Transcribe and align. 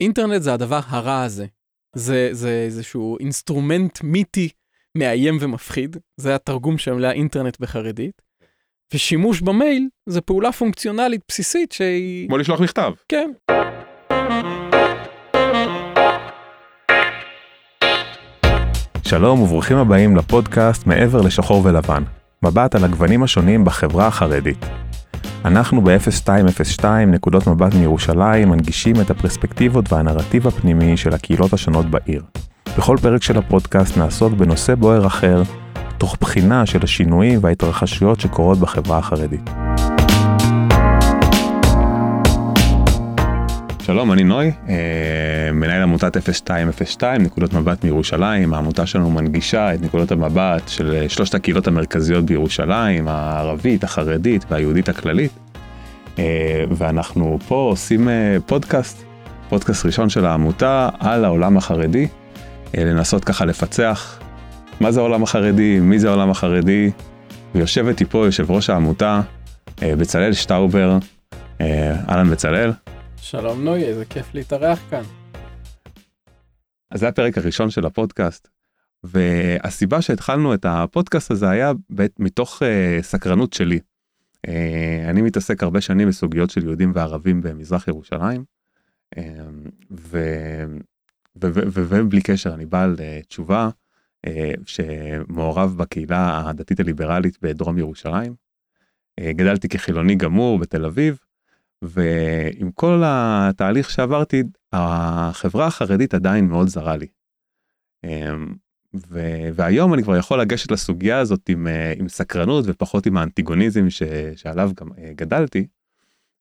אינטרנט 0.00 0.42
זה 0.42 0.54
הדבר 0.54 0.80
הרע 0.86 1.22
הזה. 1.22 1.46
זה, 1.96 2.28
זה 2.32 2.62
איזשהו 2.66 3.18
אינסטרומנט 3.20 3.98
מיתי 4.02 4.48
מאיים 4.98 5.38
ומפחיד, 5.40 5.96
זה 6.16 6.34
התרגום 6.34 6.78
של 6.78 6.92
המילה 6.92 7.12
אינטרנט 7.12 7.60
בחרדית. 7.60 8.22
ושימוש 8.94 9.40
במייל 9.40 9.88
זה 10.08 10.20
פעולה 10.20 10.52
פונקציונלית 10.52 11.20
בסיסית 11.28 11.72
שהיא... 11.72 12.28
כמו 12.28 12.38
לשלוח 12.38 12.60
מכתב. 12.60 12.92
כן. 13.08 13.30
שלום 19.02 19.40
וברוכים 19.40 19.76
הבאים 19.76 20.16
לפודקאסט 20.16 20.86
מעבר 20.86 21.20
לשחור 21.20 21.64
ולבן, 21.64 22.02
מבט 22.42 22.74
על 22.74 22.84
הגוונים 22.84 23.22
השונים 23.22 23.64
בחברה 23.64 24.06
החרדית. 24.06 24.85
אנחנו 25.46 25.80
ב-0202 25.80 26.84
נקודות 27.06 27.46
מבט 27.46 27.74
מירושלים 27.74 28.48
מנגישים 28.48 29.00
את 29.00 29.10
הפרספקטיבות 29.10 29.92
והנרטיב 29.92 30.46
הפנימי 30.46 30.96
של 30.96 31.14
הקהילות 31.14 31.52
השונות 31.52 31.86
בעיר. 31.86 32.22
בכל 32.78 32.96
פרק 33.02 33.22
של 33.22 33.38
הפודקאסט 33.38 33.96
נעסוק 33.96 34.32
בנושא 34.32 34.74
בוער 34.74 35.06
אחר, 35.06 35.42
תוך 35.98 36.16
בחינה 36.20 36.66
של 36.66 36.78
השינויים 36.82 37.38
וההתרחשויות 37.42 38.20
שקורות 38.20 38.58
בחברה 38.58 38.98
החרדית. 38.98 39.50
שלום, 43.86 44.12
אני 44.12 44.24
נוי, 44.24 44.52
אה, 44.68 44.74
מנהל 45.52 45.82
עמותת 45.82 46.16
0202, 46.16 47.22
נקודות 47.22 47.52
מבט 47.52 47.84
מירושלים. 47.84 48.54
העמותה 48.54 48.86
שלנו 48.86 49.10
מנגישה 49.10 49.74
את 49.74 49.82
נקודות 49.82 50.12
המבט 50.12 50.68
של 50.68 51.04
שלושת 51.08 51.34
הקהילות 51.34 51.66
המרכזיות 51.66 52.24
בירושלים, 52.24 53.08
הערבית, 53.08 53.84
החרדית 53.84 54.44
והיהודית 54.50 54.88
הכללית. 54.88 55.30
אה, 56.18 56.64
ואנחנו 56.70 57.38
פה 57.48 57.54
עושים 57.70 58.08
אה, 58.08 58.36
פודקאסט, 58.46 59.02
פודקאסט 59.48 59.86
ראשון 59.86 60.08
של 60.08 60.26
העמותה 60.26 60.88
על 60.98 61.24
העולם 61.24 61.56
החרדי, 61.56 62.08
לנסות 62.74 63.24
ככה 63.24 63.44
לפצח 63.44 64.18
מה 64.80 64.92
זה 64.92 65.00
העולם 65.00 65.22
החרדי, 65.22 65.80
מי 65.80 65.98
זה 65.98 66.08
העולם 66.08 66.30
החרדי. 66.30 66.90
ויושב 67.54 67.88
איתי 67.88 68.04
פה 68.04 68.24
יושב 68.24 68.50
ראש 68.50 68.70
העמותה, 68.70 69.20
בצלאל 69.82 70.32
שטאובר. 70.32 70.98
אהלן 72.08 72.30
בצלאל. 72.30 72.72
שלום 73.30 73.64
נוי, 73.64 73.84
איזה 73.84 74.04
כיף 74.04 74.34
להתארח 74.34 74.82
כאן. 74.90 75.02
אז 76.90 77.00
זה 77.00 77.08
הפרק 77.08 77.38
הראשון 77.38 77.70
של 77.70 77.86
הפודקאסט, 77.86 78.48
והסיבה 79.04 80.02
שהתחלנו 80.02 80.54
את 80.54 80.66
הפודקאסט 80.68 81.30
הזה 81.30 81.50
היה 81.50 81.72
מתוך 82.18 82.62
uh, 82.62 83.02
סקרנות 83.02 83.52
שלי. 83.52 83.78
Uh, 84.46 84.50
אני 85.10 85.22
מתעסק 85.22 85.62
הרבה 85.62 85.80
שנים 85.80 86.08
בסוגיות 86.08 86.50
של 86.50 86.64
יהודים 86.64 86.92
וערבים 86.94 87.40
במזרח 87.42 87.88
ירושלים, 87.88 88.44
uh, 89.14 89.18
ובלי 91.36 92.22
קשר 92.22 92.54
אני 92.54 92.66
בעל 92.66 92.94
uh, 92.94 93.26
תשובה 93.26 93.68
uh, 94.26 94.30
שמעורב 94.66 95.76
בקהילה 95.76 96.48
הדתית 96.48 96.80
הליברלית 96.80 97.38
בדרום 97.42 97.78
ירושלים. 97.78 98.34
גדלתי 99.20 99.68
כחילוני 99.68 100.14
גמור 100.14 100.58
בתל 100.58 100.84
אביב, 100.84 101.18
ועם 101.88 102.70
כל 102.74 103.02
התהליך 103.04 103.90
שעברתי, 103.90 104.42
החברה 104.72 105.66
החרדית 105.66 106.14
עדיין 106.14 106.48
מאוד 106.48 106.68
זרה 106.68 106.96
לי. 106.96 107.06
אמ, 108.04 108.54
ו- 109.08 109.48
והיום 109.54 109.94
אני 109.94 110.02
כבר 110.02 110.16
יכול 110.16 110.40
לגשת 110.40 110.70
לסוגיה 110.70 111.18
הזאת 111.18 111.48
עם, 111.48 111.66
אה, 111.66 111.92
עם 111.96 112.08
סקרנות 112.08 112.64
ופחות 112.68 113.06
עם 113.06 113.16
האנטיגוניזם 113.16 113.90
ש- 113.90 114.02
שעליו 114.36 114.70
גם 114.80 114.88
אה, 114.98 115.12
גדלתי, 115.14 115.66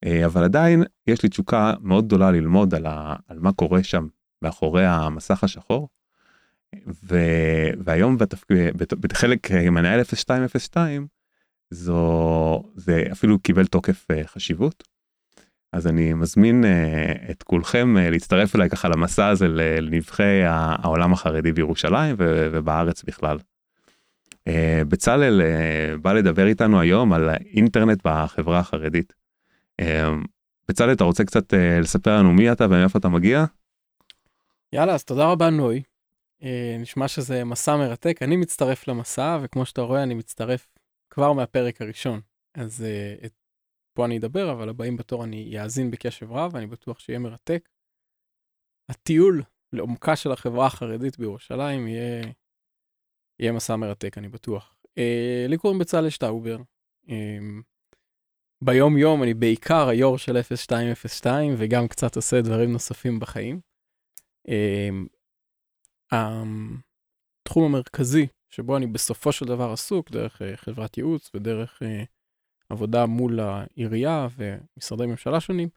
אה, 0.06 0.26
אבל 0.26 0.44
עדיין 0.44 0.84
יש 1.08 1.24
לי 1.24 1.30
תשוקה 1.30 1.74
מאוד 1.82 2.06
גדולה 2.06 2.32
ללמוד 2.32 2.74
על, 2.74 2.86
ה- 2.86 3.16
על 3.28 3.40
מה 3.40 3.52
קורה 3.54 3.84
שם 3.84 4.08
מאחורי 4.42 4.86
המסך 4.86 5.44
השחור. 5.44 5.90
ו- 7.04 7.70
והיום 7.84 8.18
בתפק... 8.18 8.48
בחלק 9.00 9.52
מנהל 9.52 10.02
0202 10.02 11.08
זו 11.70 12.64
זה 12.76 13.04
אפילו 13.12 13.40
קיבל 13.40 13.66
תוקף 13.66 14.08
חשיבות. 14.26 14.95
אז 15.76 15.88
אני 15.88 16.14
מזמין 16.14 16.64
uh, 16.64 17.32
את 17.32 17.44
כולכם 17.44 17.96
uh, 17.98 18.12
להצטרף 18.12 18.56
אליי 18.56 18.70
ככה 18.70 18.90
למסע 18.90 19.28
הזה 19.28 19.48
לנבחי 19.48 20.44
העולם 20.46 21.14
החרדי 21.14 21.52
בירושלים 21.52 22.16
ובארץ 22.20 23.04
בכלל. 23.04 23.38
Uh, 24.50 24.52
בצלאל 24.88 25.42
בא 26.02 26.14
לדבר 26.14 26.48
איתנו 26.48 26.80
היום 26.80 27.14
על 27.14 27.30
האינטרנט 27.30 28.08
בחברה 28.08 28.60
החרדית. 28.60 29.14
בצלאל 30.70 30.92
אתה 30.92 31.04
רוצה 31.04 31.24
קצת 31.24 31.54
לספר 31.82 32.18
לנו 32.18 32.34
מי 32.34 32.52
אתה 32.52 32.66
ומאיפה 32.66 33.00
אתה 33.00 33.10
מגיע? 33.10 33.46
יאללה 34.74 34.94
אז 34.94 35.04
תודה 35.04 35.32
רבה 35.32 35.50
נוי. 35.50 35.82
נשמע 36.80 37.08
שזה 37.08 37.44
מסע 37.44 37.76
מרתק 37.76 38.18
אני 38.22 38.36
מצטרף 38.36 38.88
למסע 38.88 39.38
וכמו 39.42 39.66
שאתה 39.66 39.82
רואה 39.82 40.04
אני 40.04 40.14
מצטרף 40.14 40.68
כבר 41.10 41.34
מהפרק 41.34 41.82
הראשון 41.82 42.20
אז 42.56 42.86
את 43.26 43.32
פה 43.96 44.06
אני 44.06 44.18
אדבר, 44.18 44.52
אבל 44.52 44.70
הבאים 44.70 44.98
בתור 44.98 45.24
אני 45.24 45.62
אאזין 45.64 45.92
בקשב 45.92 46.32
רב, 46.32 46.52
ואני 46.54 46.68
בטוח 46.68 47.00
שיהיה 47.00 47.20
מרתק. 47.20 47.70
הטיול 48.90 49.44
לעומקה 49.74 50.16
של 50.16 50.32
החברה 50.32 50.66
החרדית 50.66 51.20
בירושלים 51.20 51.88
יהיה, 51.88 52.24
יהיה 53.40 53.52
מסע 53.52 53.76
מרתק, 53.76 54.18
אני 54.18 54.28
בטוח. 54.28 54.76
אה, 54.98 55.46
לי 55.50 55.58
קוראים 55.58 55.80
בצלאל 55.80 56.10
שטאובר. 56.10 56.58
אה, 57.10 57.38
ביום 58.64 58.98
יום 58.98 59.24
אני 59.24 59.34
בעיקר 59.34 59.88
היו"ר 59.88 60.18
של 60.18 60.38
0202 60.38 61.54
וגם 61.58 61.88
קצת 61.88 62.16
עושה 62.16 62.42
דברים 62.42 62.72
נוספים 62.72 63.20
בחיים. 63.20 63.60
אה, 64.48 64.90
התחום 66.12 67.64
המרכזי 67.66 68.28
שבו 68.50 68.78
אני 68.78 68.88
בסופו 68.88 69.32
של 69.32 69.46
דבר 69.46 69.72
עסוק 69.72 70.12
דרך 70.12 70.42
אה, 70.42 70.58
חברת 70.58 70.98
ייעוץ 70.98 71.32
ודרך 71.34 71.84
אה, 71.84 72.04
עבודה 72.70 73.06
מול 73.06 73.40
העירייה 73.40 74.28
ומשרדי 74.38 75.06
ממשלה 75.06 75.40
שונים, 75.40 75.70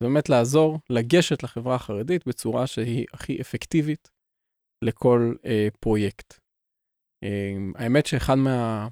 זה 0.00 0.06
באמת 0.06 0.28
לעזור 0.28 0.78
לגשת 0.90 1.42
לחברה 1.42 1.74
החרדית 1.74 2.26
בצורה 2.26 2.66
שהיא 2.66 3.06
הכי 3.12 3.40
אפקטיבית 3.40 4.10
לכל 4.82 5.34
אה, 5.44 5.68
פרויקט. 5.80 6.40
אה, 7.22 7.54
האמת 7.74 8.06
שאחד 8.06 8.34
מה, 8.34 8.88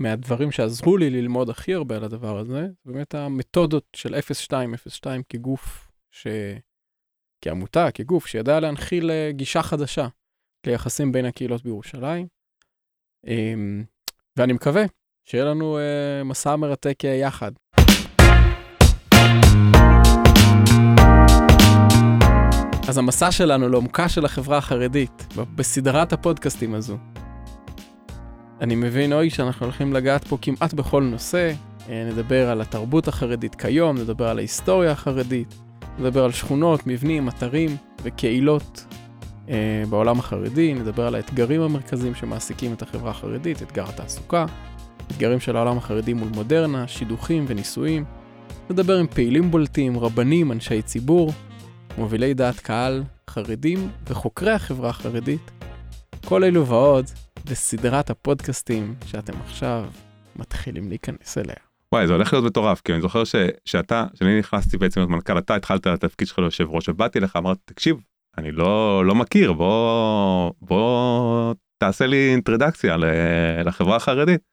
מהדברים 0.00 0.50
שעזרו 0.50 0.96
לי 0.96 1.10
ללמוד 1.10 1.50
הכי 1.50 1.74
הרבה 1.74 1.96
על 1.96 2.04
הדבר 2.04 2.38
הזה, 2.38 2.68
זה 2.84 2.92
באמת 2.92 3.14
המתודות 3.14 3.86
של 3.96 4.14
0202 4.14 5.22
כגוף, 5.28 5.90
ש... 6.10 6.26
כעמותה, 7.44 7.90
כגוף, 7.94 8.26
שידע 8.26 8.60
להנחיל 8.60 9.10
אה, 9.10 9.30
גישה 9.32 9.62
חדשה 9.62 10.08
ליחסים 10.66 11.12
בין 11.12 11.24
הקהילות 11.24 11.62
בירושלים. 11.62 12.26
אה, 13.26 13.54
ואני 14.36 14.52
מקווה 14.52 14.82
שיהיה 15.24 15.44
לנו 15.44 15.78
אה, 15.78 16.24
מסע 16.24 16.56
מרתק 16.56 17.04
אה, 17.04 17.10
יחד. 17.10 17.52
אז 22.88 22.98
המסע 22.98 23.30
שלנו 23.32 23.68
לעומקה 23.68 24.08
של 24.08 24.24
החברה 24.24 24.58
החרדית, 24.58 25.26
בסדרת 25.56 26.12
הפודקאסטים 26.12 26.74
הזו. 26.74 26.96
אני 28.60 28.74
מבין, 28.74 29.12
אוי, 29.12 29.30
שאנחנו 29.30 29.66
הולכים 29.66 29.92
לגעת 29.92 30.24
פה 30.24 30.38
כמעט 30.42 30.74
בכל 30.74 31.02
נושא. 31.02 31.52
אה, 31.88 32.08
נדבר 32.12 32.50
על 32.50 32.60
התרבות 32.60 33.08
החרדית 33.08 33.54
כיום, 33.54 33.98
נדבר 33.98 34.28
על 34.28 34.38
ההיסטוריה 34.38 34.90
החרדית, 34.90 35.54
נדבר 35.98 36.24
על 36.24 36.32
שכונות, 36.32 36.80
מבנים, 36.86 37.28
אתרים 37.28 37.76
וקהילות 38.02 38.84
אה, 39.48 39.82
בעולם 39.90 40.18
החרדי, 40.18 40.74
נדבר 40.74 41.06
על 41.06 41.14
האתגרים 41.14 41.60
המרכזיים 41.60 42.14
שמעסיקים 42.14 42.72
את 42.72 42.82
החברה 42.82 43.10
החרדית, 43.10 43.62
אתגר 43.62 43.88
התעסוקה, 43.88 44.46
אתגרים 45.12 45.40
של 45.40 45.56
העולם 45.56 45.78
החרדי 45.78 46.12
מול 46.12 46.28
מודרנה, 46.28 46.88
שידוכים 46.88 47.44
ונישואים. 47.48 48.04
נדבר 48.70 48.96
עם 48.98 49.06
פעילים 49.06 49.50
בולטים, 49.50 49.98
רבנים, 49.98 50.52
אנשי 50.52 50.82
ציבור, 50.82 51.32
מובילי 51.98 52.34
דעת 52.34 52.60
קהל, 52.60 53.02
חרדים 53.30 53.90
וחוקרי 54.08 54.52
החברה 54.52 54.90
החרדית. 54.90 55.50
כל 56.24 56.44
אלו 56.44 56.66
ועוד 56.66 57.04
בסדרת 57.50 58.10
הפודקאסטים 58.10 58.94
שאתם 59.06 59.32
עכשיו 59.40 59.84
מתחילים 60.36 60.88
להיכנס 60.88 61.38
אליה. 61.38 61.56
וואי 61.92 62.06
זה 62.06 62.12
הולך 62.12 62.32
להיות 62.32 62.44
מטורף 62.44 62.80
כי 62.80 62.92
אני 62.92 63.00
זוכר 63.00 63.24
ש, 63.24 63.34
שאתה 63.64 64.06
כשאני 64.14 64.38
נכנסתי 64.38 64.76
בעצם 64.76 65.00
להיות 65.00 65.10
מנכ"ל 65.10 65.38
אתה 65.38 65.54
התחלת 65.54 65.80
את 65.80 65.86
התפקיד 65.86 66.28
שלך 66.28 66.38
ליושב 66.38 66.70
ראש 66.70 66.88
ובאתי 66.88 67.20
לך 67.20 67.36
אמרתי 67.36 67.60
תקשיב 67.64 67.96
אני 68.38 68.52
לא 68.52 69.06
לא 69.06 69.14
מכיר 69.14 69.52
בוא 69.52 70.52
בוא 70.60 71.54
תעשה 71.78 72.06
לי 72.06 72.30
אינטרדקציה 72.32 72.96
לחברה 73.64 73.96
החרדית. 73.96 74.51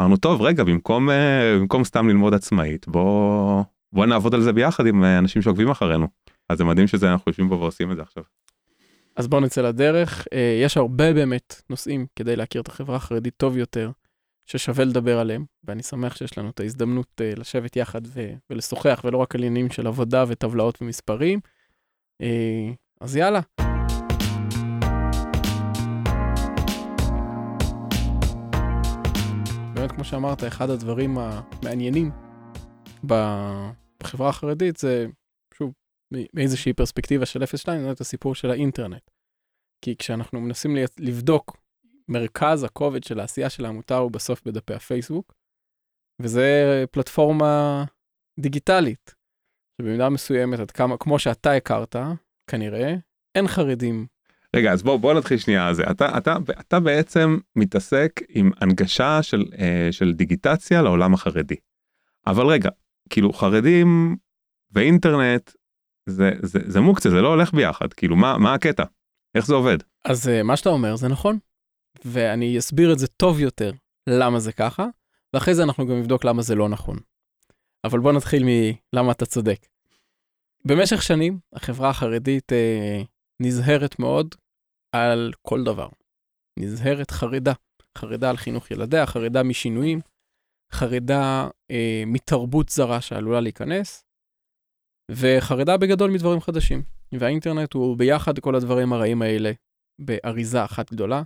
אמרנו 0.00 0.16
טוב 0.16 0.42
רגע 0.42 0.64
במקום 0.64 1.10
אה, 1.10 1.56
במקום 1.58 1.84
סתם 1.84 2.08
ללמוד 2.08 2.34
עצמאית 2.34 2.88
בוא 2.88 3.62
בוא 3.92 4.06
נעבוד 4.06 4.34
על 4.34 4.40
זה 4.40 4.52
ביחד 4.52 4.86
עם 4.86 5.04
אה, 5.04 5.18
אנשים 5.18 5.42
שעוקבים 5.42 5.70
אחרינו 5.70 6.06
אז 6.48 6.58
זה 6.58 6.64
מדהים 6.64 6.86
שזה 6.86 7.12
אנחנו 7.12 7.30
יושבים 7.30 7.48
פה 7.48 7.54
ועושים 7.54 7.90
את 7.90 7.96
זה 7.96 8.02
עכשיו. 8.02 8.22
אז 9.16 9.28
בוא 9.28 9.40
נצא 9.40 9.62
לדרך 9.62 10.26
אה, 10.32 10.60
יש 10.62 10.76
הרבה 10.76 11.12
באמת 11.12 11.62
נושאים 11.70 12.06
כדי 12.16 12.36
להכיר 12.36 12.60
את 12.60 12.68
החברה 12.68 12.96
החרדית 12.96 13.34
טוב 13.36 13.56
יותר 13.56 13.90
ששווה 14.46 14.84
לדבר 14.84 15.18
עליהם 15.18 15.44
ואני 15.64 15.82
שמח 15.82 16.16
שיש 16.16 16.38
לנו 16.38 16.50
את 16.50 16.60
ההזדמנות 16.60 17.20
לשבת 17.36 17.76
יחד 17.76 18.00
ו- 18.06 18.32
ולשוחח 18.50 19.00
ולא 19.04 19.18
רק 19.18 19.34
על 19.34 19.40
עניינים 19.40 19.70
של 19.70 19.86
עבודה 19.86 20.24
וטבלאות 20.28 20.82
ומספרים. 20.82 21.40
אז 23.00 23.16
יאללה. 23.16 23.63
באמת, 29.84 29.96
כמו 29.96 30.04
שאמרת, 30.04 30.44
אחד 30.44 30.70
הדברים 30.70 31.18
המעניינים 31.18 32.10
בחברה 33.04 34.28
החרדית 34.28 34.76
זה, 34.76 35.06
שוב, 35.54 35.72
מאיזושהי 36.34 36.72
פרספקטיבה 36.72 37.26
של 37.26 37.42
0-2, 37.42 37.46
זה 37.82 37.90
את 37.92 38.00
הסיפור 38.00 38.34
של 38.34 38.50
האינטרנט. 38.50 39.10
כי 39.84 39.96
כשאנחנו 39.96 40.40
מנסים 40.40 40.76
לבדוק 40.98 41.56
מרכז 42.08 42.64
הכובד 42.64 43.04
של 43.04 43.20
העשייה 43.20 43.50
של 43.50 43.64
העמותה 43.64 43.96
הוא 43.96 44.10
בסוף 44.10 44.42
בדפי 44.46 44.74
הפייסבוק, 44.74 45.34
וזה 46.22 46.84
פלטפורמה 46.90 47.84
דיגיטלית, 48.40 49.14
שבמידה 49.80 50.08
מסוימת, 50.08 50.58
עד 50.58 50.70
כמה, 50.70 50.98
כמו 50.98 51.18
שאתה 51.18 51.52
הכרת, 51.52 51.96
כנראה, 52.50 52.94
אין 53.34 53.48
חרדים. 53.48 54.06
רגע, 54.54 54.72
אז 54.72 54.82
בוא, 54.82 54.96
בוא 54.96 55.14
נתחיל 55.14 55.38
שנייה 55.38 55.68
על 55.68 55.74
זה. 55.74 55.82
אתה, 55.90 56.18
אתה, 56.18 56.36
אתה 56.60 56.80
בעצם 56.80 57.38
מתעסק 57.56 58.20
עם 58.28 58.50
הנגשה 58.60 59.22
של, 59.22 59.44
אה, 59.58 59.88
של 59.90 60.12
דיגיטציה 60.12 60.82
לעולם 60.82 61.14
החרדי. 61.14 61.56
אבל 62.26 62.46
רגע, 62.46 62.70
כאילו 63.10 63.32
חרדים 63.32 64.16
ואינטרנט 64.72 65.50
זה, 66.08 66.30
זה, 66.42 66.58
זה 66.66 66.80
מוקצה, 66.80 67.10
זה 67.10 67.22
לא 67.22 67.28
הולך 67.28 67.54
ביחד, 67.54 67.92
כאילו 67.92 68.16
מה, 68.16 68.38
מה 68.38 68.54
הקטע? 68.54 68.84
איך 69.34 69.46
זה 69.46 69.54
עובד? 69.54 69.78
אז 70.04 70.28
אה, 70.28 70.42
מה 70.42 70.56
שאתה 70.56 70.68
אומר 70.68 70.96
זה 70.96 71.08
נכון, 71.08 71.38
ואני 72.04 72.58
אסביר 72.58 72.92
את 72.92 72.98
זה 72.98 73.06
טוב 73.06 73.40
יותר 73.40 73.72
למה 74.08 74.40
זה 74.40 74.52
ככה, 74.52 74.86
ואחרי 75.34 75.54
זה 75.54 75.62
אנחנו 75.62 75.86
גם 75.86 75.98
נבדוק 75.98 76.24
למה 76.24 76.42
זה 76.42 76.54
לא 76.54 76.68
נכון. 76.68 76.98
אבל 77.84 77.98
בוא 77.98 78.12
נתחיל 78.12 78.44
מלמה 78.44 79.12
אתה 79.12 79.26
צודק. 79.26 79.66
במשך 80.64 81.02
שנים 81.02 81.38
החברה 81.52 81.90
החרדית 81.90 82.52
אה, 82.52 83.02
נזהרת 83.40 83.98
מאוד 83.98 84.34
על 84.94 85.32
כל 85.42 85.64
דבר. 85.64 85.88
נזהרת 86.58 87.10
חרדה, 87.10 87.52
חרדה 87.98 88.30
על 88.30 88.36
חינוך 88.36 88.70
ילדיה, 88.70 89.06
חרדה 89.06 89.42
משינויים, 89.42 90.00
חרדה 90.72 91.48
אה, 91.70 92.02
מתרבות 92.06 92.68
זרה 92.68 93.00
שעלולה 93.00 93.40
להיכנס, 93.40 94.04
וחרדה 95.10 95.76
בגדול 95.76 96.10
מדברים 96.10 96.40
חדשים. 96.40 96.82
והאינטרנט 97.20 97.74
הוא 97.74 97.96
ביחד 97.96 98.38
כל 98.38 98.54
הדברים 98.54 98.92
הרעים 98.92 99.22
האלה 99.22 99.52
באריזה 100.00 100.64
אחת 100.64 100.92
גדולה. 100.92 101.22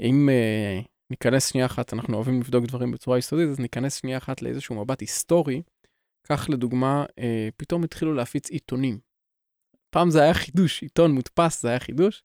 אם 0.00 0.28
אה, 0.28 0.80
ניכנס 1.10 1.50
שנייה 1.50 1.66
אחת, 1.66 1.92
אנחנו 1.92 2.16
אוהבים 2.16 2.40
לבדוק 2.40 2.64
דברים 2.64 2.90
בצורה 2.90 3.18
יסודית, 3.18 3.48
אז 3.48 3.60
ניכנס 3.60 4.00
שנייה 4.00 4.18
אחת 4.18 4.42
לאיזשהו 4.42 4.84
מבט 4.84 5.00
היסטורי. 5.00 5.62
כך 6.28 6.46
לדוגמה, 6.50 7.04
אה, 7.18 7.48
פתאום 7.56 7.84
התחילו 7.84 8.14
להפיץ 8.14 8.50
עיתונים. 8.50 8.98
פעם 9.94 10.10
זה 10.10 10.22
היה 10.22 10.34
חידוש, 10.34 10.82
עיתון 10.82 11.12
מודפס 11.12 11.62
זה 11.62 11.68
היה 11.68 11.80
חידוש, 11.80 12.22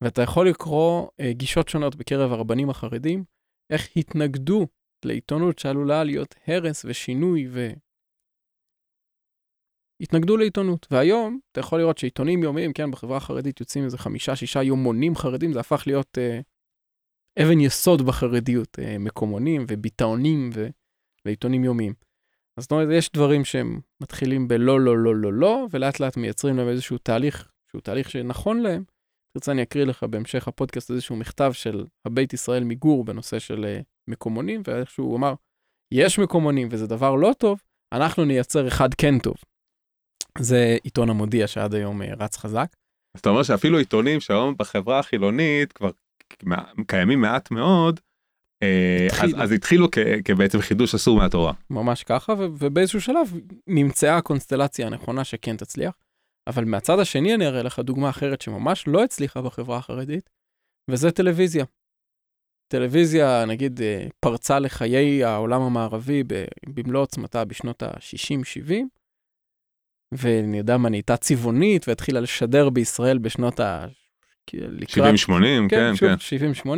ואתה 0.00 0.22
יכול 0.22 0.48
לקרוא 0.48 1.08
אה, 1.20 1.32
גישות 1.32 1.68
שונות 1.68 1.96
בקרב 1.96 2.32
הרבנים 2.32 2.70
החרדים, 2.70 3.24
איך 3.70 3.88
התנגדו 3.96 4.66
לעיתונות 5.04 5.58
שעלולה 5.58 6.04
להיות 6.04 6.34
הרס 6.46 6.84
ושינוי 6.84 7.48
ו... 7.50 7.70
התנגדו 10.00 10.36
לעיתונות. 10.36 10.86
והיום 10.90 11.38
אתה 11.52 11.60
יכול 11.60 11.80
לראות 11.80 11.98
שעיתונים 11.98 12.42
יומיים, 12.42 12.72
כן, 12.72 12.90
בחברה 12.90 13.16
החרדית 13.16 13.60
יוצאים 13.60 13.84
איזה 13.84 13.98
חמישה, 13.98 14.36
שישה 14.36 14.62
יומונים 14.62 15.16
חרדים, 15.16 15.52
זה 15.52 15.60
הפך 15.60 15.82
להיות 15.86 16.18
אה, 16.18 16.40
אבן 17.42 17.60
יסוד 17.60 18.02
בחרדיות, 18.02 18.78
אה, 18.78 18.98
מקומונים 18.98 19.64
וביטאונים 19.68 20.50
ו... 20.54 20.68
ועיתונים 21.24 21.64
יומיים. 21.64 21.94
אז 22.56 22.64
זאת 22.64 22.72
אומרת, 22.72 22.88
יש 22.92 23.12
דברים 23.12 23.44
שהם 23.44 23.80
מתחילים 24.00 24.48
בלא, 24.48 24.80
לא, 24.80 24.98
לא, 24.98 25.16
לא, 25.16 25.32
לא, 25.32 25.66
ולאט 25.70 26.00
לאט 26.00 26.16
מייצרים 26.16 26.56
להם 26.56 26.68
איזשהו 26.68 26.98
תהליך, 26.98 27.50
שהוא 27.70 27.80
תהליך 27.80 28.10
שנכון 28.10 28.60
להם. 28.60 28.84
תרצה, 29.34 29.52
אני 29.52 29.62
אקריא 29.62 29.84
לך 29.84 30.04
בהמשך 30.04 30.48
הפודקאסט 30.48 30.90
איזשהו 30.90 31.16
מכתב 31.16 31.52
של 31.52 31.84
הבית 32.04 32.32
ישראל 32.32 32.64
מגור 32.64 33.04
בנושא 33.04 33.38
של 33.38 33.64
uh, 33.64 33.84
מקומונים, 34.08 34.62
ואיכשהו 34.66 35.04
הוא 35.04 35.16
אמר, 35.16 35.34
יש 35.92 36.18
מקומונים 36.18 36.68
וזה 36.70 36.86
דבר 36.86 37.14
לא 37.14 37.32
טוב, 37.38 37.58
אנחנו 37.92 38.24
נייצר 38.24 38.68
אחד 38.68 38.94
כן 38.94 39.18
טוב. 39.18 39.34
זה 40.38 40.76
עיתון 40.82 41.10
המודיע 41.10 41.46
שעד 41.46 41.74
היום 41.74 42.02
uh, 42.02 42.04
רץ 42.18 42.36
חזק. 42.36 42.66
אז 43.14 43.20
אתה 43.20 43.30
אומר 43.30 43.42
שאפילו 43.42 43.78
עיתונים 43.78 44.20
שהיום 44.20 44.54
בחברה 44.58 44.98
החילונית 44.98 45.72
כבר 45.72 45.90
קיימים 46.86 47.20
מעט 47.20 47.50
מאוד, 47.50 48.00
אה, 48.62 49.08
אז, 49.22 49.30
אז 49.36 49.52
התחילו 49.52 49.90
כ, 49.92 49.98
כבעצם 50.24 50.60
חידוש 50.60 50.94
אסור 50.94 51.18
מהתורה. 51.18 51.52
ממש 51.70 52.04
ככה, 52.04 52.32
ו, 52.32 52.46
ובאיזשהו 52.58 53.00
שלב 53.00 53.32
נמצאה 53.66 54.16
הקונסטלציה 54.16 54.86
הנכונה 54.86 55.24
שכן 55.24 55.56
תצליח. 55.56 55.94
אבל 56.46 56.64
מהצד 56.64 56.98
השני 56.98 57.34
אני 57.34 57.46
אראה 57.46 57.62
לך 57.62 57.78
דוגמה 57.78 58.10
אחרת 58.10 58.40
שממש 58.40 58.84
לא 58.86 59.04
הצליחה 59.04 59.42
בחברה 59.42 59.76
החרדית, 59.78 60.30
וזה 60.90 61.10
טלוויזיה. 61.10 61.64
טלוויזיה, 62.68 63.44
נגיד, 63.44 63.82
אה, 63.82 64.06
פרצה 64.20 64.58
לחיי 64.58 65.24
העולם 65.24 65.62
המערבי 65.62 66.22
במלוא 66.66 67.02
עוצמתה 67.02 67.44
בשנות 67.44 67.82
ה-60-70, 67.82 68.72
ואני 70.12 70.58
יודע 70.58 70.76
מה, 70.76 70.88
נהייתה 70.88 71.16
צבעונית 71.16 71.88
והתחילה 71.88 72.20
לשדר 72.20 72.70
בישראל 72.70 73.18
בשנות 73.18 73.60
ה... 73.60 73.86
70-80, 74.50 74.54
כן, 75.70 75.92
כן. 76.00 76.16
כן. 76.28 76.62
70-80. 76.62 76.70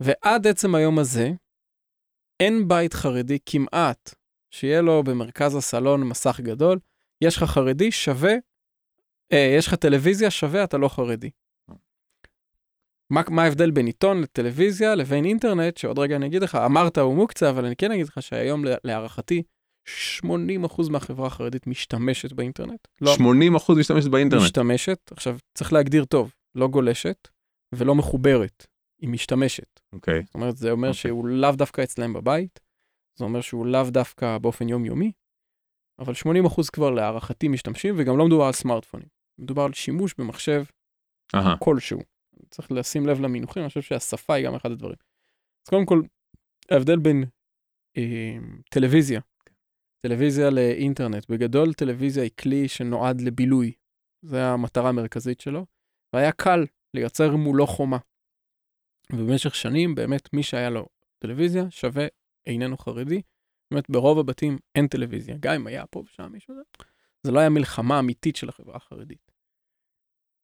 ועד 0.00 0.46
עצם 0.46 0.74
היום 0.74 0.98
הזה, 0.98 1.30
אין 2.40 2.68
בית 2.68 2.94
חרדי 2.94 3.38
כמעט 3.46 4.14
שיהיה 4.50 4.80
לו 4.80 5.02
במרכז 5.02 5.54
הסלון 5.54 6.08
מסך 6.08 6.40
גדול, 6.40 6.78
יש 7.20 7.36
לך 7.36 7.42
חרדי 7.42 7.92
שווה, 7.92 8.34
אה, 9.32 9.54
יש 9.58 9.66
לך 9.66 9.74
טלוויזיה 9.74 10.30
שווה, 10.30 10.64
אתה 10.64 10.78
לא 10.78 10.88
חרדי. 10.88 11.30
מה, 13.10 13.22
מה 13.28 13.42
ההבדל 13.42 13.70
בין 13.70 13.86
עיתון 13.86 14.20
לטלוויזיה 14.20 14.94
לבין 14.94 15.24
אינטרנט, 15.24 15.76
שעוד 15.76 15.98
רגע 15.98 16.16
אני 16.16 16.26
אגיד 16.26 16.42
לך, 16.42 16.54
אמרת 16.54 16.98
הוא 16.98 17.14
מוקצה, 17.14 17.50
אבל 17.50 17.64
אני 17.64 17.76
כן 17.76 17.92
אגיד 17.92 18.06
לך 18.06 18.22
שהיום 18.22 18.64
להערכתי, 18.84 19.42
80% 20.24 20.90
מהחברה 20.90 21.26
החרדית 21.26 21.66
משתמשת 21.66 22.32
באינטרנט. 22.32 22.88
לא, 23.00 23.14
80% 23.14 23.20
משתמשת 23.78 24.08
באינטרנט. 24.08 24.42
משתמשת, 24.42 24.98
עכשיו 25.10 25.36
צריך 25.54 25.72
להגדיר 25.72 26.04
טוב, 26.04 26.34
לא 26.54 26.68
גולשת 26.68 27.28
ולא 27.74 27.94
מחוברת. 27.94 28.66
היא 29.00 29.10
משתמשת. 29.10 29.80
אוקיי. 29.92 30.20
Okay. 30.20 30.24
זאת 30.24 30.34
אומרת, 30.34 30.56
זה 30.56 30.70
אומר 30.70 30.88
okay. 30.88 30.90
אוקיי. 30.90 31.00
שהוא 31.00 31.28
לאו 31.28 31.52
דווקא 31.52 31.82
אצלם 31.82 32.12
בבית, 32.12 32.60
זה 33.18 33.24
אומר 33.24 33.40
שהוא 33.40 33.66
לאו 33.66 33.90
דווקא 33.90 34.38
באופן 34.38 34.68
יומיומי, 34.68 35.12
אבל 35.98 36.12
80% 36.46 36.70
כבר 36.72 36.90
להערכתי 36.90 37.48
משתמשים, 37.48 37.94
וגם 37.98 38.18
לא 38.18 38.26
מדובר 38.26 38.44
על 38.44 38.52
סמארטפונים. 38.52 39.08
מדובר 39.38 39.62
על 39.62 39.72
שימוש 39.72 40.14
במחשב 40.18 40.64
uh-huh. 41.36 41.58
כלשהו. 41.58 42.00
צריך 42.50 42.72
לשים 42.72 43.06
לב 43.06 43.20
למינוחים, 43.20 43.62
אני 43.62 43.68
חושב 43.68 43.82
שהשפה 43.82 44.34
היא 44.34 44.46
גם 44.46 44.54
אחד 44.54 44.70
הדברים. 44.70 44.96
אז 45.64 45.68
קודם 45.70 45.86
כל, 45.86 46.02
ההבדל 46.70 46.98
בין 46.98 47.24
אה, 47.96 48.36
טלוויזיה, 48.70 49.20
טלוויזיה 50.06 50.50
לאינטרנט, 50.50 51.30
בגדול 51.30 51.74
טלוויזיה 51.74 52.22
היא 52.22 52.30
כלי 52.40 52.68
שנועד 52.68 53.20
לבילוי. 53.20 53.72
זו 54.22 54.36
המטרה 54.36 54.88
המרכזית 54.88 55.40
שלו, 55.40 55.66
והיה 56.12 56.32
קל 56.32 56.64
לייצר 56.94 57.36
מולו 57.36 57.66
חומה. 57.66 57.98
ובמשך 59.12 59.54
שנים 59.54 59.94
באמת 59.94 60.32
מי 60.32 60.42
שהיה 60.42 60.70
לו 60.70 60.86
טלוויזיה 61.18 61.70
שווה 61.70 62.06
איננו 62.46 62.76
חרדי. 62.76 63.22
באמת 63.70 63.90
ברוב 63.90 64.18
הבתים 64.18 64.58
אין 64.74 64.86
טלוויזיה, 64.86 65.36
גם 65.40 65.54
אם 65.54 65.66
היה 65.66 65.86
פה 65.86 66.02
ושם 66.06 66.32
מישהו, 66.32 66.54
זה 67.22 67.32
לא 67.32 67.40
היה 67.40 67.48
מלחמה 67.48 67.98
אמיתית 67.98 68.36
של 68.36 68.48
החברה 68.48 68.76
החרדית. 68.76 69.32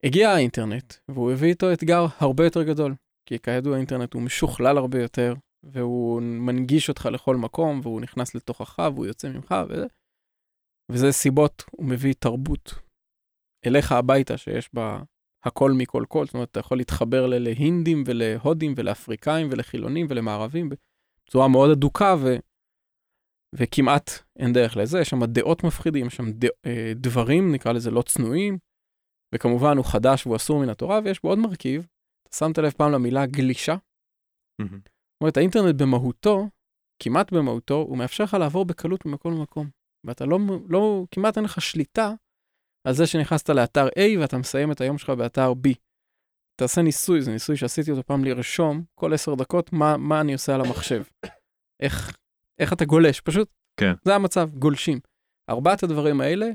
הגיע 0.04 0.30
האינטרנט 0.30 0.94
והוא 1.08 1.32
הביא 1.32 1.48
איתו 1.48 1.72
אתגר 1.72 2.06
הרבה 2.18 2.44
יותר 2.44 2.62
גדול, 2.62 2.94
כי 3.26 3.38
כידוע 3.38 3.74
האינטרנט 3.74 4.14
הוא 4.14 4.22
משוכלל 4.22 4.78
הרבה 4.78 5.02
יותר, 5.02 5.34
והוא 5.62 6.22
מנגיש 6.22 6.88
אותך 6.88 7.08
לכל 7.12 7.36
מקום, 7.36 7.80
והוא 7.82 8.00
נכנס 8.00 8.34
לתוכך 8.34 8.78
והוא 8.94 9.06
יוצא 9.06 9.28
ממך, 9.28 9.54
וזה, 9.68 9.86
וזה 10.92 11.12
סיבות, 11.12 11.64
הוא 11.70 11.86
מביא 11.86 12.14
תרבות 12.18 12.74
אליך 13.66 13.92
הביתה 13.92 14.36
שיש 14.36 14.70
בה 14.74 15.02
הכל 15.44 15.72
מכל 15.72 16.04
כל, 16.08 16.26
זאת 16.26 16.34
אומרת, 16.34 16.50
אתה 16.50 16.60
יכול 16.60 16.78
להתחבר 16.78 17.26
להינדים 17.26 18.04
ולהודים 18.06 18.74
ולאפריקאים 18.76 19.48
ולחילונים 19.50 20.06
ולמערבים 20.10 20.68
בצורה 21.26 21.48
מאוד 21.48 21.70
אדוקה. 21.70 22.16
וכמעט 23.54 24.10
אין 24.38 24.52
דרך 24.52 24.76
לזה, 24.76 25.00
יש 25.00 25.08
שם 25.08 25.24
דעות 25.24 25.64
מפחידים, 25.64 26.06
יש 26.06 26.16
שם 26.16 26.30
ד... 26.30 26.44
אה, 26.44 26.92
דברים, 26.94 27.52
נקרא 27.52 27.72
לזה 27.72 27.90
לא 27.90 28.02
צנועים, 28.02 28.58
וכמובן 29.34 29.76
הוא 29.76 29.84
חדש 29.84 30.26
והוא 30.26 30.36
אסור 30.36 30.60
מן 30.60 30.68
התורה, 30.68 31.00
ויש 31.04 31.22
בו 31.22 31.28
עוד 31.28 31.38
מרכיב, 31.38 31.86
אתה 32.28 32.36
שמת 32.36 32.58
לב 32.58 32.70
פעם 32.70 32.92
למילה 32.92 33.26
גלישה? 33.26 33.76
זאת 34.80 35.22
אומרת, 35.22 35.36
האינטרנט 35.36 35.82
במהותו, 35.82 36.48
כמעט 37.02 37.32
במהותו, 37.32 37.74
הוא 37.74 37.98
מאפשר 37.98 38.24
לך 38.24 38.34
לעבור 38.34 38.64
בקלות 38.64 39.06
ממקום 39.06 39.34
למקום, 39.34 39.70
ואתה 40.06 40.24
לא, 40.26 40.38
לא, 40.68 41.04
כמעט 41.10 41.36
אין 41.36 41.44
לך 41.44 41.60
שליטה 41.60 42.14
על 42.86 42.94
זה 42.94 43.06
שנכנסת 43.06 43.50
לאתר 43.50 43.88
A 43.88 44.20
ואתה 44.20 44.38
מסיים 44.38 44.72
את 44.72 44.80
היום 44.80 44.98
שלך 44.98 45.10
באתר 45.10 45.52
B. 45.52 45.74
תעשה 46.60 46.82
ניסוי, 46.82 47.22
זה 47.22 47.32
ניסוי 47.32 47.56
שעשיתי 47.56 47.90
אותו 47.90 48.02
פעם 48.02 48.24
לרשום 48.24 48.84
כל 48.94 49.14
עשר 49.14 49.34
דקות 49.34 49.72
מה, 49.72 49.96
מה 49.96 50.20
אני 50.20 50.32
עושה 50.32 50.54
על 50.54 50.60
המחשב. 50.60 51.02
איך, 51.82 52.16
איך 52.60 52.72
אתה 52.72 52.84
גולש, 52.84 53.20
פשוט 53.20 53.48
כן. 53.76 53.92
זה 54.04 54.14
המצב, 54.14 54.50
גולשים. 54.54 55.00
ארבעת 55.48 55.82
הדברים 55.82 56.20
האלה 56.20 56.46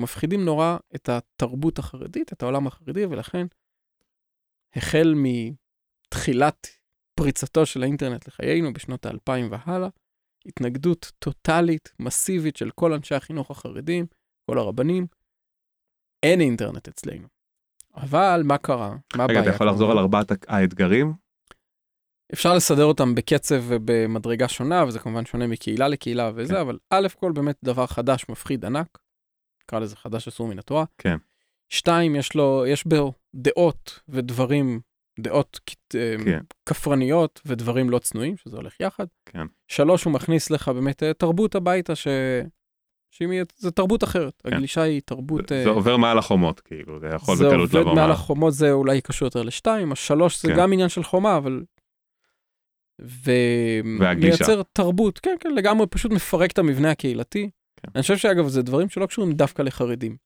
מפחידים 0.00 0.44
נורא 0.44 0.76
את 0.94 1.08
התרבות 1.08 1.78
החרדית, 1.78 2.32
את 2.32 2.42
העולם 2.42 2.66
החרדי, 2.66 3.04
ולכן 3.04 3.46
החל 4.76 5.14
מתחילת 5.16 6.66
פריצתו 7.14 7.66
של 7.66 7.82
האינטרנט 7.82 8.28
לחיינו 8.28 8.72
בשנות 8.72 9.06
האלפיים 9.06 9.48
והלאה, 9.50 9.88
התנגדות 10.46 11.12
טוטאלית, 11.18 11.92
מסיבית 11.98 12.56
של 12.56 12.70
כל 12.70 12.92
אנשי 12.92 13.14
החינוך 13.14 13.50
החרדים, 13.50 14.06
כל 14.50 14.58
הרבנים. 14.58 15.06
אין 16.22 16.40
אינטרנט 16.40 16.88
אצלנו. 16.88 17.28
אבל 17.94 18.42
מה 18.44 18.58
קרה? 18.58 18.96
מה 19.16 19.26
רגע, 19.28 19.40
אתה 19.40 19.50
יכול 19.50 19.68
לחזור 19.68 19.90
על 19.90 19.98
ארבעת 19.98 20.32
האתגרים? 20.48 21.12
אפשר 22.32 22.54
לסדר 22.54 22.84
אותם 22.84 23.14
בקצב 23.14 23.62
ובמדרגה 23.66 24.48
שונה, 24.48 24.84
וזה 24.84 24.98
כמובן 24.98 25.26
שונה 25.26 25.46
מקהילה 25.46 25.88
לקהילה 25.88 26.30
וזה, 26.34 26.54
כן. 26.54 26.60
אבל 26.60 26.78
א' 26.90 27.06
כל 27.16 27.32
באמת 27.32 27.56
דבר 27.64 27.86
חדש, 27.86 28.26
מפחיד, 28.28 28.64
ענק. 28.64 28.98
נקרא 29.64 29.78
לזה 29.78 29.96
חדש 29.96 30.28
אסור 30.28 30.48
מן 30.48 30.58
התורה. 30.58 30.84
כן. 30.98 31.16
שתיים, 31.68 32.16
יש 32.16 32.34
לו, 32.34 32.64
יש 32.68 32.86
בו 32.86 33.12
דעות 33.34 34.00
ודברים, 34.08 34.80
דעות 35.20 35.60
אה, 35.94 36.16
כן. 36.24 36.40
כפרניות 36.66 37.40
ודברים 37.46 37.90
לא 37.90 37.98
צנועים, 37.98 38.36
שזה 38.36 38.56
הולך 38.56 38.80
יחד. 38.80 39.06
כן. 39.26 39.46
שלוש, 39.68 40.04
הוא 40.04 40.12
מכניס 40.12 40.50
לך 40.50 40.68
באמת 40.68 41.02
אה, 41.02 41.14
תרבות 41.14 41.54
הביתה, 41.54 41.94
ש... 41.94 42.08
שהיא, 43.10 43.42
זה 43.56 43.70
תרבות 43.70 44.04
אחרת. 44.04 44.42
כן. 44.42 44.54
הגלישה 44.54 44.82
היא 44.82 45.00
תרבות... 45.04 45.52
אה, 45.52 45.64
זה 45.64 45.70
עובר 45.70 45.96
מעל 45.96 46.18
החומות, 46.18 46.60
כאילו, 46.60 47.00
זה 47.00 47.06
יכול 47.14 47.36
זה 47.36 47.46
בקלות 47.46 47.60
עובד 47.60 47.80
לבוא 47.80 47.94
מעל 47.94 48.04
מעל. 48.04 48.10
החומות, 48.10 48.54
זה 48.54 48.72
אולי 48.72 49.00
קשור 49.00 49.26
יותר 49.26 49.42
לשתיים, 49.42 49.92
השלוש 49.92 50.42
זה 50.42 50.48
כן. 50.48 50.56
גם 50.56 50.72
עניין 50.72 50.88
של 50.88 51.02
חומה, 51.02 51.36
אבל... 51.36 51.62
ומייצר 53.24 54.62
תרבות, 54.72 55.18
כן, 55.18 55.36
כן, 55.40 55.50
לגמרי, 55.54 55.86
פשוט 55.86 56.12
מפרק 56.12 56.50
את 56.50 56.58
המבנה 56.58 56.90
הקהילתי. 56.90 57.50
כן. 57.76 57.88
אני 57.94 58.02
חושב 58.02 58.16
שאגב, 58.16 58.48
זה 58.48 58.62
דברים 58.62 58.88
שלא 58.88 59.06
קשורים 59.06 59.32
דווקא 59.32 59.62
לחרדים. 59.62 60.16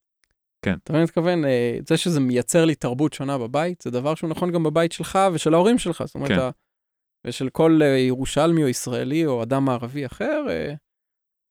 כן. 0.65 0.75
אתה 0.83 0.93
מבין, 0.93 1.03
מתכוון, 1.03 1.45
אה, 1.45 1.77
זה 1.87 1.97
שזה 1.97 2.19
מייצר 2.19 2.65
לי 2.65 2.75
תרבות 2.75 3.13
שונה 3.13 3.37
בבית, 3.37 3.81
זה 3.81 3.91
דבר 3.91 4.15
שהוא 4.15 4.29
נכון 4.29 4.51
גם 4.51 4.63
בבית 4.63 4.91
שלך 4.91 5.19
ושל 5.33 5.53
ההורים 5.53 5.77
שלך, 5.77 6.03
זאת 6.05 6.15
אומרת, 6.15 6.29
כן. 6.29 6.49
ושל 7.27 7.49
כל 7.49 7.79
אה, 7.83 7.87
ירושלמי 7.87 8.63
או 8.63 8.67
ישראלי 8.67 9.25
או 9.25 9.43
אדם 9.43 9.65
מערבי 9.65 10.05
אחר, 10.05 10.45
אה, 10.49 10.73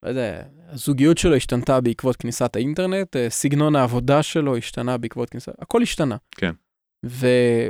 לא 0.02 0.08
יודע, 0.08 0.42
הזוגיות 0.68 1.18
שלו 1.18 1.34
השתנתה 1.34 1.80
בעקבות 1.80 2.16
כניסת 2.16 2.56
האינטרנט, 2.56 3.16
סגנון 3.28 3.76
העבודה 3.76 4.22
שלו 4.22 4.56
השתנה 4.56 4.98
בעקבות 4.98 5.30
כניסת, 5.30 5.52
הכל 5.58 5.82
השתנה. 5.82 6.16
כן. 6.30 6.52
ו... 7.06 7.26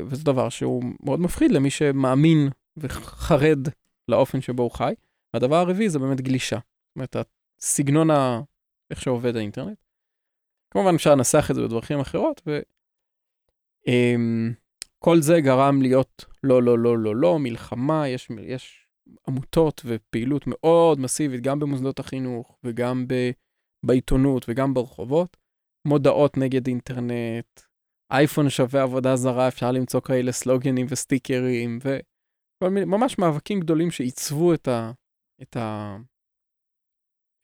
וזה 0.07 0.25
דבר 0.25 0.49
שהוא 0.49 0.83
מאוד 1.03 1.21
מפחיד 1.21 1.53
למי 1.53 1.71
שמאמין 1.71 2.49
וחרד 2.77 3.69
לאופן 4.09 4.41
שבו 4.41 4.63
הוא 4.63 4.71
חי. 4.71 4.95
והדבר 5.35 5.57
הרביעי 5.57 5.91
זה 5.91 5.99
באמת 5.99 6.21
גלישה. 6.21 6.57
זאת 6.57 6.97
אומרת, 6.97 7.17
הסגנון 7.61 8.11
ה... 8.11 8.41
איך 8.91 9.03
שעובד 9.03 9.37
האינטרנט. 9.37 9.79
כמובן 10.71 10.95
אפשר 10.95 11.15
לנסח 11.15 11.47
את 11.51 11.55
זה 11.55 11.63
בדרכים 11.63 12.01
אחרות, 12.01 12.43
וכל 14.99 15.21
זה 15.21 15.41
גרם 15.41 15.83
להיות 15.83 16.25
לא, 16.43 16.63
לא, 16.63 16.79
לא, 16.79 16.99
לא, 16.99 17.17
לא, 17.17 17.39
מלחמה, 17.39 18.09
יש, 18.09 18.29
יש 18.41 18.87
עמותות 19.29 19.83
ופעילות 19.85 20.47
מאוד 20.47 21.01
מסיבית, 21.01 21.41
גם 21.41 21.59
במוסדות 21.59 21.99
החינוך 21.99 22.59
וגם 22.65 23.09
ב... 23.09 23.31
בעיתונות 23.87 24.45
וגם 24.49 24.75
ברחובות, 24.75 25.37
מודעות 25.85 26.37
נגד 26.37 26.67
אינטרנט, 26.67 27.61
אייפון 28.11 28.51
שווה 28.51 28.83
עבודה 28.83 29.17
זרה, 29.17 29.49
אפשר 29.49 29.73
למצוא 29.73 30.01
כאלה 30.01 30.33
סלוגנים 30.33 30.87
וסטיקרים, 30.89 31.79
וכל 32.57 32.71
מיני, 32.71 32.87
ממש 32.87 33.19
מאבקים 33.19 33.61
גדולים 33.61 33.91
שעיצבו 33.91 34.55
את, 34.55 34.69
ה, 34.69 34.93
את, 35.43 35.57
ה, 35.57 35.97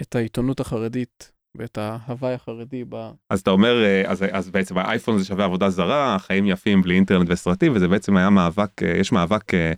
את 0.02 0.14
העיתונות 0.14 0.61
החרדית 0.61 1.33
ואת 1.57 1.79
ההוואי 1.79 2.35
החרדי 2.35 2.85
ב... 2.88 3.11
אז 3.31 3.40
אתה 3.40 3.50
אומר, 3.50 3.85
אה, 3.85 4.11
אז, 4.11 4.25
אז 4.33 4.50
בעצם 4.50 4.79
האייפון 4.79 5.19
זה 5.19 5.25
שווה 5.25 5.45
עבודה 5.45 5.71
זרה, 5.71 6.17
חיים 6.19 6.47
יפים 6.47 6.83
בלי 6.83 6.95
אינטרנט 6.95 7.29
וסרטים, 7.31 7.73
וזה 7.75 7.88
בעצם 7.88 8.17
היה 8.17 8.31
מאבק, 8.31 8.83
אה, 8.83 8.97
יש 8.97 9.12
מאבק 9.12 9.55
אה, 9.55 9.73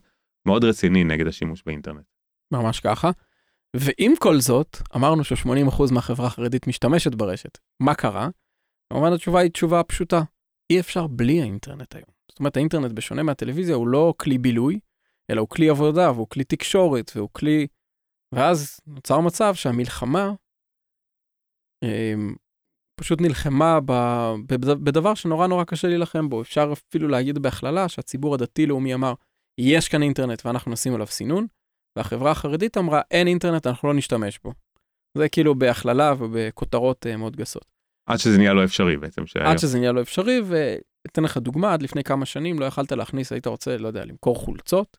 מאוד 0.47 0.65
רציני 0.65 1.05
נגד 1.05 1.27
השימוש 1.27 1.63
באינטרנט. 1.67 2.05
ממש 2.53 2.81
ככה. 2.81 3.11
ועם 3.77 4.13
כל 4.19 4.41
זאת, 4.41 4.77
אמרנו 4.97 5.25
ש-80% 5.25 5.95
מהחברה 5.95 6.27
החרדית 6.27 6.67
משתמשת 6.67 7.15
ברשת. 7.15 7.59
מה 7.83 7.95
קרה? 7.95 8.29
כמובן 8.93 9.13
התשובה 9.13 9.41
היא 9.41 9.51
תשובה 9.51 9.83
פשוטה. 9.83 10.23
אי 10.71 10.81
אפשר 10.81 11.07
בלי 11.07 11.41
האינטרנט 11.41 11.95
היום. 11.95 12.09
זאת 12.29 12.39
אומרת, 12.39 12.57
האינטרנט, 12.57 12.93
בשונה 12.93 13.23
מהטלוויזיה, 13.23 13.75
הוא 13.75 13.89
לא 13.89 14.15
כלי 14.17 14.39
בילוי, 14.39 14.81
אלא 15.31 15.41
הוא 15.41 15.49
כלי 15.49 15.69
עבודה, 15.69 16.13
והוא 16.13 16.29
כלי 16.29 16.45
תקשורת, 16.45 17.13
והוא 17.17 17.29
כלי... 17.33 17.67
ואז 18.35 18.81
נוצר 18.87 19.21
מצב 19.21 19.55
שהמלחמה 19.55 20.33
אה, 21.85 22.15
פשוט 23.01 23.21
נלחמה 23.21 23.79
ב... 23.85 23.93
בד- 24.47 24.85
בדבר 24.85 25.15
שנורא 25.15 25.47
נורא 25.47 25.65
קשה 25.65 25.89
להילחם 25.89 26.29
בו. 26.29 26.43
אפשר 26.43 26.73
אפילו 26.73 27.09
להגיד 27.09 27.39
בהכללה 27.39 27.89
שהציבור 27.89 28.35
הדתי-לאומי 28.35 28.95
אמר, 28.95 29.15
יש 29.61 29.89
כאן 29.89 30.03
אינטרנט 30.03 30.47
ואנחנו 30.47 30.73
נשים 30.73 30.95
עליו 30.95 31.07
סינון, 31.07 31.47
והחברה 31.99 32.31
החרדית 32.31 32.77
אמרה, 32.79 33.01
אין 33.11 33.27
אינטרנט, 33.27 33.67
אנחנו 33.67 33.89
לא 33.89 33.95
נשתמש 33.95 34.39
בו. 34.45 34.53
זה 35.19 35.29
כאילו 35.29 35.55
בהכללה 35.55 36.15
ובכותרות 36.19 37.07
אה, 37.07 37.17
מאוד 37.17 37.37
גסות. 37.37 37.65
עד 38.09 38.19
שזה 38.19 38.39
נהיה 38.39 38.53
לא 38.53 38.65
אפשרי 38.65 38.97
בעצם. 38.97 39.27
שהיום- 39.27 39.47
עד 39.47 39.59
שזה 39.59 39.79
נהיה 39.79 39.93
לא 39.93 40.01
אפשרי, 40.03 40.41
ואתן 40.47 41.23
לך 41.23 41.37
דוגמה, 41.37 41.73
עד 41.73 41.83
לפני 41.83 42.05
כמה 42.05 42.27
שנים 42.27 42.59
לא 42.59 42.65
יכלת 42.65 42.93
להכניס, 42.93 43.33
היית 43.33 43.47
רוצה, 43.47 43.77
לא 43.77 43.89
יודע, 43.89 44.05
למכור 44.05 44.37
חולצות, 44.37 44.97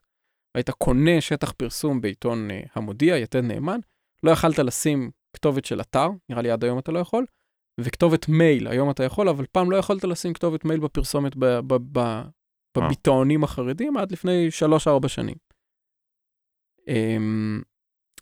והיית 0.54 0.70
קונה 0.70 1.20
שטח 1.20 1.52
פרסום 1.52 2.00
בעיתון 2.00 2.50
אה, 2.50 2.60
המודיע, 2.74 3.16
יתד 3.16 3.44
נאמן, 3.44 3.80
לא 4.22 4.30
יכלת 4.30 4.58
לשים 4.58 5.10
כתובת 5.36 5.64
של 5.64 5.80
אתר, 5.80 6.08
נראה 6.28 6.42
לי 6.42 6.50
עד 6.50 6.64
היום 6.64 6.78
אתה 6.78 6.92
לא 6.92 6.98
יכול, 6.98 7.26
וכתובת 7.80 8.28
מייל, 8.28 8.68
היום 8.68 8.90
אתה 8.90 9.04
יכול, 9.04 9.28
אבל 9.28 9.46
פעם 9.52 9.70
לא 9.70 9.76
יכולת 9.76 10.04
לשים 10.04 10.32
כתובת 10.32 10.64
מייל 10.64 10.80
בפרסומת 10.80 11.36
ב- 11.36 11.60
ב- 11.66 11.98
ב- 11.98 12.22
בביטאונים 12.76 13.44
החרדים 13.44 13.96
עד 13.96 14.12
לפני 14.12 14.48
3-4 15.04 15.08
שנים. 15.08 15.36
אמ, 16.88 17.62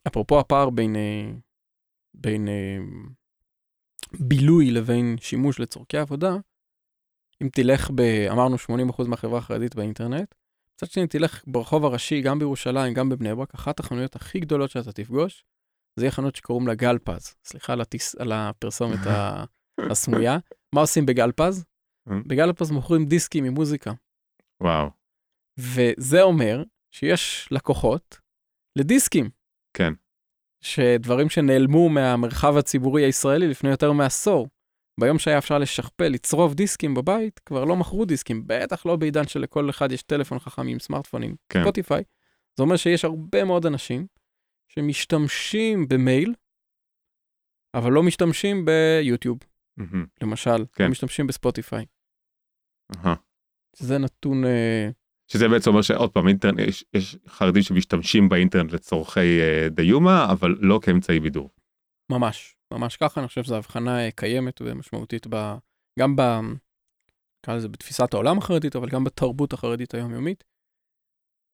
אפרופו 0.07 0.41
הפער 0.41 0.71
בין, 0.71 0.97
אה, 0.97 1.33
בין 2.15 2.49
אה, 2.49 2.79
בילוי 4.21 4.71
לבין 4.71 5.17
שימוש 5.21 5.61
לצורכי 5.61 5.99
עבודה, 5.99 6.37
אם 7.43 7.49
תלך 7.49 7.91
ב... 7.95 8.01
אמרנו 8.31 8.57
80% 8.57 9.09
מהחברה 9.09 9.39
החרדית 9.39 9.75
באינטרנט, 9.75 10.35
מצד 10.83 10.93
שני 10.93 11.07
תלך 11.07 11.45
ברחוב 11.47 11.85
הראשי, 11.85 12.21
גם 12.21 12.39
בירושלים, 12.39 12.95
גם 12.95 13.09
בבני 13.09 13.35
ברק, 13.35 13.55
אחת 13.55 13.81
החנויות 13.81 14.17
הכי 14.17 14.41
גדולות 14.41 14.71
שאתה 14.71 14.93
תפגוש, 14.93 15.45
זה 15.99 16.05
יהיה 16.05 16.13
חנות 16.13 16.37
שקוראים 16.37 16.67
לה 16.67 16.75
גלפז. 16.75 17.35
סליחה 17.45 17.73
על, 17.73 17.81
הטיס, 17.81 18.15
על 18.15 18.33
הפרסומת 18.33 18.99
הסמויה. 19.91 20.39
מה 20.75 20.81
עושים 20.81 21.07
בגלפז? 21.07 21.65
בגלפז 22.07 22.71
מוכרים 22.71 23.05
דיסקים 23.05 23.45
עם 23.45 23.55
מוזיקה. 23.55 23.93
וואו, 24.63 24.91
וזה 25.59 26.23
אומר 26.23 26.63
שיש 26.95 27.49
לקוחות 27.51 28.19
לדיסקים. 28.79 29.31
כן. 29.77 29.93
שדברים 30.65 31.29
שנעלמו 31.29 31.89
מהמרחב 31.89 32.57
הציבורי 32.57 33.05
הישראלי 33.05 33.49
לפני 33.49 33.71
יותר 33.71 33.93
מעשור. 33.93 34.49
ביום 35.03 35.19
שהיה 35.19 35.39
אפשר 35.39 35.59
לשכפל, 35.59 36.09
לצרוב 36.09 36.55
דיסקים 36.55 36.95
בבית, 36.95 37.39
כבר 37.39 37.65
לא 37.65 37.77
מכרו 37.77 38.05
דיסקים, 38.05 38.43
בטח 38.47 38.87
לא 38.87 38.97
בעידן 38.97 39.29
שלכל 39.29 39.71
אחד 39.71 39.93
יש 39.93 40.03
טלפון 40.03 40.39
חכם 40.39 40.67
עם 40.67 40.79
סמארטפונים, 40.79 41.37
כן. 41.49 41.63
ספוטיפיי. 41.63 42.03
זה 42.57 42.63
אומר 42.63 42.77
שיש 42.77 43.05
הרבה 43.05 43.45
מאוד 43.45 43.67
אנשים 43.67 44.07
שמשתמשים 44.69 45.89
במייל, 45.89 46.35
אבל 47.75 47.93
לא 47.93 48.03
משתמשים 48.03 48.65
ביוטיוב, 48.65 49.39
מהמם, 49.77 50.07
למשל, 50.23 50.65
כן. 50.73 50.85
לא 50.85 50.91
משתמשים 50.91 51.27
בספוטיפיי. 51.27 51.87
אהה. 52.97 53.15
זה 53.77 53.99
נתון... 53.99 54.45
אה, 54.45 54.91
שזה 55.29 55.49
בעצם 55.49 55.71
אומר 55.71 55.83
שעוד 55.83 56.11
פעם 56.11 56.29
אינטרנט 56.29 56.59
יש, 56.59 56.85
יש 56.95 57.17
חרדים 57.29 57.63
שמשתמשים 57.63 58.29
באינטרנט 58.29 58.73
לצורכי 58.73 59.41
אה, 59.41 59.69
דיומה 59.69 60.33
אבל 60.33 60.57
לא 60.61 60.81
כאמצעי 60.83 61.21
בידור. 61.21 61.51
ממש, 62.11 62.57
ממש 62.73 62.97
ככה, 62.97 63.21
אני 63.21 63.29
חושב 63.29 63.43
שזו 63.43 63.57
הבחנה 63.57 64.05
אה, 64.05 64.11
קיימת 64.11 64.63
ומשמעותית 64.63 65.27
ב... 65.31 65.55
גם 65.99 66.17
ב... 66.17 66.23
נקרא 67.43 67.57
לזה 67.57 67.69
בתפיסת 67.69 68.15
העולם 68.15 68.39
החרדית, 68.39 68.77
אבל 68.77 68.89
גם 68.89 69.05
בתרבות 69.05 69.53
החרדית 69.53 69.95
היומיומית. 69.95 70.45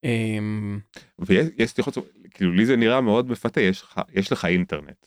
אמ, 0.05 0.81
ויש 1.19 1.71
סליחות 1.71 1.95
כאילו 2.31 2.53
לי 2.53 2.67
זה 2.67 2.77
נראה 2.77 3.01
מאוד 3.01 3.31
מפתה 3.31 3.61
יש 3.61 3.85
יש 4.13 4.33
לך 4.33 4.45
אינטרנט. 4.45 5.07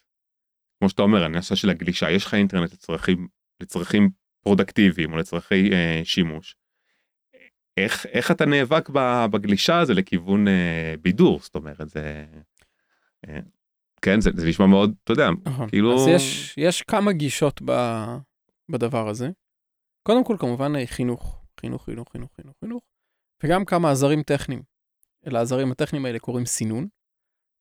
כמו 0.80 0.89
שאתה 0.89 1.01
אומר 1.01 1.24
הנושא 1.24 1.56
של 1.56 1.70
הגלישה 1.70 2.12
יש 2.12 2.25
לך 2.25 2.34
אינטרנט 2.34 2.74
לצרכים 2.74 3.27
לצרכים 3.62 4.10
פרודקטיביים 4.44 5.13
או 5.13 5.18
לצרכי 5.18 5.72
אה, 5.74 6.01
שימוש. 6.03 6.56
איך 7.77 8.06
איך 8.06 8.32
אתה 8.32 8.46
נאבק 8.46 8.89
בגלישה 9.32 9.80
הזה 9.80 9.94
לכיוון 9.94 10.48
אה, 10.48 10.96
בידור 11.01 11.39
זאת 11.39 11.56
אומרת 11.56 11.89
זה. 11.89 12.25
אה, 13.27 13.39
כן 14.05 14.22
זה, 14.22 14.29
זה 14.36 14.48
נשמע 14.48 14.65
מאוד 14.65 14.93
אתה 15.03 15.13
יודע 15.13 15.29
נכון. 15.46 15.70
כאילו- 15.70 15.93
אז 15.96 16.08
יש, 16.08 16.55
יש 16.58 16.81
כמה 16.81 17.12
גישות 17.13 17.62
ב, 17.65 17.72
בדבר 18.72 19.10
הזה. 19.10 19.29
קודם 20.08 20.24
כל, 20.24 20.36
כמובן, 20.39 20.86
חינוך. 20.86 21.46
חינוך, 21.60 21.86
חינוך, 21.86 22.10
חינוך, 22.12 22.29
חינוך, 22.36 22.55
חינוך. 22.60 22.84
וגם 23.43 23.65
כמה 23.65 23.91
עזרים 23.91 24.24
טכניים. 24.24 24.63
אל 25.27 25.36
העזרים 25.36 25.72
הטכניים 25.72 26.05
האלה 26.05 26.20
קוראים 26.20 26.46
סינון. 26.46 26.88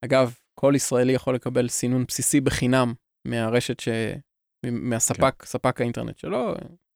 אגב, 0.04 0.34
כל 0.54 0.72
ישראלי 0.76 1.12
יכול 1.12 1.34
לקבל 1.34 1.68
סינון 1.68 2.04
בסיסי 2.08 2.40
בחינם 2.40 2.94
מהרשת 3.26 3.80
ש... 3.80 3.88
מהספק, 4.66 5.34
כן. 5.38 5.46
ספק 5.46 5.80
האינטרנט 5.80 6.18
שלו, 6.18 6.54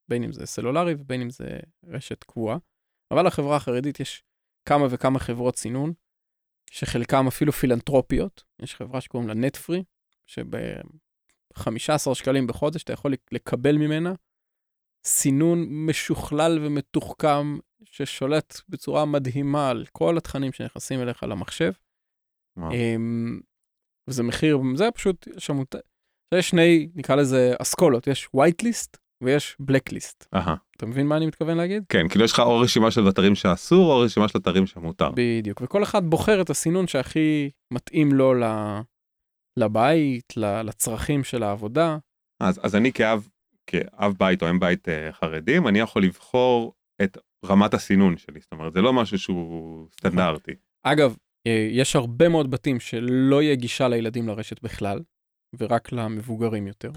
בין 0.08 0.24
אם 0.24 0.32
זה 0.32 0.46
סלולרי 0.46 0.94
ובין 0.98 1.20
אם 1.20 1.30
זה 1.30 1.58
רשת 1.86 2.24
קבועה. 2.24 2.56
אבל 3.10 3.26
לחברה 3.26 3.56
החרדית 3.56 4.00
יש 4.00 4.22
כמה 4.68 4.86
וכמה 4.90 5.18
חברות 5.18 5.56
סינון, 5.56 5.92
שחלקם 6.74 7.26
אפילו 7.26 7.52
פילנטרופיות. 7.52 8.44
יש 8.62 8.74
חברה 8.74 9.00
שקוראים 9.00 9.28
לה 9.28 9.34
נטפרי, 9.34 9.84
שב-15 10.26 12.14
שקלים 12.14 12.46
בחודש 12.46 12.82
אתה 12.82 12.92
יכול 12.92 13.14
לקבל 13.32 13.76
ממנה 13.76 14.12
סינון 15.04 15.66
משוכלל 15.86 16.58
ומתוחכם, 16.62 17.58
ששולט 17.84 18.60
בצורה 18.68 19.04
מדהימה 19.04 19.70
על 19.70 19.86
כל 19.92 20.18
התכנים 20.18 20.52
שנכנסים 20.52 21.00
אליך 21.00 21.22
למחשב. 21.22 21.72
וואו. 22.56 22.72
אמ, 22.72 23.40
וזה 24.08 24.22
מחיר, 24.22 24.58
זה 24.76 24.90
פשוט, 24.90 25.28
יש 26.34 26.48
שני, 26.50 26.88
נקרא 26.94 27.16
לזה 27.16 27.54
אסכולות, 27.58 28.06
יש 28.06 28.28
white 28.36 28.64
list 28.64 29.03
ויש 29.24 29.56
blacklist. 29.70 30.26
Aha. 30.34 30.50
אתה 30.76 30.86
מבין 30.86 31.06
מה 31.06 31.16
אני 31.16 31.26
מתכוון 31.26 31.56
להגיד? 31.56 31.84
כן, 31.88 32.08
כאילו 32.08 32.24
יש 32.24 32.32
לך 32.32 32.40
או 32.40 32.58
רשימה 32.58 32.90
של 32.90 33.08
אתרים 33.08 33.34
שאסור 33.34 33.92
או 33.92 33.98
רשימה 34.00 34.28
של 34.28 34.38
אתרים 34.38 34.66
שמותר. 34.66 35.10
בדיוק, 35.14 35.60
וכל 35.60 35.82
אחד 35.82 36.04
בוחר 36.04 36.40
את 36.40 36.50
הסינון 36.50 36.86
שהכי 36.86 37.50
מתאים 37.70 38.12
לו 38.12 38.34
לבית, 39.56 40.32
לצרכים 40.36 41.24
של 41.24 41.42
העבודה. 41.42 41.98
אז, 42.40 42.60
אז 42.62 42.76
אני 42.76 42.92
כאב, 42.92 43.28
כאב 43.66 44.14
בית 44.18 44.42
או 44.42 44.50
אם 44.50 44.60
בית 44.60 44.88
אה, 44.88 45.12
חרדים, 45.12 45.68
אני 45.68 45.78
יכול 45.78 46.02
לבחור 46.02 46.74
את 47.02 47.18
רמת 47.44 47.74
הסינון 47.74 48.16
שלי, 48.16 48.40
זאת 48.40 48.52
אומרת 48.52 48.72
זה 48.72 48.82
לא 48.82 48.92
משהו 48.92 49.18
שהוא 49.18 49.88
סטנדרטי. 49.92 50.52
אגב, 50.82 51.16
אה, 51.46 51.68
יש 51.70 51.96
הרבה 51.96 52.28
מאוד 52.28 52.50
בתים 52.50 52.80
שלא 52.80 53.42
יהיה 53.42 53.54
גישה 53.54 53.88
לילדים 53.88 54.28
לרשת 54.28 54.62
בכלל, 54.62 55.00
ורק 55.58 55.92
למבוגרים 55.92 56.66
יותר. 56.66 56.90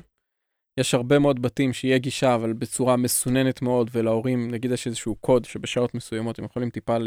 יש 0.79 0.93
הרבה 0.93 1.19
מאוד 1.19 1.41
בתים 1.41 1.73
שיהיה 1.73 1.97
גישה, 1.97 2.35
אבל 2.35 2.53
בצורה 2.53 2.97
מסוננת 2.97 3.61
מאוד, 3.61 3.89
ולהורים, 3.93 4.51
נגיד 4.51 4.71
יש 4.71 4.87
איזשהו 4.87 5.15
קוד 5.15 5.45
שבשעות 5.45 5.95
מסוימות 5.95 6.39
הם 6.39 6.45
יכולים 6.45 6.69
טיפה 6.69 6.97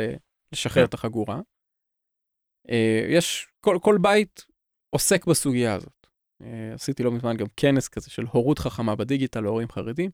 לשחרר 0.53 0.85
את 0.85 0.95
החגורה. 0.95 1.41
אה, 2.71 3.07
יש, 3.09 3.49
כל, 3.65 3.79
כל 3.83 3.99
בית 4.03 4.45
עוסק 4.95 5.27
בסוגיה 5.27 5.75
הזאת. 5.75 6.07
אה, 6.43 6.75
עשיתי 6.75 7.03
לא 7.03 7.13
מזמן 7.13 7.37
גם 7.37 7.47
כנס 7.57 7.89
כזה 7.89 8.11
של 8.11 8.25
הורות 8.33 8.59
חכמה 8.59 8.97
בדיגיטל 8.97 9.41
להורים 9.41 9.69
חרדים. 9.69 10.11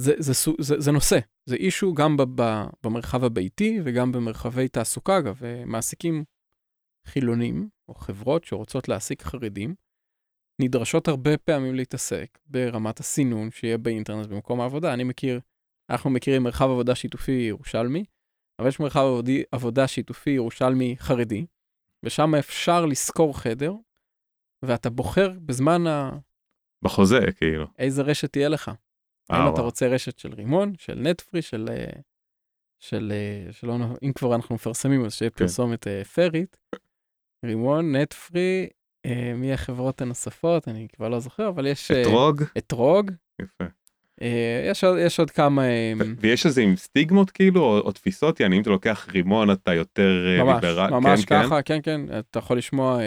זה, 0.00 0.12
זה, 0.18 0.32
זה, 0.32 0.50
זה, 0.60 0.74
זה 0.80 0.92
נושא, 0.92 1.18
זה 1.48 1.56
אישו 1.56 1.94
גם 1.94 2.16
ב, 2.16 2.22
ב, 2.34 2.42
במרחב 2.84 3.24
הביתי 3.24 3.80
וגם 3.84 4.12
במרחבי 4.12 4.68
תעסוקה, 4.68 5.18
אגב, 5.18 5.40
מעסיקים 5.66 6.24
חילונים 7.06 7.68
או 7.88 7.94
חברות 7.94 8.44
שרוצות 8.44 8.88
להעסיק 8.88 9.22
חרדים, 9.22 9.74
נדרשות 10.58 11.08
הרבה 11.08 11.38
פעמים 11.38 11.74
להתעסק 11.74 12.38
ברמת 12.46 13.00
הסינון 13.00 13.50
שיהיה 13.50 13.78
באינטרנט 13.78 14.26
במקום 14.26 14.60
העבודה. 14.60 14.94
אני 14.94 15.04
מכיר, 15.04 15.40
אנחנו 15.90 16.10
מכירים 16.10 16.42
מרחב 16.42 16.70
עבודה 16.70 16.94
שיתופי 16.94 17.32
ירושלמי, 17.32 18.04
אבל 18.58 18.68
יש 18.68 18.80
מרחב 18.80 19.00
עבודי, 19.00 19.42
עבודה 19.52 19.88
שיתופי 19.88 20.30
ירושלמי 20.30 20.96
חרדי, 20.98 21.46
ושם 22.02 22.34
אפשר 22.34 22.86
לשכור 22.86 23.38
חדר, 23.38 23.72
ואתה 24.62 24.90
בוחר 24.90 25.30
בזמן 25.46 25.86
ה... 25.86 26.18
בחוזה, 26.82 27.20
כאילו. 27.36 27.66
איזה 27.78 28.02
רשת 28.02 28.32
תהיה 28.32 28.48
לך. 28.48 28.70
אם 29.32 29.52
אתה 29.54 29.60
רוצה 29.60 29.88
רשת 29.88 30.18
של 30.18 30.34
רימון, 30.34 30.72
של 30.78 30.94
נטפרי, 30.94 31.42
של... 31.42 31.68
אה, 31.70 32.00
של... 32.78 33.12
אה, 33.12 33.52
שלא... 33.52 33.76
אם 34.02 34.12
כבר 34.14 34.34
אנחנו 34.34 34.54
מפרסמים, 34.54 35.04
אז 35.04 35.14
שיהיה 35.14 35.30
כן. 35.30 35.36
פרסומת 35.36 35.86
אה, 35.86 36.04
פרית. 36.04 36.56
רימון, 37.44 37.96
נטפרי, 37.96 38.68
מי 39.36 39.52
החברות 39.52 40.02
הנוספות? 40.02 40.68
אני 40.68 40.86
כבר 40.96 41.08
לא 41.08 41.20
זוכר, 41.20 41.48
אבל 41.48 41.66
יש... 41.66 41.90
אתרוג? 41.90 42.42
אתרוג. 42.58 43.10
יפה. 43.42 43.64
יש 44.70 44.84
עוד, 44.84 44.98
יש 44.98 45.20
עוד 45.20 45.30
כמה... 45.30 45.62
ויש 46.18 46.46
איזה 46.46 46.62
עם 46.62 46.76
סטיגמות 46.76 47.30
כאילו, 47.30 47.60
או, 47.60 47.78
או 47.78 47.92
תפיסות, 47.92 48.40
יעני 48.40 48.56
אם 48.56 48.62
אתה 48.62 48.70
לוקח 48.70 49.08
רימון 49.12 49.50
אתה 49.50 49.74
יותר 49.74 50.26
ממש, 50.38 50.64
ליברל. 50.64 50.90
ממש 50.90 51.24
כן, 51.24 51.42
ככה, 51.42 51.62
כן. 51.62 51.78
כן, 51.82 52.06
כן, 52.08 52.18
אתה 52.18 52.38
יכול 52.38 52.58
לשמוע, 52.58 52.98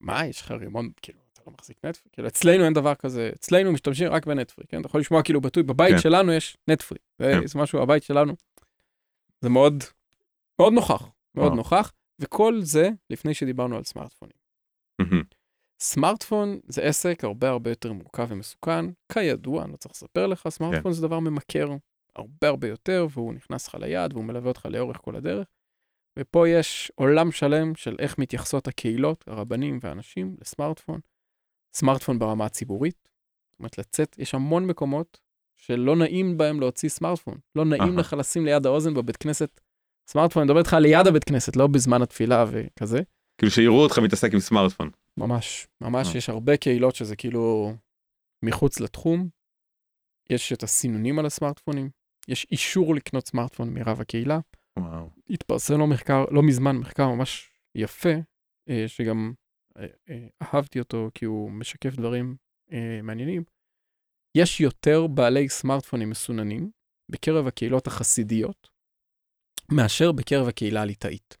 מה, 0.00 0.26
יש 0.26 0.40
לך 0.40 0.50
רימון, 0.50 0.90
כאילו, 1.02 1.18
לא 1.46 1.52
מחזיק 1.58 1.76
נטפרי, 1.84 2.10
כאילו 2.12 2.28
אצלנו 2.28 2.64
אין 2.64 2.72
דבר 2.72 2.94
כזה, 2.94 3.30
אצלנו 3.34 3.72
משתמשים 3.72 4.12
רק 4.12 4.26
בנטפרי, 4.26 4.64
כן? 4.68 4.80
אתה 4.80 4.86
יכול 4.86 5.00
לשמוע 5.00 5.22
כאילו 5.22 5.40
ביטוי, 5.40 5.62
בבית 5.62 5.92
כן. 5.92 5.98
שלנו 5.98 6.32
יש 6.32 6.56
נטפרי, 6.68 6.98
זה 7.18 7.32
כן. 7.52 7.58
משהו, 7.58 7.82
הבית 7.82 8.02
שלנו, 8.02 8.34
זה 9.40 9.48
מאוד, 9.48 9.84
מאוד 10.58 10.72
נוכח, 10.72 11.08
מאוד 11.34 11.52
נוכח, 11.54 11.92
וכל 12.18 12.60
זה 12.60 12.90
לפני 13.10 13.34
שדיברנו 13.34 13.76
על 13.76 13.84
סמארטפונים. 13.84 14.41
סמארטפון 15.82 16.60
זה 16.68 16.82
עסק 16.82 17.24
הרבה 17.24 17.48
הרבה 17.48 17.70
יותר 17.70 17.92
מורכב 17.92 18.26
ומסוכן, 18.28 18.84
כידוע, 19.12 19.64
אני 19.64 19.72
לא 19.72 19.76
צריך 19.76 19.94
לספר 19.94 20.26
לך, 20.26 20.48
סמארטפון 20.48 20.92
כן. 20.92 20.92
זה 20.92 21.06
דבר 21.06 21.20
ממכר 21.20 21.68
הרבה 22.16 22.48
הרבה 22.48 22.68
יותר, 22.68 23.06
והוא 23.10 23.34
נכנס 23.34 23.68
לך 23.68 23.74
ליד 23.74 24.12
והוא 24.12 24.24
מלווה 24.24 24.48
אותך 24.48 24.66
לאורך 24.66 24.96
כל 24.96 25.16
הדרך. 25.16 25.46
ופה 26.18 26.48
יש 26.48 26.92
עולם 26.94 27.32
שלם 27.32 27.74
של 27.74 27.96
איך 27.98 28.18
מתייחסות 28.18 28.68
הקהילות, 28.68 29.24
הרבנים 29.26 29.78
והאנשים 29.82 30.36
לסמארטפון. 30.40 31.00
סמארטפון 31.74 32.18
ברמה 32.18 32.46
הציבורית. 32.46 33.08
זאת 33.50 33.58
אומרת, 33.58 33.78
לצאת, 33.78 34.18
יש 34.18 34.34
המון 34.34 34.66
מקומות 34.66 35.20
שלא 35.56 35.96
נעים 35.96 36.38
בהם 36.38 36.60
להוציא 36.60 36.88
סמארטפון. 36.88 37.38
לא 37.56 37.64
נעים 37.64 37.98
לך 37.98 38.12
לשים 38.12 38.44
ליד 38.44 38.66
האוזן 38.66 38.94
בבית 38.94 39.16
כנסת 39.16 39.60
סמארטפון, 40.10 40.40
אני 40.40 40.46
מדבר 40.46 40.58
איתך 40.58 40.76
ליד 40.80 41.06
הבית 41.06 41.24
כנסת, 41.24 41.56
לא 41.56 41.66
בזמן 41.66 42.02
התפילה 42.02 42.44
וכזה. 42.50 43.00
כאילו 43.38 43.50
שיראו 43.50 43.82
אותך 43.82 43.98
מתעסק 43.98 44.32
עם 44.32 44.40
סמארטפון. 44.40 44.90
ממש, 45.16 45.66
ממש, 45.80 46.08
אה. 46.12 46.18
יש 46.18 46.28
הרבה 46.28 46.56
קהילות 46.56 46.94
שזה 46.94 47.16
כאילו 47.16 47.74
מחוץ 48.44 48.80
לתחום. 48.80 49.28
יש 50.30 50.52
את 50.52 50.62
הסינונים 50.62 51.18
על 51.18 51.26
הסמארטפונים, 51.26 51.90
יש 52.28 52.46
אישור 52.50 52.94
לקנות 52.94 53.28
סמארטפון 53.28 53.74
מרב 53.74 54.00
הקהילה. 54.00 54.38
וואו. 54.78 55.10
התפרסם 55.30 55.78
לו 55.78 55.86
מחקר, 55.86 56.24
לא 56.30 56.42
מזמן, 56.42 56.76
מחקר 56.76 57.08
ממש 57.08 57.50
יפה, 57.74 58.14
אה, 58.68 58.84
שגם 58.86 59.32
אה, 59.76 59.86
אה, 60.10 60.26
אהבתי 60.42 60.78
אותו 60.78 61.10
כי 61.14 61.24
הוא 61.24 61.50
משקף 61.50 61.94
דברים 61.94 62.36
מעניינים. 63.02 63.44
יש 64.36 64.60
יותר 64.60 65.06
בעלי 65.06 65.48
סמארטפונים 65.48 66.10
מסוננים 66.10 66.70
בקרב 67.10 67.46
הקהילות 67.46 67.86
החסידיות 67.86 68.68
מאשר 69.72 70.12
בקרב 70.12 70.48
הקהילה 70.48 70.82
הליטאית. 70.82 71.38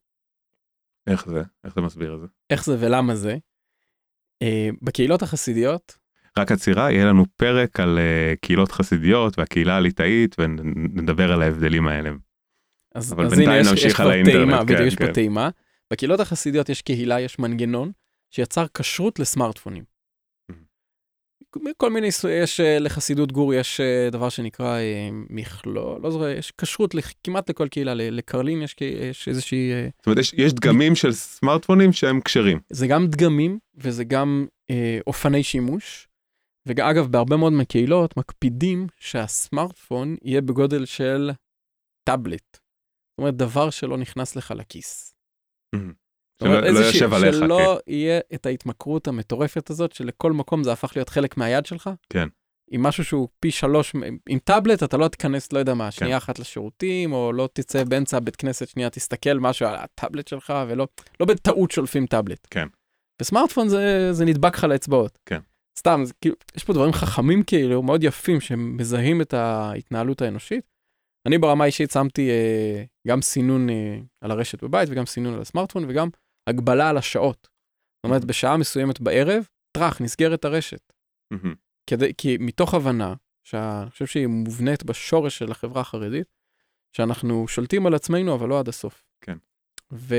איך 1.06 1.26
זה? 1.26 1.42
איך 1.64 1.74
זה 1.74 1.80
מסביר 1.80 2.14
את 2.14 2.20
זה? 2.20 2.26
איך 2.50 2.64
זה 2.64 2.76
ולמה 2.80 3.14
זה? 3.14 3.36
בקהילות 4.82 5.22
החסידיות... 5.22 5.98
רק 6.38 6.52
עצירה, 6.52 6.92
יהיה 6.92 7.04
לנו 7.04 7.24
פרק 7.36 7.80
על 7.80 7.98
קהילות 8.40 8.72
חסידיות 8.72 9.38
והקהילה 9.38 9.76
הליטאית 9.76 10.36
ונדבר 10.38 11.32
על 11.32 11.42
ההבדלים 11.42 11.88
האלה. 11.88 12.10
אז, 12.94 13.12
אבל 13.12 13.26
אז 13.26 13.34
בינתיים 13.34 13.66
נמשיך 13.70 14.00
על 14.00 14.10
האינטרנט. 14.10 14.62
בדיוק, 14.62 14.80
יש 14.80 14.96
פה 14.96 15.06
כן. 15.06 15.12
טעימה. 15.12 15.48
בקהילות 15.90 16.20
החסידיות 16.20 16.68
יש 16.68 16.82
קהילה, 16.82 17.20
יש 17.20 17.38
מנגנון 17.38 17.92
שיצר 18.30 18.66
כשרות 18.74 19.18
לסמארטפונים. 19.18 19.84
כל 21.76 21.90
מיני, 21.90 22.08
יש 22.30 22.60
אה, 22.60 22.78
לחסידות 22.78 23.32
גור, 23.32 23.54
יש 23.54 23.80
אה, 23.80 24.08
דבר 24.10 24.28
שנקרא 24.28 24.78
אה, 24.78 25.08
מכלול, 25.12 26.00
לא 26.02 26.10
זוכר, 26.10 26.28
יש 26.28 26.52
כשרות 26.58 26.94
כמעט 27.24 27.50
לכל 27.50 27.68
קהילה, 27.68 27.94
לקרלין 27.94 28.62
יש, 28.62 28.76
יש 28.80 29.28
איזושהי... 29.28 29.70
זאת 29.96 30.06
אומרת, 30.06 30.18
יש, 30.18 30.34
יש 30.36 30.52
דגמים 30.52 30.94
של 30.94 31.12
סמארטפונים 31.12 31.92
שהם 31.92 32.20
כשרים. 32.20 32.60
זה 32.70 32.86
גם 32.86 33.06
דגמים 33.06 33.58
וזה 33.74 34.04
גם 34.04 34.46
אה, 34.70 34.98
אופני 35.06 35.42
שימוש. 35.42 36.08
ואגב, 36.66 37.06
בהרבה 37.06 37.36
מאוד 37.36 37.52
מקהילות 37.52 38.16
מקפידים 38.16 38.86
שהסמארטפון 38.98 40.16
יהיה 40.22 40.40
בגודל 40.40 40.84
של 40.84 41.30
טאבלט. 42.04 42.52
זאת 42.52 43.18
אומרת, 43.18 43.36
דבר 43.36 43.70
שלא 43.70 43.98
נכנס 43.98 44.36
לך 44.36 44.54
לכיס. 44.56 45.14
Mm-hmm. 45.76 46.01
שלא 46.42 46.60
לא 46.60 46.78
יושב 46.78 47.14
עליך. 47.14 47.34
שלא 47.34 47.80
כן. 47.86 47.92
יהיה 47.92 48.20
את 48.34 48.46
ההתמכרות 48.46 49.08
המטורפת 49.08 49.70
הזאת, 49.70 49.92
שלכל 49.92 50.32
מקום 50.32 50.64
זה 50.64 50.72
הפך 50.72 50.92
להיות 50.96 51.08
חלק 51.08 51.36
מהיד 51.36 51.66
שלך. 51.66 51.90
כן. 52.10 52.28
עם 52.70 52.82
משהו 52.82 53.04
שהוא 53.04 53.28
פי 53.40 53.50
שלוש, 53.50 53.92
עם 54.28 54.38
טאבלט 54.38 54.82
אתה 54.82 54.96
לא 54.96 55.08
תיכנס, 55.08 55.52
לא 55.52 55.58
יודע 55.58 55.74
מה, 55.74 55.90
שנייה 55.90 56.20
כן. 56.20 56.24
אחת 56.24 56.38
לשירותים, 56.38 57.12
או 57.12 57.32
לא 57.32 57.48
תצא 57.52 57.84
באמצע 57.84 58.20
בית 58.20 58.36
כנסת 58.36 58.68
שנייה, 58.68 58.90
תסתכל 58.90 59.38
משהו 59.38 59.66
על 59.66 59.74
הטאבלט 59.74 60.28
שלך, 60.28 60.52
ולא 60.68 60.88
לא 61.20 61.26
בטעות 61.26 61.70
שולפים 61.70 62.06
טאבלט. 62.06 62.46
כן. 62.50 62.68
בסמארטפון 63.20 63.68
זה, 63.68 64.12
זה 64.12 64.24
נדבק 64.24 64.56
לך 64.56 64.64
לאצבעות. 64.64 65.18
כן. 65.26 65.40
סתם, 65.78 66.02
זה, 66.04 66.12
כאילו, 66.20 66.34
יש 66.56 66.64
פה 66.64 66.72
דברים 66.72 66.92
חכמים 66.92 67.42
כאילו, 67.42 67.82
מאוד 67.82 68.04
יפים, 68.04 68.40
שמזהים 68.40 69.20
את 69.20 69.34
ההתנהלות 69.34 70.22
האנושית. 70.22 70.71
אני 71.26 71.38
ברמה 71.38 71.64
האישית 71.64 71.90
שמתי 71.90 72.30
אה, 72.30 72.84
גם 73.08 73.22
סינון 73.22 73.70
אה, 73.70 73.98
על 74.20 74.30
הרשת 74.30 74.64
בבית, 74.64 74.88
וגם 74.92 75.06
סינון 75.06 75.34
על 75.34 75.40
הסמארטפון, 75.40 75.84
וגם 75.88 76.08
הגבלה 76.46 76.88
על 76.88 76.96
השעות. 76.96 77.48
זאת 77.96 78.04
אומרת, 78.04 78.24
בשעה 78.24 78.56
מסוימת 78.56 79.00
בערב, 79.00 79.44
טראח, 79.76 80.00
נסגרת 80.00 80.44
הרשת. 80.44 80.92
כדי, 81.86 82.12
כי 82.18 82.36
מתוך 82.40 82.74
הבנה, 82.74 83.14
שאני 83.44 83.90
חושב 83.90 84.06
שהיא 84.06 84.26
מובנית 84.26 84.84
בשורש 84.84 85.38
של 85.38 85.50
החברה 85.50 85.80
החרדית, 85.80 86.26
שאנחנו 86.96 87.48
שולטים 87.48 87.86
על 87.86 87.94
עצמנו, 87.94 88.34
אבל 88.34 88.48
לא 88.48 88.58
עד 88.58 88.68
הסוף. 88.68 89.04
כן. 89.20 89.38
ו... 89.92 90.14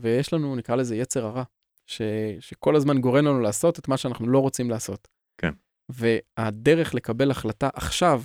ויש 0.00 0.32
לנו, 0.32 0.56
נקרא 0.56 0.76
לזה 0.76 0.96
יצר 0.96 1.26
הרע, 1.26 1.42
ש... 1.86 2.02
שכל 2.40 2.76
הזמן 2.76 3.00
גורם 3.00 3.24
לנו 3.24 3.40
לעשות 3.40 3.78
את 3.78 3.88
מה 3.88 3.96
שאנחנו 3.96 4.28
לא 4.28 4.38
רוצים 4.38 4.70
לעשות. 4.70 5.08
כן. 5.40 5.52
והדרך 5.88 6.94
לקבל 6.94 7.30
החלטה 7.30 7.68
עכשיו, 7.74 8.22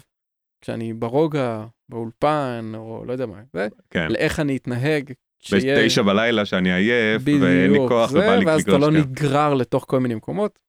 כשאני 0.64 0.94
ברוגע, 0.94 1.66
באולפן, 1.90 2.72
או 2.76 3.04
לא 3.06 3.12
יודע 3.12 3.26
מה, 3.26 3.42
זה, 3.54 3.68
כן. 3.90 4.12
לאיך 4.12 4.40
אני 4.40 4.58
אתנהג, 4.58 5.14
בתשע 5.52 6.02
בלילה 6.02 6.46
שאני 6.46 6.74
עייף, 6.74 7.22
ואין 7.42 7.72
לי 7.72 7.80
כוח 7.88 8.10
זה, 8.10 8.20
ובא 8.20 8.36
לי 8.36 8.46
ואז 8.46 8.62
אתה 8.62 8.78
לא 8.78 8.86
כן. 8.86 8.98
נגרר 8.98 9.54
לתוך 9.54 9.86
כל 9.88 10.00
מיני 10.00 10.16
מקומות. 10.16 10.60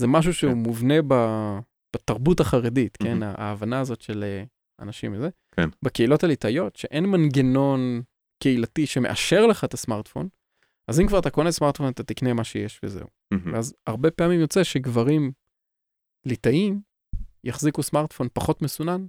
זה 0.00 0.06
משהו 0.06 0.34
שהוא 0.34 0.52
כן. 0.52 0.58
מובנה 0.58 0.94
ב, 1.08 1.14
בתרבות 1.96 2.40
החרדית, 2.40 2.96
כן? 2.96 3.18
מהמם. 3.18 3.34
ההבנה 3.38 3.80
הזאת 3.80 4.00
של 4.00 4.24
אה, 4.24 4.44
אנשים 4.80 5.14
וזה. 5.14 5.28
כן. 5.56 5.68
בקהילות 5.82 6.24
הליטאיות, 6.24 6.76
שאין 6.76 7.06
מנגנון 7.06 8.02
קהילתי 8.42 8.86
שמאשר 8.86 9.46
לך 9.46 9.64
את 9.64 9.74
הסמארטפון, 9.74 10.28
אז 10.90 11.00
אם 11.00 11.06
כבר 11.06 11.18
אתה 11.18 11.30
קונה 11.30 11.52
סמארטפון, 11.52 11.88
אתה 11.88 12.02
תקנה 12.02 12.32
מה 12.32 12.44
שיש 12.44 12.80
וזהו. 12.84 13.06
מהמם. 13.30 13.54
ואז 13.54 13.74
הרבה 13.86 14.10
פעמים 14.10 14.40
יוצא 14.40 14.64
שגברים 14.64 15.32
ליטאים 16.26 16.80
יחזיקו 17.44 17.82
סמארטפון 17.82 18.28
פחות 18.32 18.62
מסונן 18.62 19.06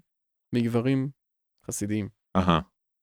מגברים 0.56 1.10
חסידיים. 1.68 2.10
אהה. 2.36 2.60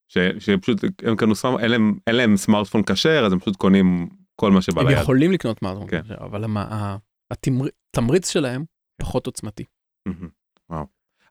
ש- 0.08 0.18
שפשוט 0.38 0.78
הם 1.02 1.16
קנו 1.16 1.34
סמארטפון, 1.34 1.62
אין 1.62 1.70
להם- 1.70 1.98
אין 2.06 2.16
להם 2.16 2.36
סמארטפון 2.36 2.82
כשר, 2.82 3.22
אז 3.26 3.32
הם 3.32 3.38
פשוט 3.38 3.56
קונים 3.56 4.08
כל 4.36 4.50
מה 4.50 4.62
שבא 4.62 4.80
הם 4.80 4.86
ליד. 4.88 4.98
יכולים 4.98 5.32
לקנות 5.32 5.58
סמארטפון, 5.58 5.88
כן. 5.90 6.02
כשר, 6.02 6.14
אבל 6.20 6.44
המ- 6.44 6.56
ה- 6.56 6.96
התמר- 7.32 7.68
התמריץ 7.90 8.30
שלהם 8.30 8.64
פחות 9.00 9.26
עוצמתי. 9.26 9.64
וואו. 10.70 10.84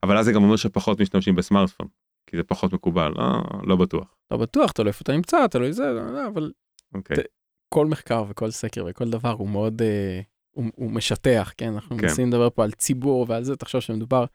אבל 0.04 0.18
אז 0.18 0.26
זה 0.26 0.32
גם 0.32 0.44
אומר 0.44 0.56
שפחות 0.56 1.02
משתמשים 1.02 1.36
בסמארטפון, 1.36 1.88
כי 2.28 2.38
זה 2.38 2.44
פחות 2.44 2.74
מקובל, 2.74 3.14
אה, 3.20 3.40
לא 3.64 3.76
בטוח. 3.76 4.16
לא 4.32 4.38
בטוח, 4.38 4.72
תלוי 4.72 4.88
איפה 4.88 5.00
אתה 5.04 5.12
נמצא, 5.12 5.48
תלוי 5.48 5.74
זה, 5.74 5.84
לא, 5.84 6.14
לא, 6.14 6.28
אבל 6.28 6.52
אוקיי. 6.96 7.18
ת- 7.18 7.28
כל 7.74 7.86
מחקר 7.86 8.24
וכל 8.30 8.52
סקר 8.52 8.86
וכל 8.90 9.10
דבר 9.10 9.32
הוא 9.32 9.50
מאוד, 9.50 9.82
אה, 9.82 10.22
הוא, 10.52 10.66
הוא 10.76 10.92
משטח, 10.92 11.54
כן? 11.58 11.74
אנחנו 11.74 11.98
כן. 11.98 12.02
מנסים 12.06 12.28
לדבר 12.28 12.50
פה 12.50 12.64
על 12.64 12.72
ציבור 12.72 13.26
ועל 13.30 13.44
זה, 13.44 13.56
תחשוב 13.56 13.82
שמדובר 13.82 14.26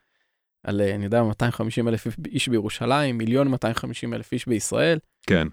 על, 0.66 0.80
אה, 0.80 0.94
אני 0.94 1.04
יודע, 1.04 1.22
250 1.22 1.88
אלף 1.88 2.06
איש 2.26 2.48
בירושלים, 2.48 3.18
מיליון 3.18 3.48
250 3.48 4.14
אלף 4.14 4.32
איש 4.32 4.46
בישראל. 4.48 4.98
כן. 5.26 5.48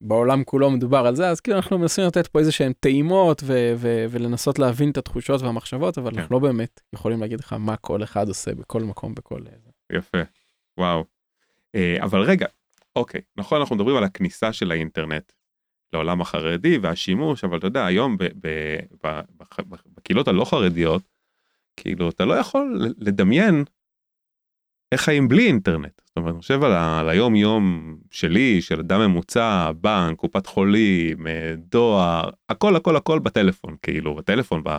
בעולם 0.00 0.44
כולו 0.44 0.70
מדובר 0.70 1.06
על 1.06 1.14
זה, 1.16 1.28
אז 1.28 1.40
כאילו 1.40 1.56
אנחנו 1.56 1.78
מנסים 1.78 2.04
לתת 2.04 2.26
פה 2.26 2.38
איזה 2.38 2.52
שהן 2.52 2.72
טעימות 2.80 3.42
ו- 3.44 3.72
ו- 3.76 4.04
ולנסות 4.10 4.58
להבין 4.58 4.90
את 4.90 4.96
התחושות 4.96 5.42
והמחשבות, 5.42 5.98
אבל 5.98 6.10
כן. 6.10 6.18
אנחנו 6.18 6.34
לא 6.34 6.38
באמת 6.38 6.80
יכולים 6.94 7.20
להגיד 7.20 7.40
לך 7.40 7.52
מה 7.52 7.76
כל 7.76 8.02
אחד 8.02 8.28
עושה 8.28 8.54
בכל 8.54 8.82
מקום, 8.82 9.14
בכל... 9.14 9.40
אה, 9.46 9.96
יפה, 9.98 10.18
וואו. 10.78 11.04
אה, 11.74 11.96
אבל 12.02 12.20
רגע, 12.20 12.46
אוקיי, 12.96 13.20
נכון 13.36 13.60
אנחנו 13.60 13.76
מדברים 13.76 13.96
על 13.96 14.04
הכניסה 14.04 14.52
של 14.52 14.70
האינטרנט 14.70 15.32
לעולם 15.92 16.20
החרדי 16.20 16.78
והשימוש, 16.78 17.44
אבל 17.44 17.58
אתה 17.58 17.66
יודע, 17.66 17.86
היום 17.86 18.16
ב- 18.16 18.24
ב- 18.24 18.78
ב- 19.04 19.20
בקהילות 19.96 20.28
הלא 20.28 20.44
חרדיות, 20.44 21.02
כאילו 21.76 22.08
אתה 22.08 22.24
לא 22.24 22.34
יכול 22.34 22.80
לדמיין 22.98 23.64
איך 24.94 25.02
חיים 25.02 25.28
בלי 25.28 25.46
אינטרנט. 25.46 25.92
זאת 26.06 26.16
אומרת, 26.16 26.32
אני 26.34 26.40
חושב 26.40 26.64
על, 26.64 26.72
ה- 26.72 27.00
על 27.00 27.08
היום 27.08 27.34
יום 27.36 27.96
שלי, 28.10 28.62
של 28.62 28.80
אדם 28.80 29.00
ממוצע, 29.00 29.70
בנק, 29.80 30.16
קופת 30.18 30.46
חולים, 30.46 31.26
אה, 31.26 31.32
דואר, 31.70 32.30
הכל 32.48 32.76
הכל 32.76 32.96
הכל 32.96 33.18
בטלפון, 33.18 33.76
כאילו, 33.82 34.14
בטלפון, 34.14 34.60
ב, 34.64 34.70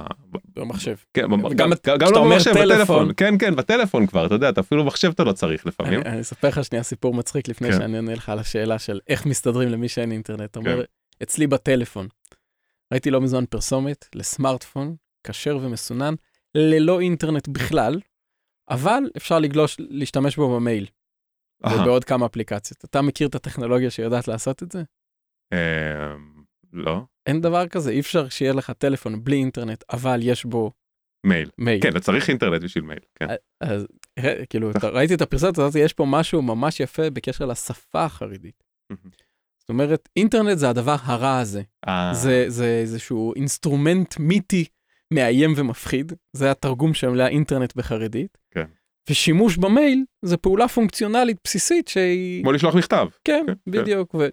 במחשב. 0.56 0.96
כן, 1.14 1.22
גם- 1.22 1.42
גם, 1.56 1.70
גם 2.00 2.12
לא 2.14 2.18
אומר 2.20 2.32
במחשב, 2.36 2.54
טלפון. 2.54 2.76
בטלפון, 2.76 3.12
כן 3.18 3.36
כן 3.40 3.56
בטלפון 3.56 4.08
כבר, 4.08 4.26
אתה 4.26 4.36
יודע, 4.36 4.50
אתה 4.50 4.62
אפילו 4.62 4.84
מחשב 4.84 5.10
אתה 5.10 5.24
לא 5.24 5.32
צריך 5.32 5.66
לפעמים. 5.66 6.02
אני 6.02 6.10
אני 6.10 6.22
אספר 6.22 6.48
לך 6.48 6.64
שנייה 6.64 6.84
סיפור 6.84 7.14
מצחיק 7.14 7.48
לפני 7.48 7.72
כן. 7.72 7.78
שאני 7.78 7.96
אענה 7.96 8.14
לך 8.14 8.30
על 8.30 8.40
השאלה 8.40 8.80
של 8.80 9.00
איך 9.08 9.26
מסתדרים 9.26 9.70
למי 9.70 9.88
שאין 9.88 10.12
אינטרנט. 10.12 10.42
אתה 10.42 10.60
אומר, 10.60 10.78
כן. 10.78 10.84
אצלי 11.24 11.48
בטלפון, 11.48 12.08
ראיתי 12.92 13.12
לא 13.12 13.22
מזמן 13.22 13.44
פרסומת 13.50 14.06
לסמארטפון 14.16 14.96
כשר 15.28 15.58
ומסונן, 15.62 16.14
ללא 16.56 17.00
אינטרנט 17.00 17.48
בכלל, 17.48 18.00
אבל 18.70 19.04
אפשר 19.18 19.40
לגלוש, 19.40 19.76
להשתמש 19.80 20.36
בו 20.36 20.56
במייל. 20.56 20.88
ובעוד 21.66 22.04
כמה 22.04 22.26
אפליקציות. 22.26 22.86
אתה 22.86 23.02
מכיר 23.02 23.28
את 23.28 23.36
הטכנולוגיה 23.36 23.90
שיודעת 23.90 24.28
לעשות 24.28 24.64
את 24.64 24.72
זה? 24.72 24.84
אה, 25.54 26.16
לא, 26.74 27.02
אין 27.26 27.42
דבר 27.42 27.68
כזה, 27.68 27.92
אי 27.92 28.00
אפשר 28.00 28.30
שיהיה 28.30 28.54
לך 28.54 28.72
טלפון 28.72 29.24
בלי 29.24 29.36
אינטרנט, 29.36 29.84
אבל 29.94 30.20
יש 30.24 30.46
בו 30.46 30.72
מייל. 31.26 31.50
מייל. 31.58 31.82
כן, 31.82 31.90
אתה 31.90 32.00
צריך 32.00 32.30
אינטרנט 32.30 32.64
בשביל 32.64 32.84
מייל. 32.84 33.00
כן. 33.16 33.26
אז 33.62 33.88
ר- 34.20 34.46
כאילו, 34.50 34.70
ראיתי 34.84 35.14
את 35.16 35.22
הפרסומת 35.22 35.58
הזאת, 35.58 35.76
יש 35.76 35.94
פה 35.94 36.06
משהו 36.08 36.42
ממש 36.42 36.80
יפה 36.80 37.10
בקשר 37.10 37.46
לשפה 37.46 38.06
החרדית. 38.06 38.64
זאת 39.60 39.70
אומרת, 39.70 40.10
אינטרנט 40.16 40.58
זה 40.58 40.70
הדבר 40.70 40.96
הרע 41.02 41.38
הזה. 41.40 41.62
אה, 41.88 42.14
זה, 42.14 42.46
זה 42.48 42.80
איזשהו 42.82 43.34
אינסטרומנט 43.36 44.18
מיתי 44.20 44.66
מאיים 45.14 45.54
ומפחיד, 45.56 46.14
זה 46.34 46.52
התרגום 46.52 46.94
של 46.94 47.08
המילה 47.08 47.28
אינטרנט 47.28 47.76
בחרדית. 47.76 48.38
כן. 48.52 48.66
ושימוש 49.10 49.58
במייל 49.58 50.04
זה 50.22 50.38
פעולה 50.38 50.68
פונקציונלית 50.68 51.38
בסיסית 51.44 51.88
שהיא... 51.88 52.44
כמו 52.44 52.52
לשלוח 52.52 52.76
מכתב. 52.76 53.08
כן, 53.24 53.46
כן, 53.48 53.54
בדיוק. 53.68 54.16
ו... 54.16 54.28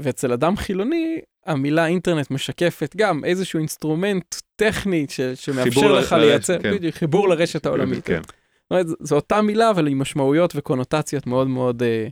ואצל 0.00 0.32
אדם 0.32 0.56
חילוני, 0.56 1.20
המילה 1.46 1.86
אינטרנט 1.86 2.30
משקפת 2.30 2.96
גם 2.96 3.24
איזשהו 3.24 3.58
אינסטרומנט 3.58 4.34
טכני 4.56 5.06
ש... 5.08 5.20
שמאפשר 5.20 5.92
לך 5.92 6.12
ל- 6.12 6.16
לייצר, 6.16 6.52
לרשת, 6.52 6.62
כן. 6.62 6.74
בדיוק, 6.74 6.94
חיבור 6.94 7.28
לרשת 7.28 7.66
העולמית. 7.66 8.04
כן. 8.04 8.22
זאת 8.22 8.70
אומרת, 8.70 8.86
זו 9.00 9.16
אותה 9.16 9.42
מילה, 9.42 9.70
אבל 9.70 9.86
עם 9.88 9.98
משמעויות 9.98 10.52
וקונוטציות 10.56 11.26
מאוד 11.26 11.48
מאוד 11.48 11.82
אה, 11.82 12.08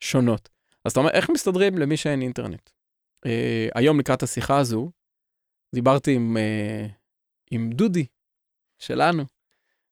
שונות. 0.00 0.48
אז 0.84 0.92
אתה 0.92 1.00
אומר, 1.00 1.10
איך 1.10 1.30
מסתדרים 1.30 1.78
למי 1.78 1.96
שאין 1.96 2.22
אינטרנט? 2.22 2.70
אה, 3.26 3.68
היום 3.74 4.00
לקראת 4.00 4.22
השיחה 4.22 4.58
הזו, 4.58 4.90
דיברתי 5.74 6.14
עם, 6.14 6.36
אה, 6.36 6.86
עם 7.50 7.70
דודי 7.70 8.06
שלנו, 8.78 9.24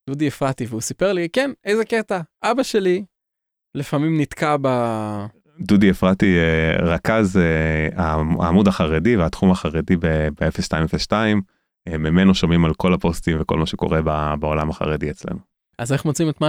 דודי 0.06 0.28
אפרתי, 0.28 0.66
והוא 0.66 0.80
סיפר 0.80 1.12
לי, 1.12 1.28
כן, 1.32 1.50
איזה 1.64 1.84
קטע, 1.84 2.20
אבא 2.42 2.62
שלי 2.62 3.04
לפעמים 3.74 4.20
נתקע 4.20 4.56
ב... 4.62 4.68
דודי 5.60 5.90
אפרתי 5.90 6.38
אה, 6.38 6.76
רכז 6.76 7.36
אה, 7.36 7.88
העמוד 8.38 8.68
החרדי 8.68 9.16
והתחום 9.16 9.50
החרדי 9.50 9.96
ב-0202, 9.96 11.12
אה, 11.88 11.98
ממנו 11.98 12.34
שומעים 12.34 12.64
על 12.64 12.74
כל 12.74 12.94
הפוסטים 12.94 13.40
וכל 13.40 13.58
מה 13.58 13.66
שקורה 13.66 14.00
בעולם 14.36 14.70
החרדי 14.70 15.10
אצלנו. 15.10 15.38
אז 15.78 15.92
איך 15.92 16.04
מוצאים 16.04 16.28
את 16.28 16.40
מה 16.40 16.48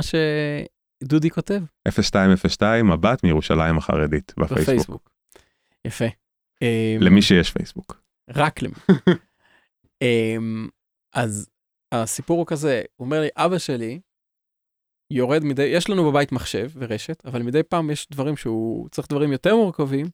שדודי 1.04 1.30
כותב? 1.30 1.62
0202 1.88 2.88
מבט 2.88 3.24
מירושלים 3.24 3.78
החרדית 3.78 4.34
בפייסבוק. 4.38 4.62
בפייסבוק. 4.62 5.10
יפה. 5.86 6.06
למי 7.00 7.22
שיש 7.22 7.52
פייסבוק. 7.52 8.02
רק 8.30 8.62
למי. 8.62 8.76
אז 11.14 11.50
הסיפור 11.92 12.38
הוא 12.38 12.48
כזה, 12.48 12.82
הוא 12.96 13.06
אומר 13.06 13.22
לי, 13.22 13.28
אבא 13.36 13.58
שלי 13.58 14.00
יורד 15.14 15.44
מדי, 15.44 15.64
יש 15.64 15.90
לנו 15.90 16.12
בבית 16.12 16.32
מחשב 16.32 16.70
ורשת, 16.76 17.26
אבל 17.26 17.42
מדי 17.42 17.64
פעם 17.64 17.92
יש 17.92 18.08
דברים 18.12 18.38
שהוא 18.38 18.90
צריך 18.90 19.08
דברים 19.08 19.32
יותר 19.32 19.56
מורכבים, 19.56 20.06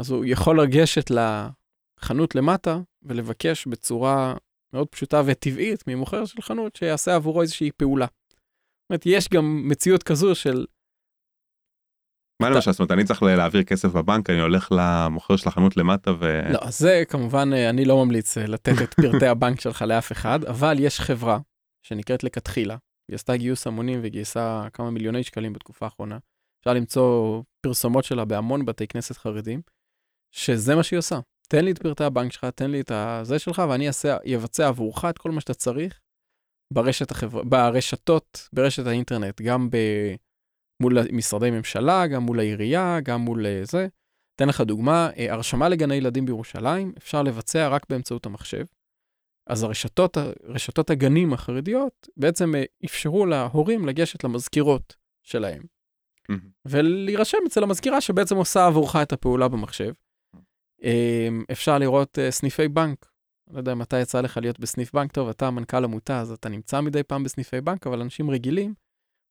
אז 0.00 0.10
הוא 0.10 0.24
יכול 0.28 0.62
לגשת 0.62 1.10
לחנות 1.10 2.34
למטה 2.34 2.80
ולבקש 3.02 3.66
בצורה 3.66 4.34
מאוד 4.72 4.88
פשוטה 4.88 5.22
וטבעית 5.26 5.84
ממוכר 5.86 6.24
של 6.24 6.42
חנות 6.42 6.76
שיעשה 6.76 7.14
עבורו 7.14 7.42
איזושהי 7.42 7.70
פעולה. 7.76 8.06
זאת 8.06 8.90
אומרת, 8.90 9.06
יש 9.06 9.28
גם 9.28 9.68
מציאות 9.68 10.02
כזו 10.02 10.34
של 10.34 10.66
מה 12.42 12.50
למשל, 12.50 12.72
זאת 12.72 12.80
אומרת, 12.80 12.90
אני 12.90 13.04
צריך 13.04 13.22
להעביר 13.22 13.62
כסף 13.62 13.88
בבנק, 13.88 14.30
אני 14.30 14.40
הולך 14.40 14.72
למוכר 14.72 15.36
של 15.36 15.48
החנות 15.48 15.76
למטה 15.76 16.12
ו... 16.20 16.40
לא, 16.50 16.70
זה 16.70 17.02
כמובן, 17.08 17.52
אה, 17.52 17.70
אני 17.70 17.84
לא 17.84 18.04
ממליץ 18.04 18.38
אה, 18.38 18.46
לתת 18.46 18.82
את 18.82 18.94
פרטי 18.94 19.26
הבנק 19.32 19.60
שלך 19.60 19.82
לאף 19.82 20.12
אחד, 20.12 20.44
אבל 20.44 20.76
יש 20.80 21.00
חברה 21.00 21.38
שנקראת 21.86 22.24
לכתחילה, 22.24 22.76
היא 23.10 23.14
עשתה 23.14 23.36
גיוס 23.36 23.66
המונים 23.66 24.00
וגייסה 24.02 24.68
כמה 24.72 24.90
מיליוני 24.90 25.22
שקלים 25.22 25.52
בתקופה 25.52 25.86
האחרונה. 25.86 26.18
אפשר 26.60 26.74
למצוא 26.74 27.42
פרסומות 27.60 28.04
שלה 28.04 28.24
בהמון 28.24 28.64
בתי 28.64 28.86
כנסת 28.86 29.16
חרדים, 29.16 29.60
שזה 30.34 30.74
מה 30.74 30.82
שהיא 30.82 30.98
עושה. 30.98 31.18
תן 31.48 31.64
לי 31.64 31.70
את 31.70 31.78
פרטי 31.78 32.04
הבנק 32.04 32.32
שלך, 32.32 32.44
תן 32.44 32.70
לי 32.70 32.80
את 32.80 32.90
הזה 32.90 33.38
שלך, 33.38 33.62
ואני 33.68 33.88
אעשה, 33.88 34.16
אבצע 34.36 34.68
עבורך 34.68 35.04
את 35.04 35.18
כל 35.18 35.30
מה 35.30 35.40
שאתה 35.40 35.54
צריך 35.54 36.00
ברשת 36.72 37.10
החבר... 37.10 37.42
ברשתות, 37.42 38.48
ברשת 38.52 38.86
האינטרנט, 38.86 39.40
גם 39.40 39.70
ב... 39.70 39.76
מול 40.80 40.98
משרדי 41.12 41.50
ממשלה, 41.50 42.06
גם 42.06 42.22
מול 42.22 42.38
העירייה, 42.38 43.00
גם 43.00 43.20
מול 43.20 43.46
אה, 43.46 43.60
זה. 43.64 43.86
אתן 44.36 44.48
לך 44.48 44.60
דוגמה, 44.60 45.10
אה, 45.16 45.32
הרשמה 45.32 45.68
לגני 45.68 45.94
ילדים 45.94 46.26
בירושלים 46.26 46.92
אפשר 46.98 47.22
לבצע 47.22 47.68
רק 47.68 47.86
באמצעות 47.90 48.26
המחשב. 48.26 48.64
אז 49.46 49.62
הרשתות, 49.62 50.16
רשתות 50.44 50.90
הגנים 50.90 51.32
החרדיות 51.32 52.08
בעצם 52.16 52.54
אה, 52.54 52.64
אפשרו 52.84 53.26
להורים 53.26 53.86
לגשת 53.86 54.24
למזכירות 54.24 54.96
שלהם 55.22 55.62
מהמם. 56.28 56.40
ולהירשם 56.64 57.38
אצל 57.46 57.62
המזכירה 57.62 58.00
שבעצם 58.00 58.36
עושה 58.36 58.66
עבורך 58.66 58.96
את 58.96 59.12
הפעולה 59.12 59.48
במחשב. 59.48 59.92
אה, 60.84 61.28
אפשר 61.52 61.78
לראות 61.78 62.18
סניפי 62.30 62.68
בנק. 62.68 63.06
לא 63.50 63.58
יודע 63.58 63.74
מתי 63.74 64.00
יצא 64.00 64.20
לך 64.20 64.36
להיות 64.36 64.60
בסניף 64.60 64.92
בנק, 64.92 65.12
טוב, 65.12 65.28
אתה 65.28 65.50
מנכ"ל 65.50 65.84
עמותה, 65.84 66.20
אז 66.20 66.30
אתה 66.30 66.48
נמצא 66.48 66.80
מדי 66.80 67.02
פעם 67.02 67.24
בסניפי 67.24 67.60
בנק, 67.60 67.86
אבל 67.86 68.00
אנשים 68.00 68.30
רגילים, 68.30 68.74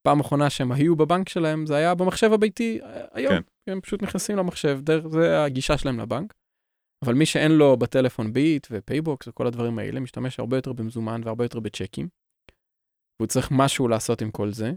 פעם 0.06 0.20
אחרונה 0.20 0.50
שהם 0.50 0.72
היו 0.72 0.96
בבנק 0.96 1.30
שלהם, 1.30 1.66
זה 1.66 1.76
היה 1.76 1.96
במחשב 1.96 2.34
הביתי 2.34 2.80
אה, 2.84 3.06
היום. 3.12 3.34
כן. 3.34 3.72
הם 3.72 3.82
פשוט 3.82 4.04
נכנסים 4.04 4.38
למחשב, 4.38 4.80
דרך 4.84 5.08
זה 5.08 5.44
הגישה 5.44 5.78
שלהם 5.78 6.00
לבנק. 6.00 6.34
אבל 7.06 7.14
מי 7.14 7.26
שאין 7.26 7.52
לו 7.52 7.78
בטלפון 7.78 8.34
ביט 8.34 8.68
ופייבוקס 8.72 9.28
וכל 9.28 9.48
הדברים 9.48 9.80
האלה, 9.80 10.00
משתמש 10.00 10.40
הרבה 10.40 10.58
יותר 10.58 10.74
במזומן 10.74 11.22
והרבה 11.24 11.46
יותר 11.46 11.60
בצ'קים. 11.60 12.08
והוא 13.20 13.28
צריך 13.28 13.50
משהו 13.52 13.88
לעשות 13.88 14.22
עם 14.22 14.32
כל 14.32 14.52
זה, 14.52 14.72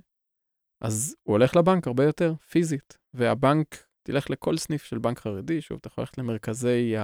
אז 0.83 1.17
הוא 1.23 1.33
הולך 1.33 1.57
לבנק 1.57 1.87
הרבה 1.87 2.05
יותר 2.05 2.35
פיזית, 2.51 2.99
והבנק, 3.15 3.87
תלך 4.03 4.31
לכל 4.31 4.57
סניף 4.57 4.85
של 4.85 4.99
בנק 4.99 5.19
חרדי, 5.19 5.61
שוב, 5.61 5.79
אתה 5.81 5.89
יכול 5.89 6.03
ללכת 6.03 6.19
למרכזי 6.19 6.95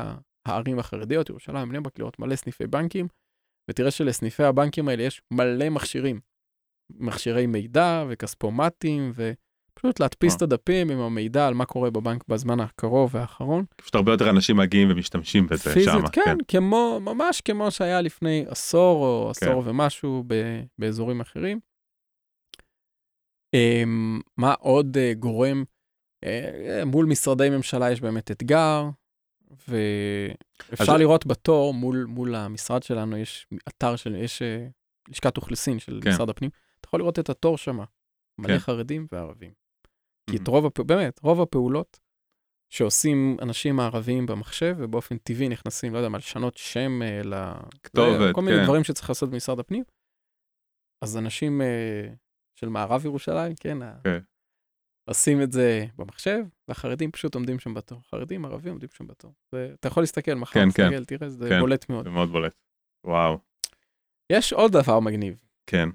הערים 0.46 0.78
החרדיות, 0.78 1.30
ירושלים, 1.30 1.68
בני 1.68 1.80
ברק, 1.80 1.98
לראות 1.98 2.18
מלא 2.18 2.37
סניפי 2.37 2.66
בנקים, 2.66 3.08
ותראה 3.70 3.90
שלסניפי 3.90 4.42
הבנקים 4.42 4.88
האלה 4.88 5.02
יש 5.02 5.22
מלא 5.30 5.68
מכשירים. 5.68 6.20
מכשירי 6.98 7.46
מידע 7.46 8.05
וכספומטים, 8.09 9.12
ופשוט 9.14 10.00
להדפיס 10.00 10.37
את 10.37 10.42
הדפים 10.42 10.90
עם 10.90 10.98
המידע 10.98 11.46
על 11.46 11.55
מה 11.55 11.64
קורה 11.64 11.90
בבנק 11.90 12.24
בזמן 12.28 12.61
הקרוב 12.61 13.14
והאחרון. 13.14 13.64
פשוט 13.76 13.94
הרבה 13.94 14.12
יותר 14.12 14.31
אנשים 14.31 14.57
מגיעים 14.57 14.88
ומשתמשים 14.90 15.46
בזה 15.46 15.62
שם. 15.62 15.72
פיזית, 15.72 16.09
כן, 16.12 16.22
כן, 16.24 16.37
כמו, 16.48 17.00
ממש 17.00 17.40
כמו 17.40 17.70
שהיה 17.70 18.00
לפני 18.00 18.44
עשור 18.48 19.05
או 19.05 19.31
עשור 19.31 19.62
כן. 19.62 19.68
ומשהו 19.68 20.24
ב, 20.26 20.61
באזורים 20.78 21.20
אחרים. 21.20 21.61
אמ, 23.55 24.20
מה 24.37 24.55
עוד 24.59 24.96
אה, 24.96 25.14
גורם? 25.14 25.64
אה, 26.24 26.83
מול 26.87 27.07
משרדי 27.07 27.50
ממשלה 27.50 27.90
יש 27.90 28.00
באמת 28.00 28.31
אתגר, 28.31 28.88
ואפשר 29.68 30.92
אז... 30.92 31.00
לראות 31.00 31.26
בתור, 31.26 31.74
מול, 31.74 32.05
מול 32.09 32.35
המשרד 32.35 32.83
שלנו, 32.83 33.16
יש 33.16 33.46
אתר 33.68 33.96
של, 33.96 34.14
יש 34.14 34.42
אה, 34.42 34.66
לשכת 35.09 35.37
אוכלוסין 35.37 35.78
של 35.78 36.00
כן. 36.02 36.11
משרד 36.11 36.31
הפנים, 36.31 36.50
יכול 36.92 37.00
לראות 37.00 37.18
את 37.18 37.31
התור 37.31 37.59
שם, 37.59 37.78
מלא 38.40 38.48
כן. 38.48 38.59
חרדים 38.59 39.07
וערבים. 39.12 39.52
כי 40.31 40.37
את 40.37 40.48
רוב, 40.48 40.66
הפ... 40.66 40.81
באמת, 40.81 41.20
רוב 41.22 41.40
הפעולות 41.40 42.00
שעושים 42.72 43.37
אנשים 43.42 43.81
הערבים 43.81 44.26
במחשב, 44.26 44.76
ובאופן 44.78 45.18
טבעי 45.18 45.48
נכנסים, 45.48 45.92
לא 45.92 45.98
יודע 45.98 46.09
מה, 46.09 46.18
לשנות 46.18 46.57
שם 46.57 47.02
ל... 47.24 47.52
כתובת, 47.83 48.35
כל 48.35 48.40
כן. 48.40 48.44
מיני 48.44 48.64
דברים 48.64 48.85
שצריך 48.85 49.09
לעשות 49.09 49.31
במשרד 49.31 49.59
הפנים. 49.59 49.85
אז 51.05 51.16
אנשים 51.16 51.61
של 52.61 52.68
מערב 52.68 53.05
ירושלים, 53.05 53.55
כן, 53.55 53.78
כן. 54.05 54.18
עושים 55.09 55.42
את 55.42 55.52
זה 55.52 55.87
במחשב, 55.96 56.44
והחרדים 56.68 57.11
פשוט 57.11 57.35
עומדים 57.35 57.59
שם 57.59 57.74
בתור. 57.74 58.00
חרדים, 58.11 58.44
ערבים 58.44 58.72
עומדים 58.72 58.88
שם 58.92 59.07
בתור. 59.07 59.33
אתה 59.50 59.88
יכול 59.88 60.02
להסתכל 60.02 60.35
מחר, 60.35 60.61
כן, 60.61 60.68
תסתכל, 60.68 60.83
כן. 60.90 61.05
תראה, 61.05 61.31
זה 61.31 61.48
כן, 61.48 61.61
בולט 61.61 61.88
מאוד. 61.88 62.05
זה 62.05 62.11
מאוד 62.11 62.28
בולט. 62.28 62.55
וואו. 63.07 63.38
יש 64.33 64.52
עוד 64.52 64.72
דבר 64.72 65.00
מגניב. 65.00 65.42
כן. 65.66 65.88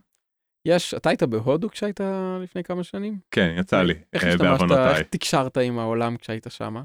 יש, 0.68 0.94
אתה 0.94 1.10
היית 1.10 1.24
בהודו 1.24 1.70
כשהיית 1.70 2.00
לפני 2.44 2.64
כמה 2.64 2.84
שנים? 2.84 3.20
כן, 3.32 3.56
יצא 3.60 3.84
לי, 3.84 3.94
איך 4.14 4.24
אה, 4.24 4.30
השתמשת, 4.30 4.72
איך 4.72 5.08
תקשרת 5.10 5.58
עם 5.58 5.80
העולם 5.80 6.18
כשהיית 6.18 6.48
שם? 6.50 6.76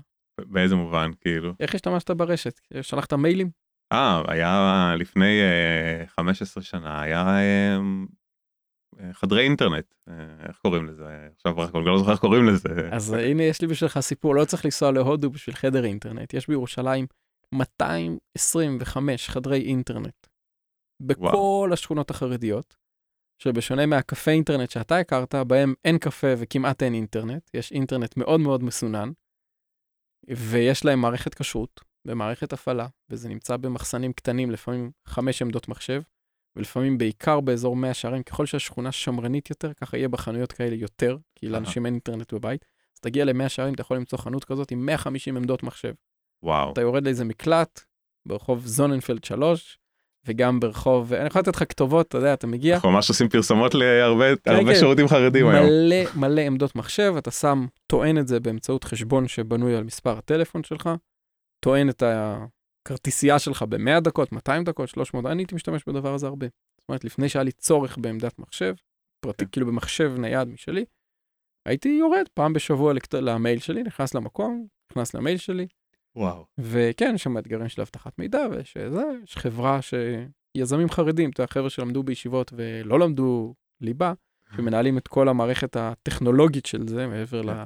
באיזה 0.41 0.75
מובן, 0.75 1.11
כאילו? 1.21 1.53
איך 1.61 1.75
השתמשת 1.75 2.11
ברשת? 2.11 2.61
שלחת 2.83 3.13
מיילים? 3.13 3.51
אה, 3.93 4.23
היה 4.29 4.95
לפני 4.99 5.41
15 6.07 6.61
אה, 6.61 6.67
שנה, 6.67 7.03
היה 7.03 7.39
אה, 9.01 9.13
חדרי 9.13 9.45
אינטרנט, 9.45 9.95
איך 10.49 10.59
קוראים 10.59 10.87
לזה? 10.87 11.29
עכשיו 11.35 11.59
רק 11.59 11.75
לא 11.75 11.99
זוכר 11.99 12.13
איך 12.13 12.21
קוראים 12.21 12.47
לזה. 12.47 12.89
אז 12.93 13.13
הנה 13.13 13.43
יש 13.43 13.61
לי 13.61 13.67
בשבילך 13.67 14.01
סיפור, 14.01 14.35
לא 14.35 14.45
צריך 14.45 14.65
לנסוע 14.65 14.91
להודו 14.93 15.31
בשביל 15.31 15.57
חדר 15.57 15.85
אינטרנט. 15.85 16.35
יש 16.35 16.49
בירושלים 16.49 17.07
225 17.55 19.29
חדרי 19.29 19.61
אינטרנט 19.61 20.27
בכל 21.03 21.23
וואו. 21.23 21.73
השכונות 21.73 22.11
החרדיות, 22.11 22.77
שבשונה 23.43 23.87
מהקפה 23.87 24.31
אינטרנט 24.31 24.71
שאתה 24.71 24.97
הכרת, 24.97 25.35
בהם 25.35 25.75
אין 25.85 25.99
קפה 25.99 26.27
וכמעט 26.39 26.83
אין 26.83 26.95
אינטרנט, 26.95 27.51
יש 27.55 27.73
אינטרנט 27.73 28.17
מאוד 28.17 28.41
מאוד 28.41 28.63
מסונן, 28.65 29.11
ויש 30.29 30.85
להם 30.85 31.01
מערכת 31.01 31.35
כשרות 31.35 31.81
ומערכת 32.05 32.53
הפעלה, 32.53 32.87
וזה 33.11 33.29
נמצא 33.29 33.57
במחסנים 33.57 34.13
קטנים, 34.13 34.51
לפעמים 34.51 34.91
חמש 35.07 35.43
עמדות 35.43 35.69
מחשב, 35.69 36.03
ולפעמים 36.57 36.99
בעיקר 36.99 37.41
באזור 37.41 37.77
מאה 37.77 37.95
שערים, 37.95 38.23
ככל 38.23 38.47
שהשכונה 38.47 38.93
שמרנית 38.93 39.51
יותר, 39.51 39.73
ככה 39.73 39.97
יהיה 39.97 40.09
בחנויות 40.09 40.53
כאלה 40.53 40.75
יותר, 40.75 41.17
כי 41.35 41.49
לאנשים 41.49 41.87
אין 41.87 41.95
אינטרנט 41.95 42.35
בבית. 42.35 42.65
אז 42.97 43.01
תגיע 43.01 43.25
למאה 43.25 43.49
שערים, 43.49 43.75
אתה 43.75 43.81
יכול 43.81 43.97
למצוא 43.97 44.19
חנות 44.19 44.45
כזאת 44.45 44.71
עם 44.71 44.87
150 44.87 45.37
עמדות 45.37 45.63
מחשב. 45.63 45.95
וואו. 46.43 46.73
אתה 46.73 46.81
יורד 46.81 47.05
לאיזה 47.05 47.25
מקלט, 47.25 47.81
ברחוב 48.29 48.67
זוננפלד 48.67 49.25
3, 49.25 49.79
וגם 50.27 50.61
ברחוב, 50.61 51.13
אני 51.13 51.27
יכול 51.27 51.41
לתת 51.41 51.57
לך 51.57 51.65
כתובות, 51.69 52.09
אתה 52.09 52.19
יודע, 52.19 52.35
אתה 52.35 52.47
מגיע. 52.47 52.75
אנחנו 52.75 52.91
ממש 52.91 53.09
עושים 53.09 53.29
פרסומות 53.29 53.75
להרבה 53.75 54.37
כן, 54.37 54.51
הרבה 54.51 54.73
כן. 54.73 54.79
שירותים 54.79 55.09
חרדים 55.09 55.47
מלא, 55.47 55.55
היום. 55.55 55.67
מלא 55.67 55.97
מלא 56.17 56.41
עמדות 56.41 56.77
מחשב, 56.77 57.15
אתה 57.19 57.31
שם, 57.31 57.67
טוען 57.87 58.19
את 58.19 58.29
זה 58.29 58.41
באמצעות 58.41 58.85
חשבון 58.85 59.29
שבנוי 59.29 59.77
על 59.77 59.85
מספר 59.85 60.19
הטלפון 60.19 60.63
שלך, 60.63 60.91
טוען 61.65 61.89
את 61.89 62.03
ה... 62.03 62.45
כרטיסייה 62.89 63.39
שלך 63.39 63.63
ב-100 63.63 64.01
דקות, 64.01 64.33
200 64.33 64.65
דקות, 64.65 64.89
300, 64.89 65.27
אני 65.27 65.43
הייתי 65.43 65.55
משתמש 65.55 65.83
בדבר 65.87 66.15
הזה 66.15 66.27
הרבה. 66.27 66.47
זאת 66.81 66.89
אומרת, 66.89 67.05
לפני 67.05 67.29
שהיה 67.29 67.43
לי 67.43 67.53
צורך 67.53 67.99
בעמדת 67.99 68.39
מחשב, 68.39 68.75
פרטי, 69.21 69.45
כאילו 69.53 69.67
במחשב 69.67 70.13
נייד 70.19 70.49
משלי, 70.49 70.85
הייתי 71.69 71.89
יורד 71.89 72.27
פעם 72.35 72.53
בשבוע. 72.53 72.93
למייל 73.15 73.59
שלי, 73.59 73.83
נכנס 73.83 74.15
למקום, 74.15 74.67
נכנס 74.93 75.15
למייל 75.15 75.37
שלי. 75.37 75.67
וואו. 76.17 76.45
וכן, 76.59 77.13
יש 77.15 77.23
שם 77.23 77.39
אתגרים 77.39 77.69
של 77.69 77.81
אבטחת 77.81 78.19
מידע, 78.19 78.41
ויש 78.51 78.77
זה, 78.89 79.05
יש 79.25 79.37
חברה 79.37 79.81
שיזמים 79.83 80.91
חרדים, 80.91 81.31
אתה 81.31 81.43
יודע, 81.43 81.53
חבר'ה 81.53 81.71
שלמדו 81.71 82.03
בישיבות 82.03 82.53
ולא 82.57 83.01
למדו 83.01 83.55
ליבה, 83.81 84.13
שמנהלים 84.57 84.99
את 84.99 85.09
כל 85.09 85.29
המערכת 85.29 85.77
הטכנולוגית 85.77 86.67
של 86.67 86.89
זה, 86.89 87.07
מעבר 87.07 87.43
ל... 87.43 87.55
כן. 87.55 87.63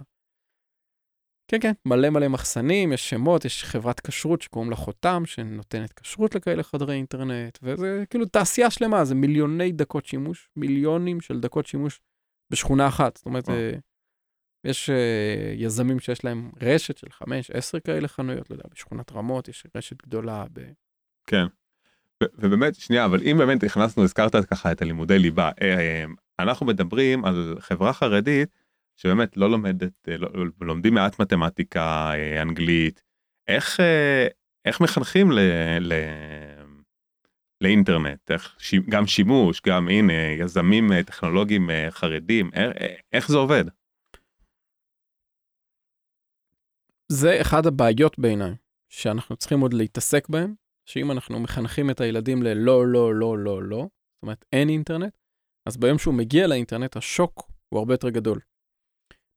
כן, 1.49 1.59
כן, 1.61 1.73
מלא 1.85 2.11
מלא 2.11 2.29
מחסנים, 2.29 2.93
יש 2.93 3.11
שמות, 3.11 3.45
יש 3.45 3.65
חברת 3.65 4.01
כשרות 4.01 4.43
שקוראים 4.43 4.71
לה 4.71 4.77
חותם, 4.77 5.23
שנותנת 5.27 5.93
כשרות 5.93 6.35
לכאלה 6.35 6.63
חדרי 6.63 6.95
אינטרנט, 6.95 7.59
וזה 7.63 8.05
כאילו 8.11 8.27
תעשייה 8.27 8.71
שלמה, 8.71 9.05
זה 9.05 9.15
מיליוני 9.15 9.73
דקות 9.73 10.07
שימוש, 10.07 10.49
מיליונים 10.57 11.21
של 11.21 11.41
דקות 11.41 11.67
שימוש 11.67 12.01
בשכונה 12.51 12.89
אחת. 12.89 13.17
זאת 13.17 13.27
אומרת, 13.27 13.49
אה, 13.49 13.73
יש 14.67 14.91
אה, 14.91 15.53
יזמים 15.57 16.01
שיש 16.01 16.25
להם 16.25 16.51
רשת 16.63 16.97
של 16.97 17.07
חמש, 17.11 17.51
עשר 17.51 17.81
כאלה 17.81 18.09
חנויות, 18.09 18.51
לא 18.51 18.55
יודע, 18.55 18.65
בשכונת 18.75 19.13
רמות 19.13 19.49
יש 19.49 19.67
רשת 19.77 20.03
גדולה 20.03 20.45
ב... 20.53 20.61
כן. 21.27 21.47
ובאמת, 22.39 22.75
שנייה, 22.75 23.05
אבל 23.05 23.23
אם 23.23 23.37
באמת 23.39 23.63
הכנסנו, 23.63 24.03
הזכרת 24.03 24.35
ככה 24.35 24.73
את 24.73 24.83
הלימודי 24.83 25.19
ליבה, 25.19 25.51
אה, 25.63 26.05
אנחנו 26.39 26.67
מדברים 26.67 27.25
על 27.25 27.57
חברה 27.61 27.93
חרדית, 27.93 28.49
שבאמת 28.97 29.37
לא 29.37 29.51
לומדת, 29.51 30.09
אה, 30.09 30.17
לא, 30.17 30.29
לומדים 30.61 30.95
מעט 30.95 31.21
מתמטיקה, 31.21 32.11
אה, 32.15 32.43
אנגלית, 32.43 33.03
איך, 33.49 33.81
אה, 33.81 34.27
איך 34.65 34.81
מחנכים 34.81 35.33
ל, 35.33 35.39
ל, 35.81 35.93
לאינטרנט, 37.61 38.31
איך, 38.31 38.57
גם 38.89 39.07
שימוש, 39.07 39.61
גם 39.67 39.89
הנה, 39.89 40.13
יזמים 40.13 41.03
טכנולוגיים 41.03 41.71
חרדים, 41.91 42.51
איך, 42.55 42.73
איך 43.13 43.29
זה 43.29 43.37
עובד? 43.37 43.65
זה 47.13 47.41
אחד 47.41 47.67
הבעיות 47.67 48.19
בעיניי, 48.19 48.55
שאנחנו 48.93 49.37
צריכים 49.37 49.61
עוד 49.61 49.75
להתעסק 49.75 50.29
בהם, 50.29 50.55
שאם 50.89 51.11
אנחנו 51.11 51.41
מחנכים 51.41 51.91
את 51.91 52.01
הילדים 52.01 52.43
ללא, 52.43 52.87
לא, 52.87 53.15
לא, 53.15 53.39
לא, 53.39 53.63
לא, 53.63 53.79
זאת 53.79 54.23
אומרת 54.23 54.45
אין 54.53 54.69
אינטרנט, 54.69 55.17
אז 55.69 55.77
ביום 55.77 55.99
שהוא 55.99 56.15
מגיע 56.15 56.47
לאינטרנט 56.47 56.97
השוק 56.97 57.51
הוא 57.69 57.79
הרבה 57.79 57.95
יותר 57.95 58.11
גדול. 58.11 58.41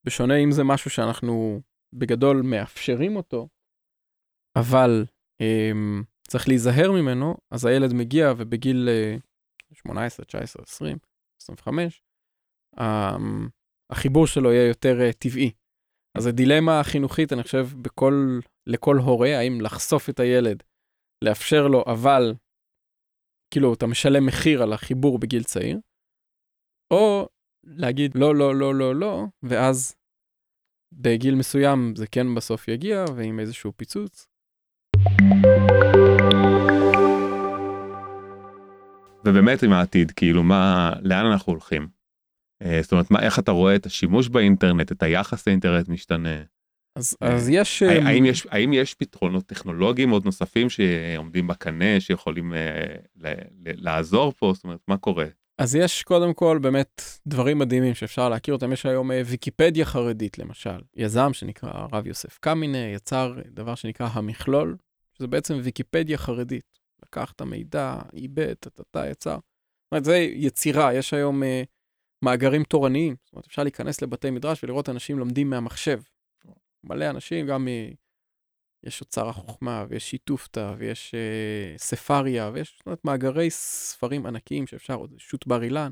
בשונה 0.04 0.36
אם 0.36 0.52
זה 0.52 0.64
משהו 0.64 0.90
שאנחנו 0.90 1.62
בגדול 1.94 2.42
מאפשרים 2.42 3.16
אותו, 3.16 3.48
אבל 4.56 5.06
um, 5.44 6.04
צריך 6.28 6.48
להיזהר 6.48 6.92
ממנו, 6.92 7.38
אז 7.52 7.66
הילד 7.66 7.94
מגיע 7.94 8.34
ובגיל 8.38 8.90
uh, 9.72 9.76
18, 9.76 10.26
19, 10.26 10.64
20, 10.64 10.98
25, 11.42 12.04
um, 12.76 12.82
החיבור 13.90 14.28
שלו 14.28 14.52
יהיה 14.52 14.68
יותר 14.68 14.98
uh, 15.10 15.14
טבעי. 15.14 15.52
אז 16.18 16.26
הדילמה 16.28 16.80
החינוכית, 16.80 17.34
אני 17.34 17.44
חושב, 17.44 17.68
בכל, 17.82 18.40
לכל 18.68 18.98
הורה, 18.98 19.38
האם 19.38 19.62
לחשוף 19.62 20.10
את 20.10 20.20
הילד, 20.20 20.64
לאפשר 21.24 21.68
לו, 21.68 21.84
אבל 21.88 22.34
כאילו 23.54 23.74
אתה 23.74 23.88
משלם 23.88 24.26
מחיר 24.26 24.64
על 24.64 24.74
החיבור 24.74 25.20
בגיל 25.20 25.44
צעיר, 25.44 25.80
או 26.94 27.30
להגיד 27.64 28.16
לא, 28.16 28.36
לא, 28.36 28.56
לא, 28.56 28.76
לא, 28.76 28.96
לא, 28.96 29.24
ואז 29.44 29.96
בגיל 30.94 31.36
מסוים 31.36 31.94
זה 31.96 32.08
כן 32.08 32.36
בסוף 32.36 32.68
יגיע, 32.68 33.06
ועם 33.16 33.40
איזשהו 33.40 33.72
פיצוץ. 33.78 34.28
ובאמת 39.26 39.64
עם 39.64 39.74
העתיד, 39.74 40.12
כאילו 40.12 40.44
מה, 40.44 40.94
לאן 41.02 41.26
אנחנו 41.26 41.54
הולכים? 41.54 41.99
אה, 42.64 42.80
זאת 42.82 42.92
אומרת, 42.92 43.12
מה, 43.12 43.20
איך 43.20 43.40
אתה 43.40 43.52
רואה 43.52 43.76
את 43.76 43.86
השימוש 43.86 44.30
באינטרנט, 44.30 44.92
את 44.92 45.04
היחס 45.04 45.48
לאינטרנט 45.48 45.90
משתנה? 45.90 46.44
אז, 46.96 47.18
אה, 47.24 47.36
אז 47.36 47.50
יש... 47.50 47.84
האם, 47.84 48.08
האם 48.08 48.26
יש... 48.26 48.48
האם 48.50 48.74
יש 48.74 48.94
פתרונות 48.94 49.46
טכנולוגיים 49.46 50.10
עוד 50.10 50.26
נוספים 50.26 50.70
שעומדים 50.70 51.48
בקנה, 51.48 52.00
שיכולים 52.00 52.54
אה, 52.54 52.86
ל, 53.16 53.28
ל, 53.28 53.72
לעזור 53.90 54.34
פה? 54.38 54.52
זאת 54.56 54.64
אומרת, 54.64 54.80
מה 54.88 54.98
קורה? 54.98 55.26
אז 55.58 55.76
יש 55.76 56.04
קודם 56.04 56.34
כל 56.34 56.60
באמת 56.62 57.02
דברים 57.28 57.60
מדהימים 57.60 57.94
שאפשר 57.94 58.30
להכיר 58.30 58.54
אותם. 58.54 58.74
יש 58.74 58.86
היום 58.86 59.12
אה, 59.12 59.22
ויקיפדיה 59.26 59.86
חרדית 59.86 60.40
למשל. 60.40 60.80
יזם 60.96 61.34
שנקרא 61.34 61.70
הרב 61.74 62.08
יוסף 62.08 62.38
קמינה 62.38 62.78
יצר 62.78 63.34
דבר 63.46 63.76
שנקרא 63.76 64.10
המכלול, 64.14 64.78
שזה 65.18 65.28
בעצם 65.28 65.60
ויקיפדיה 65.64 66.18
חרדית. 66.18 66.80
לקח 67.06 67.32
את 67.32 67.42
המידע, 67.42 67.96
עיבד, 68.12 68.54
טטטה, 68.54 69.08
יצר. 69.08 69.38
אומרת, 69.92 70.06
זה 70.06 70.18
יצירה, 70.18 70.94
יש 70.94 71.14
היום 71.14 71.44
uh, 71.44 71.46
מאגרים 72.22 72.64
תורניים, 72.64 73.16
זאת 73.24 73.34
אומרת, 73.34 73.46
אפשר 73.46 73.64
להיכנס 73.64 74.02
לבתי 74.02 74.30
מדרש 74.30 74.64
ולראות 74.64 74.90
אנשים 74.90 75.20
לומדים 75.20 75.50
מהמחשב. 75.50 76.02
מלא 76.84 77.10
אנשים, 77.10 77.48
גם 77.48 77.66
מ... 77.66 77.68
יש 78.84 79.02
אוצר 79.02 79.30
החוכמה, 79.30 79.86
ויש 79.90 80.10
שיתופתא, 80.10 80.74
ויש 80.78 81.16
uh, 81.16 81.78
ספריה, 81.78 82.52
ויש 82.54 82.76
זאת 82.78 82.86
אומרת, 82.86 83.06
מאגרי 83.06 83.50
ספרים 83.50 84.26
ענקיים 84.26 84.68
שאפשר, 84.68 84.94
עוד 84.94 85.14
שו"ת 85.18 85.48
בר 85.48 85.64
אילן, 85.64 85.92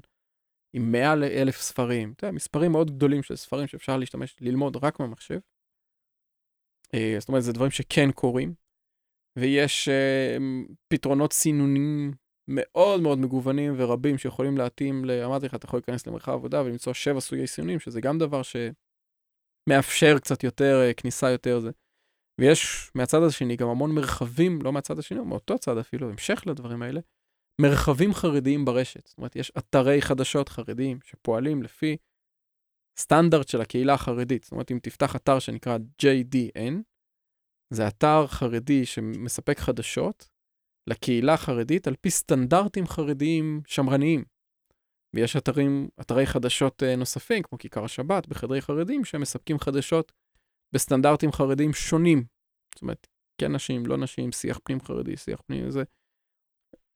עם 0.73 0.91
מעל 0.91 1.23
אלף 1.23 1.61
ספרים. 1.61 2.11
אתה 2.11 2.25
יודע, 2.25 2.35
מספרים 2.35 2.71
מאוד 2.71 2.91
גדולים 2.91 3.23
של 3.23 3.35
ספרים 3.35 3.67
שאפשר 3.67 3.97
להשתמש, 3.97 4.35
ללמוד 4.41 4.77
רק 4.83 4.99
מהמחשב. 4.99 5.39
Uh, 6.85 7.19
זאת 7.19 7.29
אומרת, 7.29 7.43
זה 7.43 7.53
דברים 7.53 7.71
שכן 7.71 8.11
קורים. 8.11 8.53
ויש 9.39 9.89
uh, 9.89 10.41
פתרונות 10.87 11.33
סינונים 11.33 12.11
מאוד 12.47 13.01
מאוד 13.01 13.17
מגוונים 13.17 13.73
ורבים 13.77 14.17
שיכולים 14.17 14.57
להתאים. 14.57 15.05
אמרתי 15.25 15.45
לך, 15.45 15.55
אתה 15.55 15.65
יכול 15.65 15.77
להיכנס 15.77 16.07
למרחב 16.07 16.31
עבודה 16.31 16.61
ולמצוא 16.61 16.93
שבע 16.93 17.19
סוגי 17.19 17.47
סינונים, 17.47 17.79
שזה 17.79 18.01
גם 18.01 18.17
דבר 18.17 18.41
שמאפשר 18.43 20.19
קצת 20.19 20.43
יותר, 20.43 20.89
uh, 20.89 20.93
כניסה 20.93 21.29
יותר 21.29 21.59
זה. 21.59 21.71
ויש 22.41 22.91
מהצד 22.95 23.23
השני 23.27 23.55
גם 23.55 23.67
המון 23.67 23.95
מרחבים, 23.95 24.61
לא 24.61 24.73
מהצד 24.73 24.99
השני, 24.99 25.19
מאותו 25.19 25.59
צד 25.59 25.77
אפילו, 25.77 26.09
המשך 26.09 26.43
לדברים 26.45 26.81
האלה, 26.81 26.99
מרחבים 27.61 28.13
חרדיים 28.13 28.65
ברשת. 28.65 29.07
זאת 29.07 29.17
אומרת, 29.17 29.35
יש 29.35 29.51
אתרי 29.57 30.01
חדשות 30.01 30.49
חרדיים 30.49 30.99
שפועלים 31.03 31.63
לפי 31.63 31.97
סטנדרט 32.99 33.47
של 33.47 33.61
הקהילה 33.61 33.93
החרדית. 33.93 34.43
זאת 34.43 34.51
אומרת, 34.51 34.71
אם 34.71 34.79
תפתח 34.83 35.15
אתר 35.15 35.39
שנקרא 35.39 35.77
JDN, 36.01 36.73
זה 37.73 37.87
אתר 37.87 38.27
חרדי 38.27 38.85
שמספק 38.85 39.59
חדשות 39.59 40.29
לקהילה 40.87 41.33
החרדית 41.33 41.87
על 41.87 41.95
פי 42.01 42.09
סטנדרטים 42.09 42.87
חרדיים 42.87 43.61
שמרניים. 43.67 44.23
ויש 45.15 45.35
אתרים, 45.35 45.89
אתרי 46.01 46.25
חדשות 46.25 46.83
אה, 46.83 46.95
נוספים, 46.95 47.43
כמו 47.43 47.57
כיכר 47.57 47.83
השבת, 47.83 48.27
בחדרי 48.27 48.61
חרדים, 48.61 49.05
שמספקים 49.05 49.59
חדשות 49.59 50.11
בסטנדרטים 50.73 51.31
חרדיים 51.31 51.73
שונים. 51.73 52.23
זאת 52.75 52.81
אומרת, 52.81 53.07
כן 53.41 53.51
נשים, 53.51 53.85
לא 53.85 53.97
נשים, 53.97 54.31
שיח 54.31 54.59
פנים 54.63 54.81
חרדי, 54.81 55.17
שיח 55.17 55.41
פנים, 55.41 55.69
זה, 55.69 55.83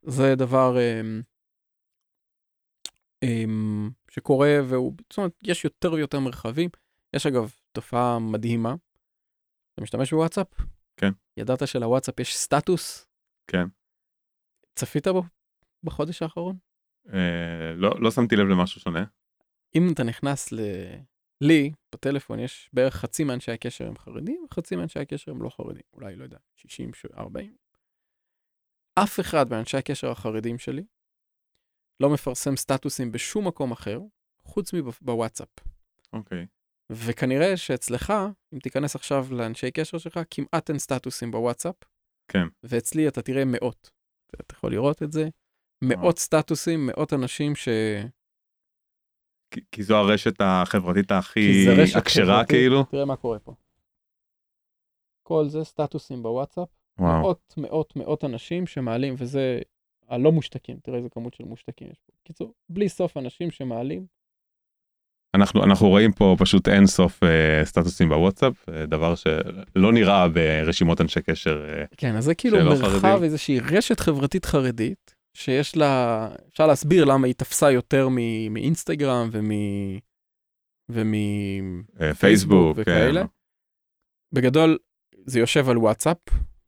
זה 0.02 0.36
דבר 0.38 0.76
um, 0.76 1.24
um, 3.26 3.92
שקורה, 4.12 4.58
והוא, 4.70 4.94
זאת 5.10 5.18
אומרת, 5.18 5.32
יש 5.44 5.66
יותר 5.66 5.94
ויותר 5.94 6.20
מרחבים. 6.20 6.70
יש 7.16 7.26
אגב 7.26 7.54
תופעה 7.72 8.20
מדהימה. 8.20 8.76
אתה 9.74 9.82
משתמש 9.82 10.14
בוואטסאפ? 10.14 10.48
כן. 10.98 11.12
ידעת 11.38 11.68
שלוואטסאפ 11.68 12.20
יש 12.20 12.38
סטטוס? 12.38 13.08
כן. 13.48 13.68
צפית 14.76 15.08
בו 15.08 15.24
בחודש 15.84 16.22
האחרון? 16.22 16.58
אה, 17.14 17.74
לא, 17.76 17.92
לא 18.00 18.12
שמתי 18.12 18.36
לב 18.36 18.48
למשהו 18.48 18.82
שונה. 18.82 19.06
אם 19.76 19.88
אתה 19.94 20.04
נכנס 20.04 20.52
ל... 20.52 20.60
לי, 21.42 21.72
בטלפון, 21.94 22.40
יש 22.40 22.70
בערך 22.74 22.96
חצי 22.96 23.24
מאנשי 23.24 23.52
הקשר 23.52 23.88
הם 23.88 23.98
חרדים, 23.98 24.46
וחצי 24.50 24.76
מאנשי 24.76 25.00
הקשר 25.00 25.32
הם 25.32 25.42
לא 25.42 25.50
חרדים. 25.50 25.84
אולי, 25.94 26.16
לא 26.16 26.24
יודע, 26.24 26.38
60, 26.56 26.92
40. 27.18 27.56
אף 28.96 29.20
אחד 29.20 29.50
מאנשי 29.50 29.78
הקשר 29.78 30.12
החרדים 30.12 30.58
שלי 30.58 30.84
לא 32.00 32.10
מפרסם 32.10 32.56
סטטוסים 32.56 33.12
בשום 33.12 33.48
מקום 33.48 33.72
אחר, 33.72 34.00
חוץ 34.44 34.74
מבוואטסאפ. 34.74 35.50
אוקיי. 36.14 36.46
וכנראה 36.90 37.58
שאצלך, 37.58 38.14
אם 38.54 38.60
תיכנס 38.60 38.96
עכשיו 38.96 39.28
לאנשי 39.32 39.72
קשר 39.72 39.98
שלך, 39.98 40.20
כמעט 40.30 40.70
אין 40.70 40.80
סטטוסים 40.80 41.32
בוואטסאפ. 41.32 41.76
כן. 42.28 42.48
ואצלי 42.64 43.08
אתה 43.08 43.22
תראה 43.22 43.44
מאות. 43.46 43.92
אתה 44.40 44.56
יכול 44.56 44.72
לראות 44.72 45.04
את 45.04 45.12
זה. 45.12 45.30
מאות 45.84 46.20
סטטוסים, 46.20 46.86
מאות 46.88 47.14
אנשים 47.14 47.56
ש... 47.56 47.70
כי, 49.52 49.62
כי 49.72 49.84
זו 49.84 49.98
הרשת 49.98 50.34
החברתית 50.40 51.12
הכי 51.12 51.66
הכשרה 51.98 52.46
כאילו. 52.46 52.84
תראה 52.84 53.06
מה 53.06 53.16
קורה 53.16 53.40
פה. 53.40 53.54
כל 55.24 55.48
זה 55.48 55.64
סטטוסים 55.64 56.24
בוואטסאפ. 56.24 56.70
וואו. 57.00 57.22
מאות 57.22 57.54
מאות 57.58 57.96
מאות 57.96 58.24
אנשים 58.24 58.68
שמעלים, 58.68 59.16
וזה 59.18 59.60
הלא 60.08 60.32
מושתקים, 60.32 60.80
תראה 60.80 60.98
איזה 60.98 61.10
כמות 61.10 61.34
של 61.34 61.44
מושתקים 61.44 61.88
יש 61.92 62.00
פה. 62.00 62.12
בקיצור, 62.22 62.54
בלי 62.70 62.90
סוף 62.90 63.18
אנשים 63.18 63.52
שמעלים. 63.52 64.06
אנחנו 65.36 65.64
אנחנו 65.64 65.88
רואים 65.88 66.12
פה 66.12 66.36
פשוט 66.40 66.68
אין 66.68 66.88
סוף 66.88 67.24
אה, 67.24 67.66
סטטוסים 67.66 68.10
בוואטסאפ, 68.10 68.70
אה, 68.70 68.86
דבר 68.86 69.16
שלא 69.16 69.92
נראה 69.94 70.28
ברשימות 70.28 71.02
אנשי 71.02 71.22
קשר. 71.22 71.66
אה, 71.70 71.86
כן, 71.98 72.16
אז 72.16 72.24
זה 72.24 72.36
כאילו 72.36 72.58
מרחב, 72.58 73.00
חרדים. 73.00 73.24
איזושהי 73.24 73.60
רשת 73.60 74.00
חברתית 74.00 74.46
חרדית, 74.46 75.16
שיש 75.38 75.78
לה, 75.78 76.28
אפשר 76.50 76.68
להסביר 76.68 77.06
למה 77.06 77.28
היא 77.28 77.36
תפסה 77.36 77.72
יותר 77.72 78.10
מאינסטגרם 78.50 79.30
ומ... 79.32 79.52
ומפייסבוק 80.90 82.78
אה, 82.78 82.82
וכאלה. 82.82 83.22
כן. 83.22 83.28
בגדול, 84.34 84.78
זה 85.26 85.40
יושב 85.40 85.70
על 85.70 85.78
וואטסאפ. 85.78 86.18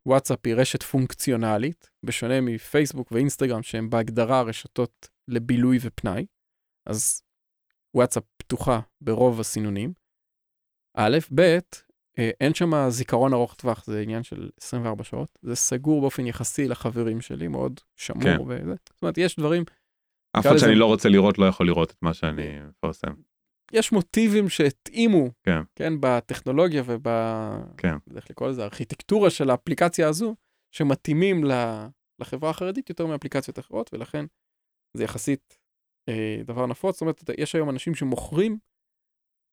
וואטסאפ 0.06 0.38
היא 0.46 0.54
רשת 0.54 0.82
פונקציונלית, 0.82 1.90
בשונה 2.04 2.40
מפייסבוק 2.40 3.12
ואינסטגרם 3.12 3.62
שהם 3.62 3.90
בהגדרה 3.90 4.42
רשתות 4.42 5.08
לבילוי 5.28 5.78
ופנאי. 5.80 6.26
אז 6.88 7.22
וואטסאפ 7.94 8.22
פתוחה 8.36 8.80
ברוב 9.00 9.40
הסינונים. 9.40 9.92
א', 10.96 11.18
ב', 11.34 11.58
אה, 12.18 12.30
אין 12.40 12.54
שם 12.54 12.88
זיכרון 12.88 13.32
ארוך 13.32 13.54
טווח, 13.54 13.84
זה 13.86 14.00
עניין 14.00 14.22
של 14.22 14.50
24 14.60 15.04
שעות. 15.04 15.38
זה 15.42 15.54
סגור 15.54 16.00
באופן 16.00 16.26
יחסי 16.26 16.68
לחברים 16.68 17.20
שלי, 17.20 17.48
מאוד 17.48 17.80
שמור 17.96 18.22
כן. 18.22 18.38
וזה. 18.48 18.74
זאת 18.88 19.02
אומרת, 19.02 19.18
יש 19.18 19.36
דברים... 19.36 19.64
אף 20.38 20.46
אחד 20.46 20.56
שאני 20.58 20.74
לא 20.74 20.86
רוצה 20.86 21.08
לראות 21.08 21.38
לא 21.38 21.46
יכול 21.46 21.66
לראות 21.66 21.90
את 21.90 22.02
מה 22.02 22.14
שאני 22.14 22.60
מפרסם. 22.68 23.12
יש 23.72 23.92
מוטיבים 23.92 24.48
שהתאימו, 24.48 25.30
כן, 25.42 25.60
כן 25.74 25.92
בטכנולוגיה 26.00 26.82
וב... 26.86 27.06
כן. 27.76 27.96
איך 28.16 28.30
לקרוא 28.30 28.48
לזה, 28.48 28.62
הארכיטקטורה 28.62 29.30
של 29.30 29.50
האפליקציה 29.50 30.08
הזו, 30.08 30.34
שמתאימים 30.74 31.44
לחברה 32.20 32.50
החרדית 32.50 32.88
יותר 32.88 33.06
מאפליקציות 33.06 33.58
אחרות, 33.58 33.90
ולכן 33.92 34.24
זה 34.96 35.04
יחסית 35.04 35.58
אה, 35.58 35.63
דבר 36.44 36.66
נפוץ. 36.66 36.94
זאת 36.94 37.00
אומרת, 37.00 37.22
יש 37.38 37.54
היום 37.54 37.70
אנשים 37.70 37.94
שמוכרים 37.94 38.58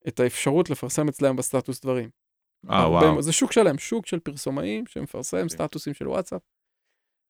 את 0.08 0.20
האפשרות 0.20 0.70
לפרסם 0.70 1.08
אצלם 1.08 1.36
בסטטוס 1.36 1.82
דברים. 1.82 2.10
אה, 2.70 2.90
וואו. 2.90 3.22
זה 3.22 3.34
שוק 3.34 3.52
שלם, 3.52 3.78
שוק 3.78 4.08
של 4.08 4.20
פרסומאים 4.20 4.86
שמפרסם 4.86 5.46
okay. 5.46 5.50
סטטוסים 5.50 5.94
של 5.94 6.08
וואטסאפ. 6.08 6.42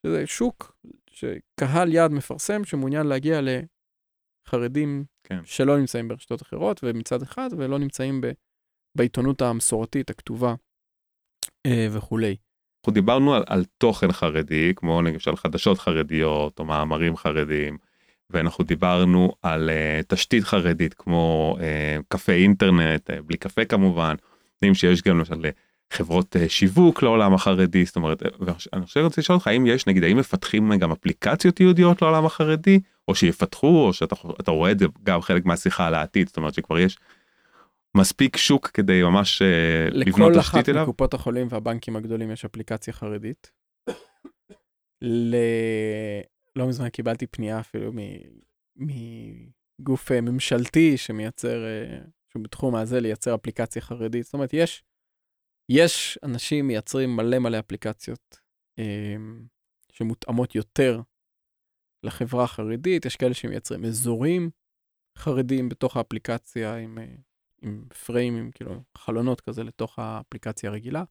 זה 0.06 0.28
שוק 0.28 0.78
שקהל 1.10 1.94
יעד 1.94 2.12
מפרסם 2.12 2.66
שמעוניין 2.66 3.08
להגיע 3.08 3.40
לחרדים 4.48 5.06
כן. 5.24 5.46
שלא 5.46 5.78
נמצאים 5.78 6.08
ברשתות 6.08 6.42
אחרות, 6.42 6.80
ומצד 6.84 7.22
אחד, 7.22 7.50
ולא 7.58 7.80
נמצאים 7.80 8.22
ב, 8.22 8.32
בעיתונות 8.98 9.42
המסורתית, 9.42 10.10
הכתובה 10.10 10.56
אה, 11.66 11.88
וכולי. 11.92 12.36
אנחנו 12.82 12.94
דיברנו 12.94 13.34
על, 13.34 13.44
על 13.48 13.66
תוכן 13.78 14.12
חרדי, 14.12 14.74
כמו 14.76 15.02
למשל 15.02 15.36
חדשות 15.36 15.78
חרדיות 15.78 16.60
או 16.60 16.66
מאמרים 16.66 17.16
חרדיים, 17.16 17.78
ואנחנו 18.32 18.64
דיברנו 18.64 19.32
על 19.42 19.70
uh, 19.70 20.06
תשתית 20.08 20.44
חרדית 20.44 20.94
כמו 20.94 21.56
uh, 21.60 22.04
קפה 22.08 22.32
אינטרנט, 22.32 23.10
uh, 23.10 23.14
בלי 23.26 23.38
קפה 23.38 23.66
כמובן, 23.66 24.16
נותנים 24.56 24.74
שיש 24.74 25.02
גם 25.02 25.18
למשל 25.18 25.36
חברות 25.92 26.36
אה, 26.36 26.50
שיווק 26.50 27.04
לעולם 27.04 27.34
החרדי 27.34 27.86
זאת 27.86 27.96
אומרת 27.96 28.24
אני 28.74 28.86
חושב 28.86 29.00
רוצה 29.00 29.22
לשאול 29.22 29.36
אותך 29.36 29.48
האם 29.48 29.66
יש 29.68 29.88
נגיד 29.88 30.04
האם 30.04 30.18
מפתחים 30.18 30.76
גם 30.76 30.92
אפליקציות 30.92 31.60
יהודיות 31.60 32.02
לעולם 32.02 32.26
החרדי 32.26 32.80
או 33.08 33.16
שיפתחו 33.16 33.88
או 33.88 33.94
שאתה 33.94 34.52
רואה 34.52 34.72
את 34.72 34.80
זה 34.80 34.86
גם 35.04 35.22
חלק 35.22 35.46
מהשיחה 35.46 35.88
על 35.88 35.96
העתיד 35.96 36.28
זאת 36.28 36.38
אומרת 36.38 36.54
שכבר 36.54 36.80
יש 36.80 36.98
מספיק 37.98 38.38
שוק 38.38 38.68
כדי 38.68 39.04
ממש 39.04 39.42
אה, 39.42 39.48
לבנות 39.92 40.34
תשתית 40.38 40.70
אליו. 40.70 40.82
לכל 40.82 40.82
אחת 40.82 40.90
מקופות 40.90 41.14
החולים 41.14 41.48
והבנקים 41.50 41.96
הגדולים 41.96 42.32
יש 42.32 42.46
אפליקציה 42.46 42.94
חרדית. 42.94 43.52
ל... 45.02 45.36
לא 46.56 46.68
מזמן 46.68 46.90
קיבלתי 46.90 47.28
פנייה 47.28 47.60
אפילו 47.60 47.92
מגוף 48.76 50.12
אה, 50.12 50.22
ממשלתי 50.22 50.98
שמייצר 50.98 51.64
שהוא 52.30 52.44
בתחום 52.44 52.76
הזה 52.76 53.00
לייצר 53.00 53.36
אפליקציה 53.36 53.82
חרדית. 53.82 54.26
זאת 54.26 54.34
אומרת, 54.34 54.54
יש, 54.54 54.84
יש 55.70 56.20
אנשים 56.24 56.68
מייצרים 56.68 57.16
מלא 57.16 57.40
מלא 57.40 57.60
אפליקציות 57.60 58.40
אה, 58.80 59.16
שמותאמות 59.92 60.56
יותר 60.56 61.02
לחברה 62.04 62.44
החרדית, 62.44 63.06
יש 63.06 63.16
כאלה 63.16 63.34
שמייצרים 63.34 63.86
אזורים 63.86 64.50
חרדים 65.18 65.70
בתוך 65.70 65.98
האפליקציה 65.98 66.76
עם, 66.76 66.98
אה, 66.98 67.16
עם 67.62 67.86
פריימים, 68.06 68.52
כאילו 68.52 68.84
חלונות 68.98 69.42
כזה 69.42 69.64
לתוך 69.64 70.00
האפליקציה 70.00 70.70
הרגילה. 70.70 71.04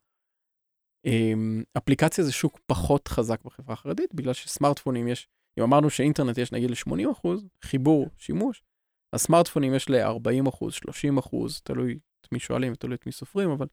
אה, 1.06 1.32
אפליקציה 1.78 2.24
זה 2.24 2.32
שוק 2.32 2.60
פחות 2.66 3.08
חזק 3.08 3.44
בחברה 3.44 3.72
החרדית, 3.72 4.14
בגלל 4.14 4.32
שסמארטפונים 4.32 5.08
יש, 5.08 5.28
אם 5.58 5.62
אמרנו 5.62 5.90
שאינטרנט 5.90 6.38
יש 6.38 6.52
נגיד 6.52 6.70
ל-80 6.70 7.26
חיבור, 7.64 8.08
שימוש, 8.18 8.62
הסמארטפונים 9.14 9.74
יש 9.74 9.90
ל-40 9.90 10.48
אחוז, 10.48 10.74
30 10.74 11.18
אחוז, 11.18 11.60
תלוי 11.60 11.98
את 12.20 12.32
מי 12.32 12.38
שואלים 12.38 12.72
ותלוי 12.72 12.94
את 12.94 13.06
מי 13.06 13.12
סופרים, 13.12 13.50
אבל 13.50 13.66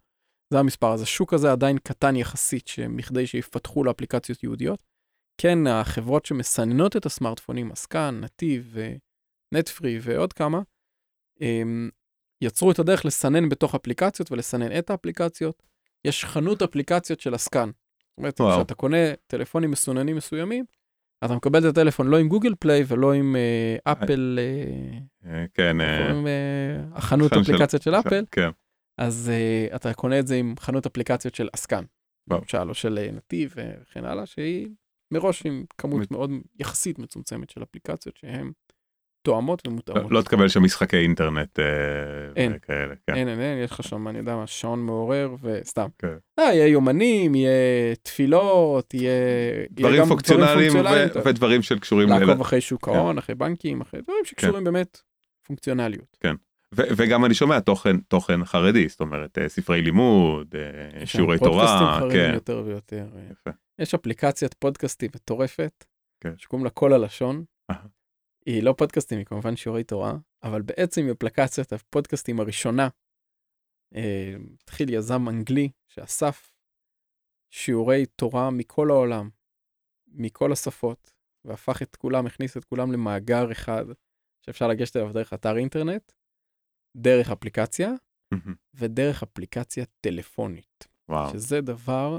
זה 0.53 0.59
המספר. 0.59 0.93
אז 0.93 1.01
השוק 1.01 1.34
הזה 1.34 1.51
עדיין 1.51 1.78
קטן 1.78 2.15
יחסית, 2.15 2.67
שמכדי 2.67 3.28
שיפתחו 3.28 3.84
לאפליקציות 3.84 4.43
יהודיות. 4.43 4.84
כן, 5.41 5.67
החברות 5.67 6.25
שמסננות 6.25 6.97
את 6.97 7.05
הסמארטפונים, 7.05 7.71
עסקן, 7.71 8.19
נתיב, 8.21 8.75
נטפרי 9.53 9.99
ועוד 10.01 10.34
כמה, 10.34 10.61
הם 11.41 11.89
יצרו 12.43 12.71
את 12.71 12.80
הדרך 12.80 13.05
לסנן 13.05 13.49
בתוך 13.49 13.75
אפליקציות 13.75 14.32
ולסנן 14.32 14.80
את 14.80 14.89
האפליקציות. 14.89 15.63
יש 16.05 16.25
חנות 16.25 16.61
אפליקציות 16.61 17.19
של 17.19 17.33
עסקן. 17.33 17.69
זאת 17.69 18.17
אומרת, 18.17 18.41
כשאתה 18.55 18.75
קונה 18.75 18.97
טלפונים 19.27 19.71
מסוננים 19.71 20.15
מסוימים, 20.15 20.65
אתה 21.25 21.35
מקבל 21.35 21.59
את 21.59 21.63
הטלפון 21.63 22.07
לא 22.07 22.17
עם 22.17 22.27
גוגל 22.27 22.55
פליי 22.59 22.83
ולא 22.87 23.13
עם 23.13 23.35
אה, 23.35 23.91
אפל, 23.91 24.39
אה, 24.41 25.31
אה, 25.31 25.45
כן, 25.53 25.81
עם 25.81 26.27
החנות 26.93 27.33
אפליקציות 27.33 27.81
של 27.81 27.95
אפל, 27.95 28.25
כן. 28.31 28.49
אז 28.97 29.31
אתה 29.75 29.93
קונה 29.93 30.19
את 30.19 30.27
זה 30.27 30.35
עם 30.35 30.55
חנות 30.59 30.85
אפליקציות 30.85 31.35
של 31.35 31.49
עסקן, 31.53 31.83
למשל, 32.29 32.69
או 32.69 32.73
של 32.73 33.09
נתיב 33.13 33.53
וכן 33.55 34.05
הלאה, 34.05 34.25
שהיא 34.25 34.69
מראש 35.13 35.45
עם 35.45 35.65
כמות 35.77 36.11
מאוד 36.11 36.31
יחסית 36.59 36.99
מצומצמת 36.99 37.49
של 37.49 37.63
אפליקציות 37.63 38.17
שהן 38.17 38.51
תואמות 39.28 39.67
ומותאמות. 39.67 40.11
לא, 40.11 40.17
לא 40.17 40.21
תקבל 40.21 40.47
שם 40.47 40.63
משחקי 40.63 40.97
אינטרנט 40.97 41.59
אין, 42.36 42.53
כאלה. 42.61 42.93
כן. 43.07 43.13
אין, 43.15 43.28
אין, 43.28 43.39
אין, 43.39 43.63
יש 43.63 43.71
לך 43.71 43.84
שם, 43.84 44.07
אני 44.07 44.17
יודע 44.17 44.36
מה, 44.36 44.47
שעון 44.47 44.86
מעורר 44.86 45.36
וסתם. 45.41 45.88
כן. 45.99 46.17
אה, 46.39 46.43
יהיה 46.43 46.67
יומנים, 46.67 47.36
יהיה 47.36 47.95
תפילות, 48.01 48.93
יהיה... 48.93 49.11
דברים 49.71 49.95
יהיה 49.95 50.05
פונקציונליים 50.05 50.73
ו- 50.75 51.19
ודברים 51.25 51.61
שקשורים... 51.61 52.09
לעקוב 52.09 52.41
אחרי 52.41 52.61
שוק. 52.61 52.88
ההון, 52.88 53.13
כן. 53.13 53.17
אחרי 53.17 53.36
בנקים, 53.36 53.82
אחרי 53.82 54.01
דברים 54.01 54.25
שקשורים 54.25 54.57
כן. 54.57 54.63
באמת 54.63 55.01
פונקציונליות. 55.47 56.17
כן. 56.19 56.36
ו- 56.75 56.88
וגם 56.97 57.25
אני 57.25 57.34
שומע 57.34 57.59
תוכן 57.59 57.97
תוכן 57.97 58.45
חרדי 58.45 58.89
זאת 58.89 58.99
אומרת 58.99 59.38
אה, 59.38 59.49
ספרי 59.49 59.82
לימוד 59.82 60.55
אה, 60.55 61.05
שיעורי 61.05 61.38
תורה 61.38 61.67
פודקאסטים 61.67 61.88
חרדים 61.99 62.28
כן. 62.28 62.34
יותר 62.34 62.63
ויותר 62.65 63.07
יפה. 63.32 63.51
יש 63.80 63.93
אפליקציית 63.93 64.53
פודקאסטים 64.53 65.09
מטורפת 65.15 65.86
כן. 66.23 66.34
שקוראים 66.38 66.63
לה 66.63 66.69
כל 66.69 66.93
הלשון 66.93 67.43
היא 68.47 68.63
לא 68.63 68.73
פודקאסטים, 68.77 69.17
היא 69.17 69.25
כמובן 69.25 69.55
שיעורי 69.55 69.83
תורה, 69.83 70.13
אבל 70.43 70.61
בעצם 70.61 71.01
היא 71.01 71.11
אפליקציית 71.11 71.73
הפודקאסטים 71.73 72.39
הראשונה. 72.39 72.87
אה, 73.95 74.33
התחיל 74.61 74.93
יזם 74.93 75.29
אנגלי 75.29 75.69
שאסף 75.87 76.53
שיעורי 77.53 78.05
תורה 78.05 78.51
מכל 78.51 78.89
העולם, 78.89 79.29
מכל 80.07 80.51
השפות, 80.51 81.13
והפך 81.45 81.81
את 81.81 81.95
כולם, 81.95 82.25
הכניס 82.25 82.57
את 82.57 82.65
כולם 82.65 82.91
למאגר 82.91 83.51
אחד 83.51 83.85
שאפשר 84.45 84.67
לגשת 84.67 84.95
אליו 84.95 85.13
דרך 85.13 85.33
אתר 85.33 85.57
אינטרנט, 85.57 86.11
דרך 86.97 87.29
אפליקציה, 87.29 87.91
ודרך 88.73 89.23
אפליקציה 89.23 89.85
טלפונית. 90.01 90.87
וואו. 91.09 91.29
שזה 91.33 91.61
דבר 91.61 92.17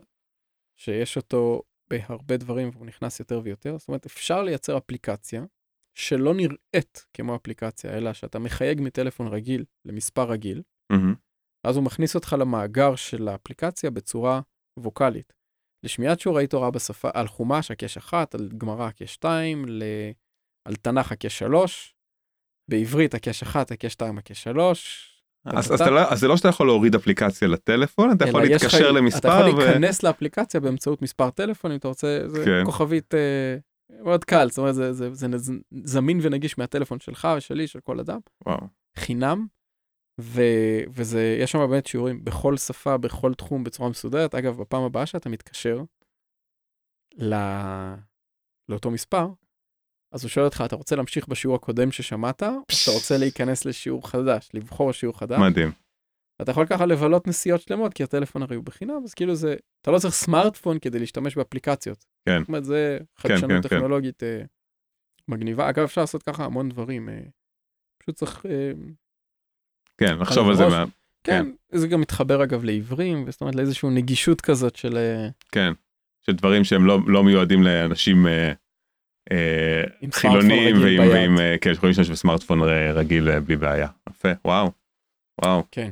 שיש 0.76 1.16
אותו 1.16 1.62
בהרבה 1.90 2.36
דברים 2.36 2.70
והוא 2.72 2.86
נכנס 2.86 3.20
יותר 3.20 3.40
ויותר. 3.44 3.78
זאת 3.78 3.88
אומרת, 3.88 4.06
אפשר 4.06 4.42
לייצר 4.42 4.78
אפליקציה 4.78 5.44
שלא 5.98 6.34
נראית 6.34 7.06
כמו 7.14 7.36
אפליקציה, 7.36 7.96
אלא 7.96 8.12
שאתה 8.12 8.38
מחייג 8.38 8.80
מטלפון 8.80 9.28
רגיל 9.28 9.64
למספר 9.84 10.30
רגיל, 10.30 10.62
mm-hmm. 10.92 11.16
אז 11.66 11.76
הוא 11.76 11.84
מכניס 11.84 12.14
אותך 12.14 12.36
למאגר 12.38 12.94
של 12.94 13.28
האפליקציה 13.28 13.90
בצורה 13.90 14.40
ווקאלית. 14.78 15.32
לשמיעת 15.84 16.20
שיעורי 16.20 16.46
תורה 16.46 16.70
בשפה, 16.70 17.08
על 17.14 17.28
חומש 17.28 17.70
הקש 17.70 17.96
אחת, 17.96 18.34
על 18.34 18.48
גמרא 18.58 18.86
הקש 18.86 19.14
שתיים, 19.14 19.64
ל... 19.68 19.82
על 20.68 20.76
תנ"ך 20.76 21.12
הקש 21.12 21.38
שלוש, 21.38 21.94
בעברית 22.70 23.14
הקש 23.14 23.42
אחת, 23.42 23.70
הקש 23.70 23.92
שתיים, 23.92 24.18
הקש 24.18 24.42
שלוש. 24.42 25.08
אז, 25.46 25.72
אז, 25.72 25.80
לא, 25.80 26.12
אז 26.12 26.20
זה 26.20 26.28
לא 26.28 26.36
שאתה 26.36 26.48
יכול 26.48 26.66
להוריד 26.66 26.94
אפליקציה 26.94 27.48
לטלפון, 27.48 28.12
אתה 28.12 28.28
יכול 28.28 28.42
להתקשר 28.42 28.92
למספר. 28.92 29.18
אתה 29.18 29.28
יכול 29.28 29.54
ו... 29.54 29.66
להיכנס 29.66 30.02
לאפליקציה 30.02 30.60
באמצעות 30.60 31.02
מספר 31.02 31.30
טלפון, 31.30 31.70
אם 31.70 31.76
אתה 31.76 31.88
רוצה, 31.88 32.20
זה 32.26 32.44
כן. 32.44 32.64
כוכבית 32.64 33.14
אה, 33.14 33.56
מאוד 33.90 34.24
קל, 34.24 34.48
זאת 34.48 34.58
אומרת, 34.58 34.74
זה, 34.74 34.92
זה, 34.92 35.14
זה, 35.14 35.26
זה 35.38 35.52
זמין 35.84 36.18
ונגיש 36.22 36.58
מהטלפון 36.58 37.00
שלך 37.00 37.28
ושלי, 37.36 37.66
של 37.66 37.80
כל 37.80 38.00
אדם. 38.00 38.18
וואו. 38.46 38.66
חינם, 38.98 39.46
ו, 40.20 40.42
וזה, 40.90 41.36
יש 41.40 41.52
שם 41.52 41.58
באמת 41.58 41.86
שיעורים 41.86 42.24
בכל 42.24 42.56
שפה, 42.56 42.96
בכל 42.96 43.34
תחום, 43.34 43.64
בצורה 43.64 43.88
מסודרת. 43.88 44.34
אגב, 44.34 44.56
בפעם 44.56 44.82
הבאה 44.82 45.06
שאתה 45.06 45.28
מתקשר 45.28 45.82
לא, 47.18 47.36
לאותו 48.68 48.90
מספר, 48.90 49.28
אז 50.14 50.22
הוא 50.22 50.28
שואל 50.28 50.44
אותך, 50.44 50.62
אתה 50.66 50.76
רוצה 50.76 50.96
להמשיך 50.96 51.28
בשיעור 51.28 51.56
הקודם 51.56 51.92
ששמעת, 51.92 52.42
או 52.42 52.48
אתה 52.48 52.90
רוצה 52.94 53.18
להיכנס 53.18 53.64
לשיעור 53.64 54.08
חדש, 54.08 54.48
לבחור 54.54 54.92
שיעור 54.92 55.18
חדש? 55.18 55.38
מדהים. 55.50 55.72
אתה 56.42 56.50
יכול 56.50 56.66
ככה 56.66 56.86
לבלות 56.86 57.26
נסיעות 57.26 57.60
שלמות, 57.60 57.94
כי 57.94 58.02
הטלפון 58.02 58.42
הרי 58.42 58.56
הוא 58.56 58.64
בחינם, 58.64 59.00
אז 59.04 59.14
כאילו 59.14 59.34
זה, 59.34 59.56
אתה 59.80 59.90
לא 59.90 59.98
צריך 59.98 60.14
סמארטפון 60.14 60.78
כדי 60.78 60.98
להשתמש 60.98 61.36
באפליקציות. 61.36 62.04
כן. 62.28 62.38
זאת 62.40 62.48
אומרת, 62.48 62.64
זה 62.64 62.98
חדשנות 63.16 63.42
כן, 63.42 63.48
כן, 63.48 63.62
כן. 63.62 63.68
טכנולוגית 63.68 64.20
כן. 64.20 64.44
מגניבה. 65.28 65.68
אגב, 65.68 65.84
אפשר 65.84 66.00
לעשות 66.00 66.22
ככה 66.22 66.44
המון 66.44 66.68
דברים. 66.68 67.08
אה, 67.08 67.20
פשוט 67.98 68.14
צריך... 68.14 68.46
אה, 68.46 68.72
כן, 69.98 70.18
לחשוב 70.18 70.48
על 70.48 70.56
זה. 70.56 70.68
מה... 70.68 70.84
כן, 71.24 71.44
כן, 71.70 71.78
זה 71.78 71.88
גם 71.88 72.00
מתחבר 72.00 72.44
אגב 72.44 72.64
לעיוורים, 72.64 73.30
זאת 73.30 73.40
אומרת 73.40 73.54
לאיזושהי 73.54 73.88
נגישות 73.90 74.40
כזאת 74.40 74.76
של... 74.76 74.98
כן, 75.52 75.72
של 76.20 76.32
דברים 76.32 76.64
שהם 76.64 76.86
לא, 76.86 76.98
לא 77.06 77.24
מיועדים 77.24 77.62
לאנשים 77.62 78.26
אה, 78.26 78.52
אה, 79.32 79.82
חילונים 80.12 80.76
ועם, 80.82 81.08
ועם, 81.08 81.36
כן, 81.60 81.74
שיכולים 81.74 81.94
להשתמש 81.98 82.10
בסמארטפון 82.10 82.62
רגיל 82.94 83.40
בלי 83.40 83.56
בעיה. 83.56 83.88
יפה, 84.08 84.28
וואו, 84.44 84.70
וואו. 85.44 85.62
כן. 85.70 85.90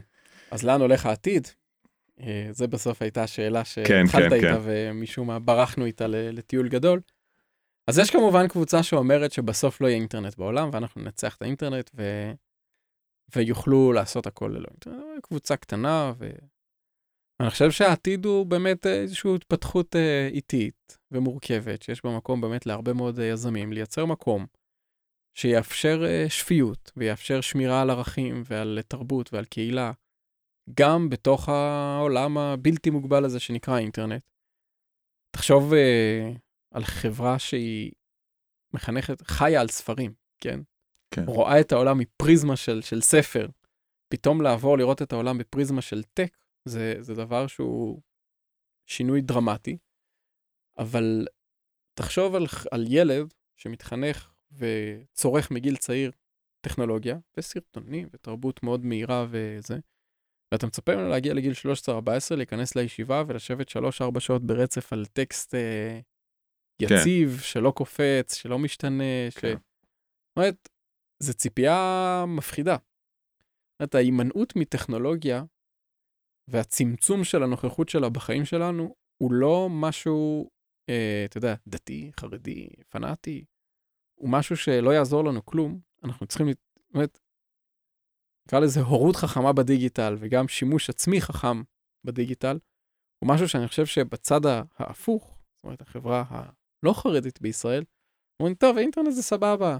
אז 0.50 0.64
לאן 0.64 0.80
הולך 0.80 1.06
העתיד? 1.06 1.48
אה, 2.20 2.48
זה 2.50 2.66
בסוף 2.66 3.02
הייתה 3.02 3.22
השאלה 3.22 3.64
שהתחלת 3.64 4.10
כן, 4.12 4.28
כן, 4.28 4.34
איתה 4.34 4.40
כן. 4.40 4.56
ומשום 4.62 5.26
מה 5.26 5.38
ברחנו 5.38 5.84
איתה 5.84 6.06
לטיול 6.08 6.68
גדול. 6.68 7.00
אז 7.86 7.98
יש 7.98 8.10
כמובן 8.10 8.48
קבוצה 8.48 8.82
שאומרת 8.82 9.32
שבסוף 9.32 9.80
לא 9.80 9.86
יהיה 9.86 9.96
אינטרנט 9.96 10.36
בעולם 10.36 10.70
ואנחנו 10.72 11.02
ננצח 11.02 11.36
את 11.36 11.42
האינטרנט 11.42 11.90
ו... 11.96 12.32
ויוכלו 13.36 13.92
לעשות 13.92 14.26
הכל 14.26 14.52
ללא 14.54 14.66
אינטרנט. 14.70 15.22
קבוצה 15.22 15.56
קטנה 15.56 16.12
ואני 16.18 17.50
חושב 17.50 17.70
שהעתיד 17.70 18.24
הוא 18.24 18.46
באמת 18.46 18.86
איזושהי 18.86 19.34
התפתחות 19.34 19.96
אה, 19.96 20.28
איטית 20.32 20.98
ומורכבת 21.10 21.82
שיש 21.82 22.04
בה 22.04 22.16
מקום 22.16 22.40
באמת 22.40 22.66
להרבה 22.66 22.92
מאוד 22.92 23.18
יזמים 23.18 23.72
לייצר 23.72 24.04
מקום 24.04 24.46
שיאפשר 25.34 26.04
שפיות 26.28 26.92
ויאפשר 26.96 27.40
שמירה 27.40 27.82
על 27.82 27.90
ערכים 27.90 28.42
ועל 28.46 28.78
תרבות 28.88 29.32
ועל 29.32 29.44
קהילה. 29.44 29.92
גם 30.74 31.08
בתוך 31.08 31.48
העולם 31.48 32.38
הבלתי 32.38 32.90
מוגבל 32.90 33.24
הזה 33.24 33.40
שנקרא 33.40 33.78
אינטרנט. 33.78 34.22
תחשוב 35.30 35.72
uh, 35.72 36.38
על 36.70 36.84
חברה 36.84 37.38
שהיא 37.38 37.92
מחנכת, 38.74 39.22
חיה 39.22 39.60
על 39.60 39.68
ספרים, 39.68 40.14
כן? 40.40 40.60
כן. 41.10 41.24
רואה 41.26 41.60
את 41.60 41.72
העולם 41.72 41.98
מפריזמה 41.98 42.56
של, 42.56 42.82
של 42.82 43.00
ספר. 43.00 43.48
פתאום 44.08 44.42
לעבור 44.42 44.78
לראות 44.78 45.02
את 45.02 45.12
העולם 45.12 45.38
בפריזמה 45.38 45.82
של 45.82 46.02
טק, 46.02 46.36
זה, 46.64 46.94
זה 47.00 47.14
דבר 47.14 47.46
שהוא 47.46 48.00
שינוי 48.86 49.20
דרמטי. 49.20 49.78
אבל 50.78 51.26
תחשוב 51.94 52.34
על, 52.34 52.46
על 52.70 52.84
ילד 52.88 53.34
שמתחנך 53.56 54.32
וצורך 54.52 55.50
מגיל 55.50 55.76
צעיר 55.76 56.10
טכנולוגיה 56.60 57.18
וסרטונים 57.36 58.08
ותרבות 58.12 58.62
מאוד 58.62 58.84
מהירה 58.84 59.26
וזה, 59.30 59.78
ואתה 60.52 60.66
מצפה 60.66 60.96
ממנו 60.96 61.08
להגיע 61.08 61.34
לגיל 61.34 61.52
13-14, 61.88 61.90
להיכנס 62.36 62.76
לישיבה 62.76 63.22
ולשבת 63.26 63.68
3-4 63.68 64.20
שעות 64.20 64.42
ברצף 64.42 64.92
על 64.92 65.06
טקסט 65.06 65.54
אה, 65.54 66.00
כן. 66.78 66.94
יציב, 66.94 67.30
כן. 67.36 67.42
שלא 67.42 67.70
קופץ, 67.70 68.34
שלא 68.34 68.58
משתנה, 68.58 69.30
כן. 69.40 69.48
ש... 69.48 69.52
זאת 69.52 70.36
אומרת, 70.36 70.68
זו 71.22 71.34
ציפייה 71.34 72.24
מפחידה. 72.28 72.76
זאת 72.76 73.80
אומרת, 73.80 73.94
ההימנעות 73.94 74.56
מטכנולוגיה 74.56 75.44
והצמצום 76.48 77.24
של 77.24 77.42
הנוכחות 77.42 77.88
שלה 77.88 78.08
בחיים 78.08 78.44
שלנו, 78.44 78.94
הוא 79.22 79.32
לא 79.32 79.68
משהו, 79.70 80.50
אה, 80.88 81.22
אתה 81.24 81.38
יודע, 81.38 81.54
דתי, 81.66 82.10
חרדי, 82.20 82.68
פנאטי, 82.88 83.44
הוא 84.14 84.30
משהו 84.30 84.56
שלא 84.56 84.90
יעזור 84.90 85.24
לנו 85.24 85.44
כלום. 85.44 85.80
אנחנו 86.04 86.26
צריכים, 86.26 86.46
זאת 86.48 86.94
אומרת, 86.94 87.18
נקרא 88.46 88.60
לזה 88.60 88.80
הורות 88.80 89.16
חכמה 89.16 89.52
בדיגיטל 89.52 90.16
וגם 90.18 90.48
שימוש 90.48 90.90
עצמי 90.90 91.20
חכם 91.20 91.62
בדיגיטל, 92.06 92.58
הוא 93.18 93.30
משהו 93.34 93.48
שאני 93.48 93.68
חושב 93.68 93.86
שבצד 93.86 94.40
ההפוך, 94.78 95.24
זאת 95.24 95.64
אומרת 95.64 95.80
החברה 95.82 96.24
הלא 96.28 96.92
חרדית 96.92 97.40
בישראל, 97.40 97.84
אומרים, 98.40 98.54
טוב, 98.54 98.76
האינטרנט 98.76 99.12
זה 99.12 99.22
סבבה, 99.22 99.78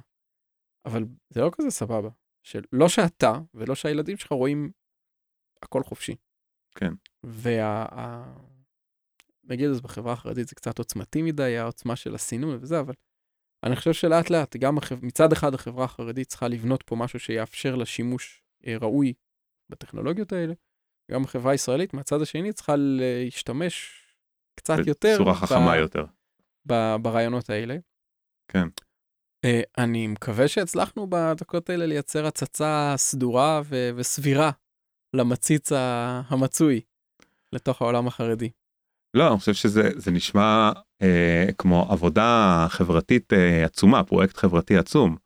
אבל 0.87 1.05
זה 1.31 1.41
לא 1.41 1.51
כזה 1.53 1.71
סבבה. 1.71 2.11
שלא 2.47 2.89
שאתה 2.89 3.33
ולא 3.55 3.75
שהילדים 3.75 4.17
שלך 4.17 4.33
רואים 4.33 4.71
הכל 5.63 5.83
חופשי. 5.83 6.17
כן. 6.79 6.93
וה... 7.27 7.87
נגיד 9.45 9.71
אז 9.71 9.81
בחברה 9.81 10.13
החרדית 10.13 10.49
זה 10.49 10.55
קצת 10.55 10.79
עוצמתי 10.79 11.23
מדי, 11.23 11.57
העוצמה 11.57 11.97
של 11.97 12.15
הסינון 12.15 12.59
וזה, 12.61 12.81
אבל 12.81 12.95
אני 13.67 13.77
חושב 13.77 13.93
שלאט 13.93 14.31
לאט, 14.31 14.57
גם 14.57 14.79
החב... 14.79 15.05
מצד 15.05 15.33
אחד 15.33 15.55
החברה 15.55 15.85
החרדית 15.85 16.29
צריכה 16.29 16.49
לבנות 16.49 16.83
פה 16.83 16.97
משהו 16.97 17.21
שיאפשר 17.21 17.77
לה 17.77 17.87
שימוש 17.87 18.43
ראוי 18.81 19.13
בטכנולוגיות 19.71 20.33
האלה. 20.33 20.55
גם 21.11 21.25
החברה 21.25 21.53
הישראלית 21.53 21.95
מהצד 21.95 22.23
השני 22.23 22.53
צריכה 22.53 22.75
להשתמש 22.77 24.03
קצת 24.55 24.77
יותר. 24.87 25.15
בצורה 25.15 25.35
חכמה 25.35 25.73
ב... 25.73 25.79
יותר. 25.79 26.05
ב- 26.67 26.97
ברעיונות 27.03 27.51
האלה. 27.51 27.77
כן. 28.49 28.69
אה, 29.45 29.61
אני 29.79 30.07
מקווה 30.07 30.49
שהצלחנו 30.49 31.07
בדקות 31.11 31.71
האלה 31.71 31.87
לייצר 31.87 32.27
הצצה 32.27 32.95
סדורה 32.97 33.61
ו- 33.65 33.91
וסבירה 33.97 34.51
למציץ 35.17 35.73
המצוי 36.29 36.81
לתוך 37.53 37.83
העולם 37.83 38.07
החרדי. 38.07 38.51
לא, 39.15 39.29
אני 39.29 39.39
חושב 39.39 39.55
שזה 39.55 39.91
זה 39.97 40.11
נשמע 40.11 40.73
אה, 41.03 41.47
כמו 41.59 41.87
עבודה 41.91 42.67
חברתית 42.69 43.33
אה, 43.33 43.65
עצומה, 43.65 44.05
פרויקט 44.05 44.37
חברתי 44.37 44.77
עצום. 44.77 45.17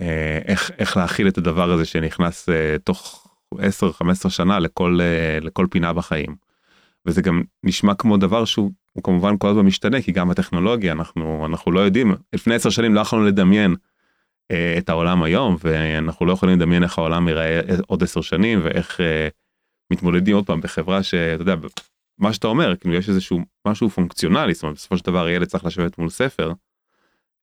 אה, 0.00 0.38
איך, 0.44 0.70
איך 0.78 0.96
להכיל 0.96 1.28
את 1.28 1.38
הדבר 1.38 1.70
הזה 1.70 1.84
שנכנס 1.84 2.48
אה, 2.48 2.76
תוך 2.84 3.28
10-15 3.54 3.58
שנה 4.28 4.58
לכל, 4.58 4.98
אה, 5.00 5.38
לכל 5.40 5.66
פינה 5.70 5.92
בחיים. 5.92 6.48
וזה 7.06 7.22
גם 7.22 7.42
נשמע 7.64 7.94
כמו 7.94 8.16
דבר 8.16 8.44
שהוא 8.44 8.70
הוא 8.92 9.04
כמובן 9.04 9.38
כל 9.38 9.48
הזמן 9.48 9.62
משתנה 9.62 10.02
כי 10.02 10.12
גם 10.12 10.30
הטכנולוגיה 10.30 10.92
אנחנו 10.92 11.46
אנחנו 11.46 11.72
לא 11.72 11.80
יודעים 11.80 12.14
לפני 12.32 12.54
10 12.54 12.70
שנים 12.70 12.94
לא 12.94 13.00
יכולנו 13.00 13.26
לדמיין 13.26 13.74
אה, 14.50 14.74
את 14.78 14.88
העולם 14.88 15.22
היום 15.22 15.56
ואנחנו 15.60 16.26
לא 16.26 16.32
יכולים 16.32 16.58
לדמיין 16.58 16.82
איך 16.82 16.98
העולם 16.98 17.28
ייראה 17.28 17.60
עוד 17.86 18.02
10 18.02 18.20
שנים 18.20 18.60
ואיך 18.64 19.00
אה, 19.00 19.28
מתמודדים 19.92 20.36
עוד 20.36 20.46
פעם 20.46 20.60
בחברה 20.60 21.02
שאתה 21.02 21.42
יודע 21.42 21.54
מה 22.18 22.32
שאתה 22.32 22.46
אומר 22.46 22.76
כאילו 22.76 22.94
יש 22.94 23.08
איזשהו 23.08 23.40
משהו 23.66 23.90
פונקציונלי 23.90 24.54
זאת 24.54 24.62
אומרת 24.62 24.76
בסופו 24.76 24.98
של 24.98 25.04
דבר 25.04 25.28
ילד 25.28 25.46
צריך 25.46 25.64
לשבת 25.64 25.98
מול 25.98 26.08
ספר. 26.08 26.52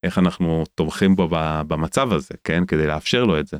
איך 0.05 0.17
אנחנו 0.17 0.63
תומכים 0.75 1.15
בו 1.15 1.27
במצב 1.67 2.13
הזה 2.13 2.33
כן 2.43 2.65
כדי 2.65 2.87
לאפשר 2.87 3.23
לו 3.23 3.39
את 3.39 3.47
זה. 3.47 3.57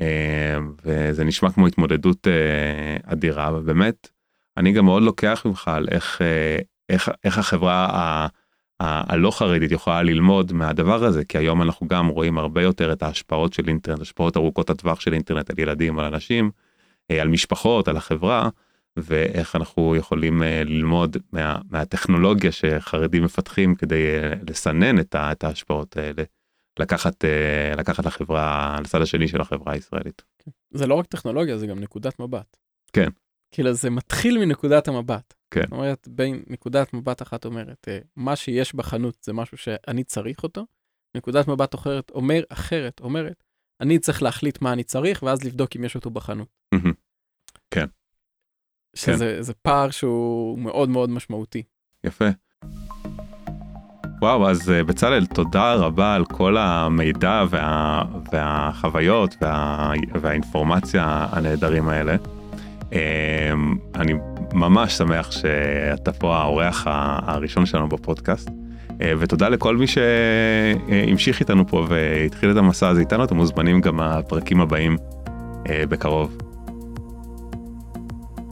אה, 0.00 0.58
וזה 0.84 1.24
נשמע 1.24 1.50
כמו 1.50 1.66
התמודדות 1.66 2.28
אה, 2.28 3.12
אדירה 3.12 3.50
ובאמת 3.54 4.08
אני 4.56 4.72
גם 4.72 4.84
מאוד 4.84 5.02
לוקח 5.02 5.42
ממך 5.44 5.68
על 5.68 5.88
איך 5.90 6.22
אה, 6.22 6.58
איך 6.88 7.10
איך 7.24 7.38
החברה 7.38 7.86
ה, 7.90 8.26
ה, 8.82 9.12
הלא 9.12 9.30
חרדית 9.30 9.72
יכולה 9.72 10.02
ללמוד 10.02 10.52
מהדבר 10.52 11.04
הזה 11.04 11.24
כי 11.24 11.38
היום 11.38 11.62
אנחנו 11.62 11.88
גם 11.88 12.08
רואים 12.08 12.38
הרבה 12.38 12.62
יותר 12.62 12.92
את 12.92 13.02
ההשפעות 13.02 13.52
של 13.52 13.68
אינטרנט 13.68 14.00
השפעות 14.00 14.36
ארוכות 14.36 14.70
הטווח 14.70 15.00
של 15.00 15.12
אינטרנט 15.12 15.50
על 15.50 15.58
ילדים 15.58 15.98
על 15.98 16.04
אנשים 16.04 16.50
על 17.20 17.28
משפחות 17.28 17.88
על 17.88 17.96
החברה 17.96 18.48
ואיך 18.96 19.56
אנחנו 19.56 19.96
יכולים 19.96 20.42
ללמוד 20.42 21.16
מה, 21.32 21.58
מהטכנולוגיה 21.70 22.52
שחרדים 22.52 23.24
מפתחים 23.24 23.74
כדי 23.74 24.06
לסנן 24.48 25.00
את, 25.00 25.14
ה, 25.14 25.32
את 25.32 25.44
ההשפעות 25.44 25.96
האלה. 25.96 26.22
לקחת 26.78 27.24
לקחת 27.76 28.06
לחברה 28.06 28.76
לצד 28.80 29.02
השני 29.02 29.28
של 29.28 29.40
החברה 29.40 29.72
הישראלית. 29.72 30.22
כן. 30.38 30.50
זה 30.70 30.86
לא 30.86 30.94
רק 30.94 31.06
טכנולוגיה 31.06 31.58
זה 31.58 31.66
גם 31.66 31.80
נקודת 31.80 32.20
מבט. 32.20 32.56
כן. 32.92 33.08
כאילו 33.50 33.72
זה 33.72 33.90
מתחיל 33.90 34.38
מנקודת 34.38 34.88
המבט. 34.88 35.34
כן. 35.50 35.62
זאת 35.62 35.72
אומרת 35.72 36.08
בין 36.10 36.42
נקודת 36.46 36.94
מבט 36.94 37.22
אחת 37.22 37.44
אומרת 37.44 37.88
מה 38.16 38.36
שיש 38.36 38.74
בחנות 38.74 39.16
זה 39.22 39.32
משהו 39.32 39.56
שאני 39.56 40.04
צריך 40.04 40.42
אותו. 40.42 40.66
נקודת 41.16 41.48
מבט 41.48 41.74
אחרת 41.74 42.10
אומר 42.10 42.42
אחרת 42.48 43.00
אומרת 43.00 43.44
אני 43.80 43.98
צריך 43.98 44.22
להחליט 44.22 44.62
מה 44.62 44.72
אני 44.72 44.84
צריך 44.84 45.22
ואז 45.22 45.44
לבדוק 45.44 45.76
אם 45.76 45.84
יש 45.84 45.94
אותו 45.94 46.10
בחנות. 46.10 46.48
כן. 47.70 47.86
שזה 48.94 49.34
כן. 49.36 49.42
זה 49.42 49.52
פער 49.62 49.90
שהוא 49.90 50.58
מאוד 50.58 50.88
מאוד 50.88 51.10
משמעותי. 51.10 51.62
יפה. 52.04 52.24
וואו, 54.20 54.50
אז 54.50 54.68
בצלאל, 54.86 55.26
תודה 55.26 55.74
רבה 55.74 56.14
על 56.14 56.24
כל 56.24 56.56
המידע 56.56 57.44
וה, 57.50 58.02
והחוויות 58.32 59.36
וה, 59.40 59.92
והאינפורמציה 60.20 61.26
הנהדרים 61.30 61.88
האלה. 61.88 62.16
אני 63.94 64.12
ממש 64.52 64.92
שמח 64.92 65.30
שאתה 65.30 66.12
פה 66.12 66.36
האורח 66.36 66.86
הראשון 66.86 67.66
שלנו 67.66 67.88
בפודקאסט, 67.88 68.50
ותודה 68.98 69.48
לכל 69.48 69.76
מי 69.76 69.86
שהמשיך 69.86 71.40
איתנו 71.40 71.66
פה 71.68 71.86
והתחיל 71.88 72.50
את 72.50 72.56
המסע 72.56 72.88
הזה 72.88 73.00
איתנו, 73.00 73.24
אתם 73.24 73.36
מוזמנים 73.36 73.80
גם 73.80 74.00
הפרקים 74.00 74.60
הבאים 74.60 74.96
בקרוב. 75.68 76.38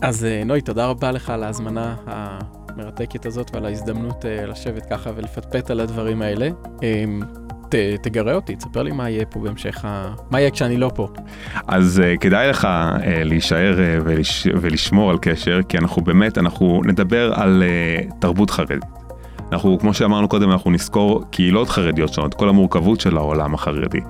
אז 0.02 0.26
נוי, 0.46 0.60
תודה 0.60 0.86
רבה 0.86 1.12
לך 1.12 1.30
על 1.30 1.42
ההזמנה. 1.42 1.94
המרתקת 2.06 3.26
הזאת 3.26 3.50
ועל 3.54 3.66
ההזדמנות 3.66 4.24
uh, 4.24 4.46
לשבת 4.46 4.86
ככה 4.90 5.10
ולפטפט 5.16 5.70
על 5.70 5.80
הדברים 5.80 6.22
האלה. 6.22 6.48
Um, 6.66 7.24
ת, 7.68 7.74
תגרה 8.02 8.34
אותי, 8.34 8.56
תספר 8.56 8.82
לי 8.82 8.92
מה 8.92 9.10
יהיה 9.10 9.26
פה 9.26 9.40
בהמשך, 9.40 9.84
ה... 9.84 10.14
מה 10.30 10.40
יהיה 10.40 10.50
כשאני 10.50 10.76
לא 10.76 10.90
פה. 10.94 11.08
אז 11.66 12.02
uh, 12.02 12.18
כדאי 12.18 12.48
לך 12.48 12.64
uh, 12.64 13.04
להישאר 13.04 13.74
uh, 13.76 14.02
ולש... 14.04 14.46
ולשמור 14.60 15.10
על 15.10 15.18
קשר, 15.22 15.60
כי 15.68 15.78
אנחנו 15.78 16.02
באמת, 16.02 16.38
אנחנו 16.38 16.80
נדבר 16.84 17.32
על 17.34 17.62
uh, 17.62 18.14
תרבות 18.18 18.50
חרדית. 18.50 18.84
אנחנו, 19.52 19.78
כמו 19.78 19.94
שאמרנו 19.94 20.28
קודם, 20.28 20.50
אנחנו 20.50 20.70
נזכור 20.70 21.24
קהילות 21.30 21.68
חרדיות 21.68 22.12
שונות, 22.12 22.34
כל 22.34 22.48
המורכבות 22.48 23.00
של 23.00 23.16
העולם 23.16 23.54
החרדי. 23.54 24.00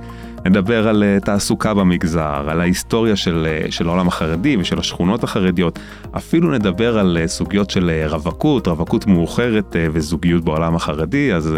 נדבר 0.47 0.89
על 0.89 1.03
uh, 1.03 1.25
תעסוקה 1.25 1.75
במגזר, 1.75 2.45
על 2.51 2.61
ההיסטוריה 2.61 3.17
של, 3.17 3.47
uh, 3.67 3.71
של 3.71 3.89
העולם 3.89 4.09
החרדי 4.09 4.57
ושל 4.57 4.79
השכונות 4.79 5.25
החרדיות, 5.25 5.79
אפילו 6.17 6.51
נדבר 6.51 6.99
על 6.99 7.19
uh, 7.25 7.27
סוגיות 7.27 7.71
של 7.71 7.91
רווקות, 8.07 8.69
רווקות 8.69 9.07
מאוחרת 9.07 9.77
וזוגיות 9.93 10.45
בעולם 10.45 10.77
החרדי, 10.77 11.33
אז 11.35 11.55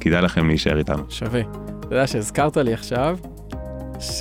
כדאי 0.00 0.22
לכם 0.22 0.48
להישאר 0.48 0.78
איתנו. 0.78 1.02
שווה. 1.08 1.40
אתה 1.40 1.94
יודע 1.94 2.06
שהזכרת 2.06 2.56
לי 2.56 2.72
עכשיו, 2.72 3.18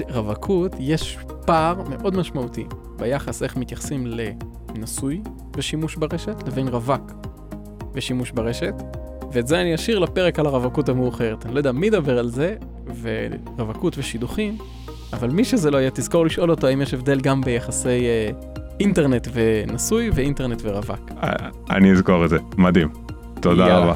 רווקות 0.10 0.76
יש 0.80 1.18
פער 1.46 1.76
מאוד 1.90 2.18
משמעותי 2.18 2.66
ביחס 3.00 3.44
איך 3.44 3.58
מתייחסים 3.58 4.08
לנשוי 4.08 5.22
ושימוש 5.58 5.96
ברשת 5.96 6.48
לבין 6.48 6.68
רווק 6.68 7.12
ושימוש 7.94 8.32
ברשת, 8.32 8.74
ואת 9.32 9.48
זה 9.48 9.62
אני 9.62 9.76
אשאיר 9.76 10.00
לפרק 10.00 10.40
על 10.40 10.46
הרווקות 10.46 10.90
המאוחרת. 10.90 11.46
אני 11.46 11.54
לא 11.54 11.60
יודע 11.60 11.72
מי 11.72 11.88
ידבר 11.88 12.20
על 12.20 12.30
זה, 12.30 12.56
ורווקות 13.02 13.98
ושידוכים, 13.98 14.58
אבל 15.14 15.30
מי 15.30 15.44
שזה 15.44 15.72
לא 15.72 15.78
יהיה, 15.78 15.90
תזכור 15.94 16.26
לשאול 16.26 16.52
אותו 16.52 16.68
האם 16.68 16.82
יש 16.82 16.94
הבדל 16.94 17.20
גם 17.20 17.42
ביחסי 17.42 17.90
אה, 17.90 18.30
אינטרנט 18.80 19.28
ונשוי 19.34 20.10
ואינטרנט 20.14 20.62
ורווק. 20.64 21.12
אני 21.70 21.92
אזכור 21.92 22.26
את 22.26 22.30
זה, 22.30 22.38
מדהים. 22.58 22.90
תודה 23.40 23.68
יאללה. 23.68 23.78
רבה. 23.80 23.94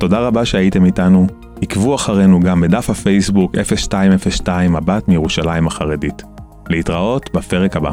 תודה 0.00 0.20
רבה 0.20 0.44
שהייתם 0.44 0.84
איתנו. 0.84 1.26
עקבו 1.62 1.94
אחרינו 1.94 2.40
גם 2.40 2.60
בדף 2.60 2.90
הפייסבוק 2.90 3.54
0202 3.54 4.72
מבט 4.72 5.08
מירושלים 5.08 5.66
החרדית. 5.66 6.22
להתראות 6.68 7.30
בפרק 7.34 7.76
הבא. 7.76 7.90